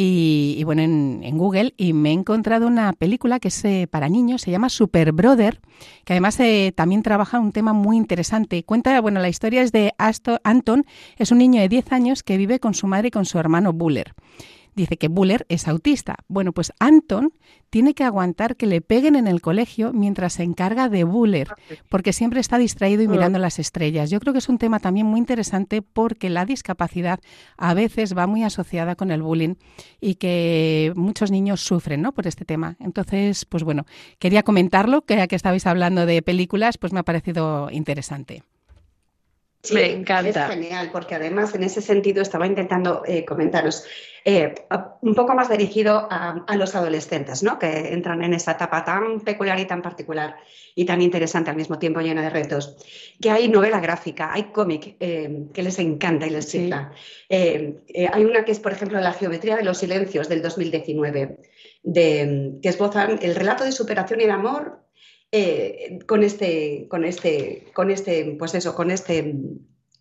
y, 0.00 0.62
bueno, 0.62 0.82
en, 0.82 1.36
Google 1.36 1.74
y 1.76 1.92
me 1.92 2.10
he 2.10 2.12
encontrado 2.12 2.68
una 2.68 2.92
película 2.92 3.40
que 3.40 3.48
es 3.48 3.64
eh, 3.64 3.88
para 3.90 4.08
niños, 4.08 4.42
se 4.42 4.52
llama 4.52 4.68
Super 4.68 5.10
Brother, 5.10 5.60
que 6.04 6.12
además 6.12 6.38
eh, 6.38 6.72
también 6.72 7.02
trabaja 7.02 7.40
un 7.40 7.50
tema 7.50 7.72
muy 7.72 7.96
interesante. 7.96 8.62
Cuenta, 8.62 9.00
bueno, 9.00 9.18
la 9.18 9.28
historia 9.28 9.60
es 9.60 9.72
de 9.72 9.94
Anton, 9.98 10.86
es 11.16 11.32
un 11.32 11.38
niño 11.38 11.60
de 11.60 11.68
10 11.68 11.90
años 11.90 12.22
que 12.22 12.36
vive 12.36 12.60
con 12.60 12.74
su 12.74 12.86
madre 12.86 13.08
y 13.08 13.10
con 13.10 13.24
su 13.24 13.40
hermano 13.40 13.72
Buller 13.72 14.14
dice 14.78 14.96
que 14.96 15.08
Buller 15.08 15.44
es 15.48 15.68
autista. 15.68 16.16
Bueno, 16.28 16.52
pues 16.52 16.72
Anton 16.78 17.32
tiene 17.70 17.94
que 17.94 18.04
aguantar 18.04 18.56
que 18.56 18.66
le 18.66 18.80
peguen 18.80 19.16
en 19.16 19.26
el 19.26 19.40
colegio 19.42 19.92
mientras 19.92 20.34
se 20.34 20.42
encarga 20.42 20.88
de 20.88 21.04
Buller, 21.04 21.48
porque 21.90 22.12
siempre 22.12 22.40
está 22.40 22.58
distraído 22.58 23.02
y 23.02 23.08
mirando 23.08 23.38
las 23.38 23.58
estrellas. 23.58 24.08
Yo 24.10 24.20
creo 24.20 24.32
que 24.32 24.38
es 24.38 24.48
un 24.48 24.58
tema 24.58 24.80
también 24.80 25.06
muy 25.06 25.18
interesante 25.18 25.82
porque 25.82 26.30
la 26.30 26.44
discapacidad 26.44 27.20
a 27.56 27.74
veces 27.74 28.16
va 28.16 28.26
muy 28.26 28.44
asociada 28.44 28.94
con 28.96 29.10
el 29.10 29.22
bullying 29.22 29.56
y 30.00 30.14
que 30.14 30.92
muchos 30.96 31.30
niños 31.30 31.60
sufren 31.60 32.00
¿no? 32.00 32.12
por 32.12 32.26
este 32.26 32.44
tema. 32.44 32.76
Entonces, 32.80 33.44
pues 33.44 33.64
bueno, 33.64 33.84
quería 34.18 34.42
comentarlo, 34.42 35.02
que 35.02 35.16
ya 35.16 35.26
que 35.26 35.36
estabais 35.36 35.66
hablando 35.66 36.06
de 36.06 36.22
películas, 36.22 36.78
pues 36.78 36.92
me 36.92 37.00
ha 37.00 37.04
parecido 37.04 37.68
interesante. 37.70 38.42
Sí, 39.62 39.74
me 39.74 39.90
encanta. 39.90 40.46
Es 40.46 40.52
genial, 40.52 40.90
porque 40.92 41.16
además 41.16 41.52
en 41.54 41.64
ese 41.64 41.82
sentido 41.82 42.22
estaba 42.22 42.46
intentando 42.46 43.02
eh, 43.06 43.24
comentaros 43.24 43.84
eh, 44.24 44.54
un 45.00 45.14
poco 45.16 45.34
más 45.34 45.48
dirigido 45.48 46.06
a, 46.10 46.44
los 46.56 46.76
adolescentes, 46.76 47.42
¿no? 47.42 47.58
que 47.58 47.92
entran 47.92 48.22
en 48.22 48.34
esa 48.34 48.52
etapa 48.52 48.84
tan 48.84 49.20
peculiar 49.20 49.58
y 49.58 49.64
tan 49.64 49.82
particular 49.82 50.36
y 50.76 50.84
tan 50.84 51.02
interesante 51.02 51.50
al 51.50 51.56
mismo 51.56 51.78
tiempo 51.78 52.00
llena 52.00 52.22
de 52.22 52.30
retos, 52.30 52.76
que 53.20 53.30
hay 53.30 53.48
novela 53.48 53.80
gráfica, 53.80 54.32
hay 54.32 54.44
cómic 54.44 54.96
eh, 55.00 55.46
que 55.52 55.62
les 55.62 55.78
encanta 55.80 56.26
y 56.26 56.30
les 56.30 56.48
sí. 56.48 56.70
hay 57.28 58.24
una 58.24 58.44
que 58.44 58.52
es, 58.52 58.60
por 58.60 58.72
ejemplo, 58.72 59.00
La 59.00 59.12
geometría 59.12 59.56
de 59.56 59.64
los 59.64 59.78
silencios 59.78 60.28
del 60.28 60.40
2019, 60.40 61.40
de, 61.82 62.58
que 62.62 62.68
esbozan 62.68 63.18
el 63.22 63.34
relato 63.34 63.64
de 63.64 63.72
superación 63.72 64.20
y 64.20 64.24
de 64.24 64.32
amor 64.32 64.87
eh, 65.32 65.98
con 66.06 66.22
este, 66.22 66.86
con 66.88 67.04
este, 67.04 67.70
con 67.74 67.90
este, 67.90 68.36
pues 68.38 68.54
eso, 68.54 68.74
con 68.74 68.90
este, 68.90 69.34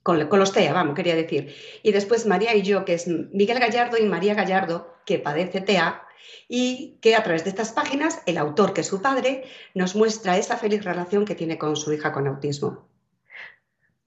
con, 0.04 0.20
los 0.30 0.54
TEA, 0.54 0.74
vamos, 0.74 0.96
quería 0.96 1.16
decir. 1.16 1.54
Y 1.84 1.92
después 1.92 2.26
María 2.26 2.56
y 2.56 2.62
yo, 2.62 2.86
que 2.86 2.94
es 2.94 3.08
Miguel 3.08 3.60
Gallardo 3.60 3.98
y 3.98 4.06
María 4.06 4.36
Gallardo, 4.36 4.94
que 5.06 5.20
padece 5.20 5.62
TEA, 5.62 6.02
y 6.48 6.98
que 7.02 7.16
a 7.16 7.24
través 7.24 7.44
de 7.44 7.50
estas 7.50 7.74
páginas 7.74 8.22
el 8.26 8.38
autor, 8.38 8.74
que 8.74 8.82
es 8.82 8.88
su 8.88 9.02
padre, 9.02 9.44
nos 9.74 9.96
muestra 9.96 10.38
esa 10.38 10.58
feliz 10.58 10.84
relación 10.84 11.26
que 11.26 11.36
tiene 11.36 11.58
con 11.58 11.76
su 11.76 11.92
hija 11.92 12.14
con 12.14 12.28
autismo. 12.28 12.88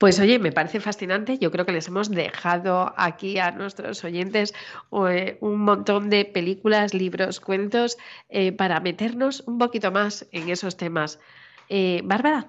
Pues 0.00 0.18
oye, 0.18 0.38
me 0.38 0.50
parece 0.50 0.80
fascinante. 0.80 1.36
Yo 1.36 1.50
creo 1.50 1.66
que 1.66 1.72
les 1.72 1.88
hemos 1.88 2.10
dejado 2.10 2.94
aquí 2.96 3.38
a 3.38 3.50
nuestros 3.50 4.02
oyentes 4.02 4.54
eh, 5.10 5.36
un 5.42 5.58
montón 5.58 6.08
de 6.08 6.24
películas, 6.24 6.94
libros, 6.94 7.38
cuentos 7.38 7.98
eh, 8.30 8.52
para 8.52 8.80
meternos 8.80 9.42
un 9.46 9.58
poquito 9.58 9.92
más 9.92 10.26
en 10.32 10.48
esos 10.48 10.78
temas. 10.78 11.20
Eh, 11.68 12.00
Bárbara. 12.02 12.48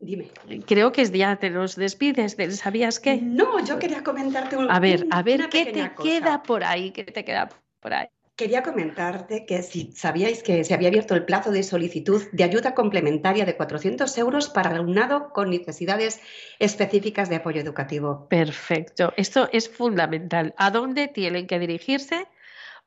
Dime. 0.00 0.32
Creo 0.66 0.90
que 0.90 1.04
ya 1.04 1.36
te 1.36 1.48
nos 1.48 1.76
despides. 1.76 2.36
¿Sabías 2.56 2.98
qué? 2.98 3.18
No, 3.22 3.64
yo 3.64 3.78
quería 3.78 4.02
comentarte 4.02 4.56
un 4.56 4.68
A 4.68 4.80
ver, 4.80 5.06
a 5.12 5.22
ver, 5.22 5.48
¿qué 5.48 5.66
te 5.66 5.92
queda 5.94 6.42
por 6.42 6.64
ahí? 6.64 6.90
¿Qué 6.90 7.04
te 7.04 7.24
queda 7.24 7.50
por 7.78 7.94
ahí? 7.94 8.08
Quería 8.40 8.62
comentarte 8.62 9.44
que 9.44 9.62
si 9.62 9.92
sabíais 9.92 10.42
que 10.42 10.64
se 10.64 10.72
había 10.72 10.88
abierto 10.88 11.14
el 11.14 11.26
plazo 11.26 11.50
de 11.50 11.62
solicitud 11.62 12.22
de 12.32 12.42
ayuda 12.42 12.72
complementaria 12.74 13.44
de 13.44 13.54
400 13.54 14.16
euros 14.16 14.48
para 14.48 14.70
alumnado 14.70 15.28
con 15.34 15.50
necesidades 15.50 16.22
específicas 16.58 17.28
de 17.28 17.36
apoyo 17.36 17.60
educativo. 17.60 18.26
Perfecto. 18.30 19.12
Esto 19.18 19.50
es 19.52 19.68
fundamental. 19.68 20.54
¿A 20.56 20.70
dónde 20.70 21.06
tienen 21.06 21.46
que 21.46 21.58
dirigirse 21.58 22.28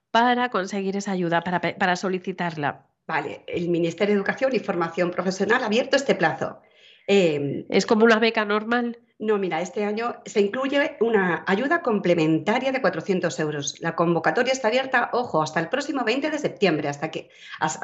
para 0.09 0.49
conseguir 0.49 0.97
esa 0.97 1.11
ayuda, 1.11 1.41
para, 1.41 1.61
para 1.61 1.95
solicitarla? 1.97 2.87
Vale, 3.05 3.43
el 3.45 3.69
Ministerio 3.69 4.15
de 4.15 4.17
Educación 4.17 4.55
y 4.55 4.59
Formación 4.59 5.11
Profesional 5.11 5.61
ha 5.61 5.67
abierto 5.67 5.97
este 5.97 6.15
plazo. 6.15 6.61
Em, 7.05 7.65
¿Es 7.69 7.85
como 7.85 8.05
una 8.05 8.17
beca 8.17 8.43
normal? 8.43 8.97
No, 9.23 9.37
mira, 9.37 9.61
este 9.61 9.85
año 9.85 10.17
se 10.25 10.41
incluye 10.41 10.97
una 10.99 11.45
ayuda 11.47 11.81
complementaria 11.81 12.73
de 12.73 12.81
400 12.81 13.39
euros. 13.39 13.79
La 13.79 13.95
convocatoria 13.95 14.51
está 14.51 14.67
abierta, 14.67 15.11
ojo, 15.13 15.41
hasta 15.41 15.61
el 15.61 15.69
próximo 15.69 16.03
20 16.03 16.29
de 16.29 16.37
septiembre, 16.37 16.89
hasta 16.89 17.09
que, 17.09 17.29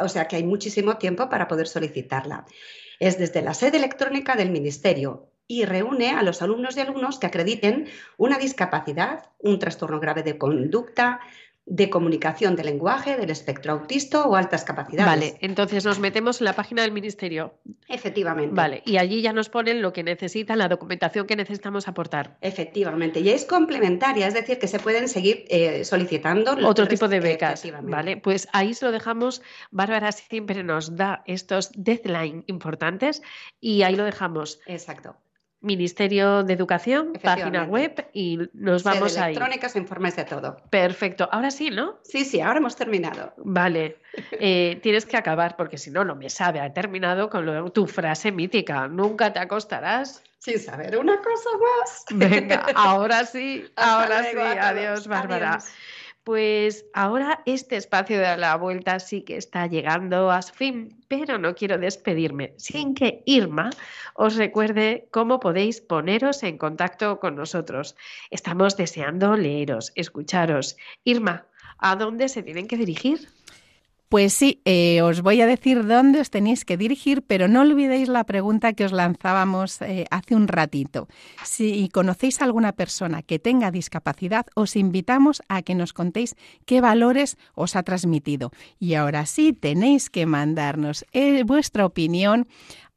o 0.01 0.09
sea 0.09 0.27
que 0.27 0.35
hay 0.35 0.43
muchísimo 0.43 0.97
tiempo 0.97 1.29
para 1.29 1.47
poder 1.47 1.69
solicitarla. 1.69 2.45
Es 2.99 3.17
desde 3.17 3.41
la 3.41 3.53
sede 3.53 3.77
electrónica 3.77 4.35
del 4.35 4.51
Ministerio 4.51 5.29
y 5.47 5.63
reúne 5.63 6.09
a 6.09 6.23
los 6.23 6.41
alumnos 6.41 6.75
y 6.75 6.81
alumnos 6.81 7.19
que 7.19 7.27
acrediten 7.27 7.87
una 8.17 8.37
discapacidad, 8.37 9.29
un 9.39 9.59
trastorno 9.59 10.01
grave 10.01 10.23
de 10.23 10.37
conducta, 10.37 11.21
de 11.69 11.89
comunicación 11.89 12.55
de 12.55 12.63
lenguaje, 12.63 13.15
del 13.15 13.29
espectro 13.29 13.73
autista 13.73 14.23
o 14.23 14.35
altas 14.35 14.63
capacidades. 14.63 15.05
Vale, 15.05 15.37
entonces 15.41 15.85
nos 15.85 15.99
metemos 15.99 16.41
en 16.41 16.45
la 16.45 16.53
página 16.53 16.81
del 16.81 16.91
Ministerio. 16.91 17.53
Efectivamente. 17.87 18.55
Vale, 18.55 18.81
y 18.85 18.97
allí 18.97 19.21
ya 19.21 19.33
nos 19.33 19.49
ponen 19.49 19.81
lo 19.81 19.93
que 19.93 20.03
necesitan, 20.03 20.57
la 20.57 20.67
documentación 20.67 21.27
que 21.27 21.35
necesitamos 21.35 21.87
aportar. 21.87 22.37
Efectivamente, 22.41 23.19
y 23.19 23.29
es 23.29 23.45
complementaria, 23.45 24.27
es 24.27 24.33
decir, 24.33 24.57
que 24.57 24.67
se 24.67 24.79
pueden 24.79 25.07
seguir 25.07 25.45
eh, 25.49 25.85
solicitando 25.85 26.57
otro 26.67 26.87
tipo 26.87 27.07
de 27.07 27.19
becas. 27.19 27.63
Vale, 27.83 28.17
pues 28.17 28.47
ahí 28.51 28.73
se 28.73 28.85
lo 28.85 28.91
dejamos. 28.91 29.41
Bárbara 29.69 30.11
siempre 30.11 30.63
nos 30.63 30.95
da 30.95 31.23
estos 31.27 31.71
deadline 31.75 32.43
importantes 32.47 33.21
y 33.61 33.83
ahí 33.83 33.95
lo 33.95 34.05
dejamos. 34.05 34.59
Exacto. 34.65 35.15
Ministerio 35.61 36.43
de 36.43 36.53
Educación, 36.53 37.13
página 37.21 37.65
web 37.65 38.07
y 38.13 38.39
nos 38.53 38.83
vamos 38.83 39.17
a 39.17 39.25
ahí. 39.25 39.33
electrónicas 39.33 39.75
informes 39.75 40.15
de 40.15 40.23
todo. 40.23 40.57
Perfecto. 40.69 41.27
Ahora 41.31 41.51
sí, 41.51 41.69
¿no? 41.69 41.99
Sí, 42.03 42.23
sí, 42.23 42.39
ahora 42.39 42.59
hemos 42.59 42.75
terminado. 42.75 43.33
Vale. 43.37 43.97
Eh, 44.31 44.79
tienes 44.81 45.05
que 45.05 45.17
acabar 45.17 45.55
porque 45.55 45.77
si 45.77 45.91
no, 45.91 46.03
no 46.03 46.15
me 46.15 46.29
sabe. 46.29 46.59
Ha 46.59 46.73
terminado 46.73 47.29
con 47.29 47.71
tu 47.71 47.85
frase 47.85 48.31
mítica. 48.31 48.87
Nunca 48.87 49.31
te 49.31 49.39
acostarás. 49.39 50.23
Sin 50.39 50.57
saber 50.59 50.97
una 50.97 51.17
cosa 51.17 51.49
más. 51.59 52.05
Venga, 52.09 52.65
ahora 52.75 53.25
sí, 53.25 53.65
ahora 53.75 54.23
sí. 54.23 54.37
Adiós, 54.37 55.07
Bárbara. 55.07 55.59
Pues 56.29 56.85
ahora 56.93 57.41
este 57.47 57.75
espacio 57.75 58.19
de 58.19 58.37
la 58.37 58.55
vuelta 58.55 58.99
sí 58.99 59.23
que 59.23 59.35
está 59.35 59.65
llegando 59.65 60.29
a 60.29 60.43
su 60.43 60.53
fin, 60.53 60.95
pero 61.07 61.39
no 61.39 61.55
quiero 61.55 61.79
despedirme 61.79 62.53
sin 62.55 62.93
que 62.93 63.23
Irma 63.25 63.71
os 64.13 64.35
recuerde 64.35 65.07
cómo 65.09 65.39
podéis 65.39 65.81
poneros 65.81 66.43
en 66.43 66.59
contacto 66.59 67.19
con 67.19 67.35
nosotros. 67.35 67.95
Estamos 68.29 68.77
deseando 68.77 69.35
leeros, 69.35 69.91
escucharos. 69.95 70.77
Irma, 71.03 71.47
¿a 71.79 71.95
dónde 71.95 72.29
se 72.29 72.43
tienen 72.43 72.67
que 72.67 72.77
dirigir? 72.77 73.27
Pues 74.09 74.33
sí, 74.33 74.59
eh, 74.65 75.03
os 75.03 75.21
voy 75.21 75.39
a 75.39 75.45
decir 75.45 75.85
dónde 75.85 76.19
os 76.19 76.31
tenéis 76.31 76.65
que 76.65 76.77
dirigir, 76.77 77.21
pero 77.21 77.47
no 77.47 77.61
olvidéis 77.61 78.09
la 78.09 78.23
pregunta 78.23 78.73
que 78.73 78.83
os 78.83 78.91
lanzábamos 78.91 79.83
eh, 79.83 80.05
hace 80.09 80.33
un 80.33 80.47
ratito. 80.47 81.07
Si 81.43 81.87
conocéis 81.89 82.41
a 82.41 82.45
alguna 82.45 82.71
persona 82.71 83.21
que 83.21 83.37
tenga 83.37 83.69
discapacidad, 83.69 84.47
os 84.55 84.75
invitamos 84.75 85.43
a 85.47 85.61
que 85.61 85.75
nos 85.75 85.93
contéis 85.93 86.35
qué 86.65 86.81
valores 86.81 87.37
os 87.53 87.75
ha 87.75 87.83
transmitido. 87.83 88.49
Y 88.79 88.95
ahora 88.95 89.27
sí, 89.27 89.53
tenéis 89.53 90.09
que 90.09 90.25
mandarnos 90.25 91.05
eh, 91.13 91.43
vuestra 91.43 91.85
opinión 91.85 92.47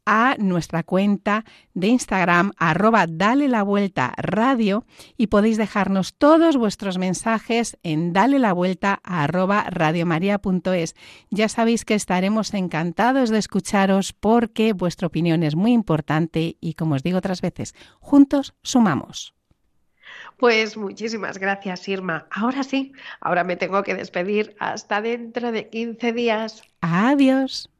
a 0.06 0.36
nuestra 0.38 0.82
cuenta 0.82 1.44
de 1.74 1.88
Instagram 1.88 2.52
arroba 2.56 3.06
dale 3.08 3.48
la 3.48 3.62
vuelta 3.62 4.12
radio 4.16 4.84
y 5.16 5.28
podéis 5.28 5.56
dejarnos 5.56 6.14
todos 6.14 6.56
vuestros 6.56 6.98
mensajes 6.98 7.78
en 7.82 8.12
dale 8.12 8.38
la 8.38 8.52
vuelta 8.52 9.00
arroba 9.02 9.64
radiomaria.es. 9.68 10.94
Ya 11.30 11.48
sabéis 11.48 11.84
que 11.84 11.94
estaremos 11.94 12.52
encantados 12.54 13.30
de 13.30 13.38
escucharos 13.38 14.12
porque 14.12 14.72
vuestra 14.72 15.06
opinión 15.06 15.42
es 15.42 15.56
muy 15.56 15.72
importante 15.72 16.56
y 16.60 16.74
como 16.74 16.94
os 16.94 17.02
digo 17.02 17.18
otras 17.18 17.40
veces, 17.40 17.74
juntos 18.00 18.54
sumamos. 18.62 19.34
Pues 20.36 20.76
muchísimas 20.76 21.38
gracias, 21.38 21.88
Irma. 21.88 22.26
Ahora 22.30 22.62
sí, 22.64 22.92
ahora 23.20 23.44
me 23.44 23.56
tengo 23.56 23.82
que 23.82 23.94
despedir 23.94 24.56
hasta 24.58 25.00
dentro 25.00 25.52
de 25.52 25.68
15 25.68 26.12
días. 26.12 26.62
Adiós. 26.80 27.71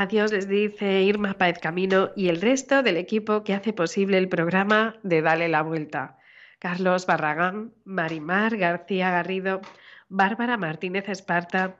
Adiós 0.00 0.30
les 0.30 0.46
dice 0.46 1.02
Irma 1.02 1.34
Paez 1.34 1.58
Camino 1.58 2.12
y 2.14 2.28
el 2.28 2.40
resto 2.40 2.84
del 2.84 2.96
equipo 2.96 3.42
que 3.42 3.52
hace 3.52 3.72
posible 3.72 4.16
el 4.16 4.28
programa 4.28 4.94
de 5.02 5.22
Dale 5.22 5.48
la 5.48 5.62
Vuelta. 5.62 6.18
Carlos 6.60 7.04
Barragán, 7.04 7.72
Marimar 7.84 8.56
García 8.56 9.10
Garrido, 9.10 9.60
Bárbara 10.08 10.56
Martínez 10.56 11.08
Esparta, 11.08 11.78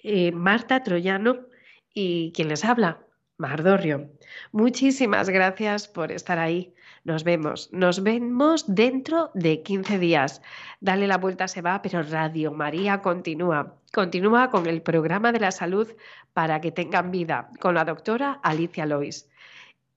eh, 0.00 0.32
Marta 0.32 0.82
Troyano 0.82 1.46
y 1.94 2.32
quien 2.34 2.48
les 2.48 2.64
habla, 2.64 3.06
Mardorrio. 3.36 4.10
Muchísimas 4.50 5.28
gracias 5.28 5.86
por 5.86 6.10
estar 6.10 6.40
ahí. 6.40 6.74
Nos 7.04 7.24
vemos, 7.24 7.68
nos 7.72 8.04
vemos 8.04 8.64
dentro 8.72 9.32
de 9.34 9.62
15 9.62 9.98
días. 9.98 10.40
Dale 10.80 11.08
la 11.08 11.18
vuelta 11.18 11.48
se 11.48 11.60
va, 11.60 11.82
pero 11.82 12.02
Radio 12.04 12.52
María 12.52 13.00
continúa. 13.00 13.74
Continúa 13.92 14.50
con 14.50 14.66
el 14.66 14.82
programa 14.82 15.32
de 15.32 15.40
la 15.40 15.50
salud 15.50 15.88
para 16.32 16.60
que 16.60 16.70
tengan 16.70 17.10
vida 17.10 17.50
con 17.58 17.74
la 17.74 17.84
doctora 17.84 18.38
Alicia 18.44 18.86
Lois. 18.86 19.28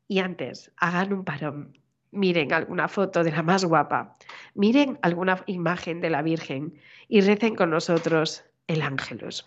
Y 0.08 0.20
antes, 0.20 0.72
hagan 0.78 1.14
un 1.14 1.24
parón. 1.24 1.78
Miren 2.12 2.52
alguna 2.54 2.88
foto 2.88 3.24
de 3.24 3.32
la 3.32 3.44
más 3.44 3.66
guapa. 3.66 4.16
Miren 4.56 4.98
alguna 5.04 5.44
imagen 5.46 6.02
de 6.02 6.10
la 6.10 6.24
Virgen 6.24 6.74
y 7.08 7.22
recen 7.22 7.56
con 7.56 7.70
nosotros 7.70 8.46
el 8.68 8.82
Ángelus. 8.82 9.46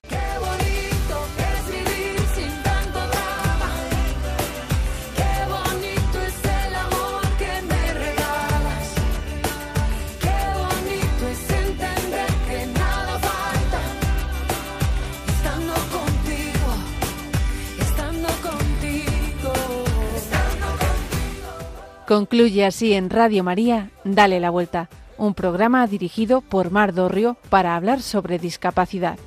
Concluye 22.08 22.64
así 22.64 22.94
en 22.94 23.10
Radio 23.10 23.44
María, 23.44 23.90
Dale 24.02 24.40
la 24.40 24.48
Vuelta, 24.48 24.88
un 25.18 25.34
programa 25.34 25.86
dirigido 25.86 26.40
por 26.40 26.70
Mar 26.70 26.94
Dorrio 26.94 27.36
para 27.50 27.76
hablar 27.76 28.00
sobre 28.00 28.38
discapacidad. 28.38 29.18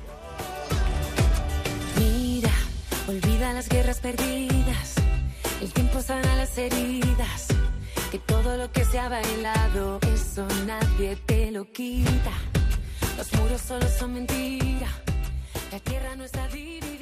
Mira, 1.96 2.50
olvida 3.06 3.52
las 3.52 3.68
guerras 3.68 4.00
perdidas, 4.00 4.96
el 5.60 5.72
tiempo 5.72 6.00
sana 6.02 6.34
las 6.34 6.58
heridas, 6.58 7.46
que 8.10 8.18
todo 8.18 8.56
lo 8.56 8.72
que 8.72 8.84
se 8.84 8.98
ha 8.98 9.08
bailado, 9.08 10.00
eso 10.12 10.44
nadie 10.66 11.14
te 11.24 11.52
lo 11.52 11.66
quita. 11.66 12.32
Los 13.16 13.32
muros 13.34 13.60
solo 13.60 13.86
son 13.96 14.14
mentira, 14.14 14.88
la 15.70 15.78
tierra 15.78 16.16
no 16.16 16.24
está 16.24 16.48
dividida. 16.48 17.01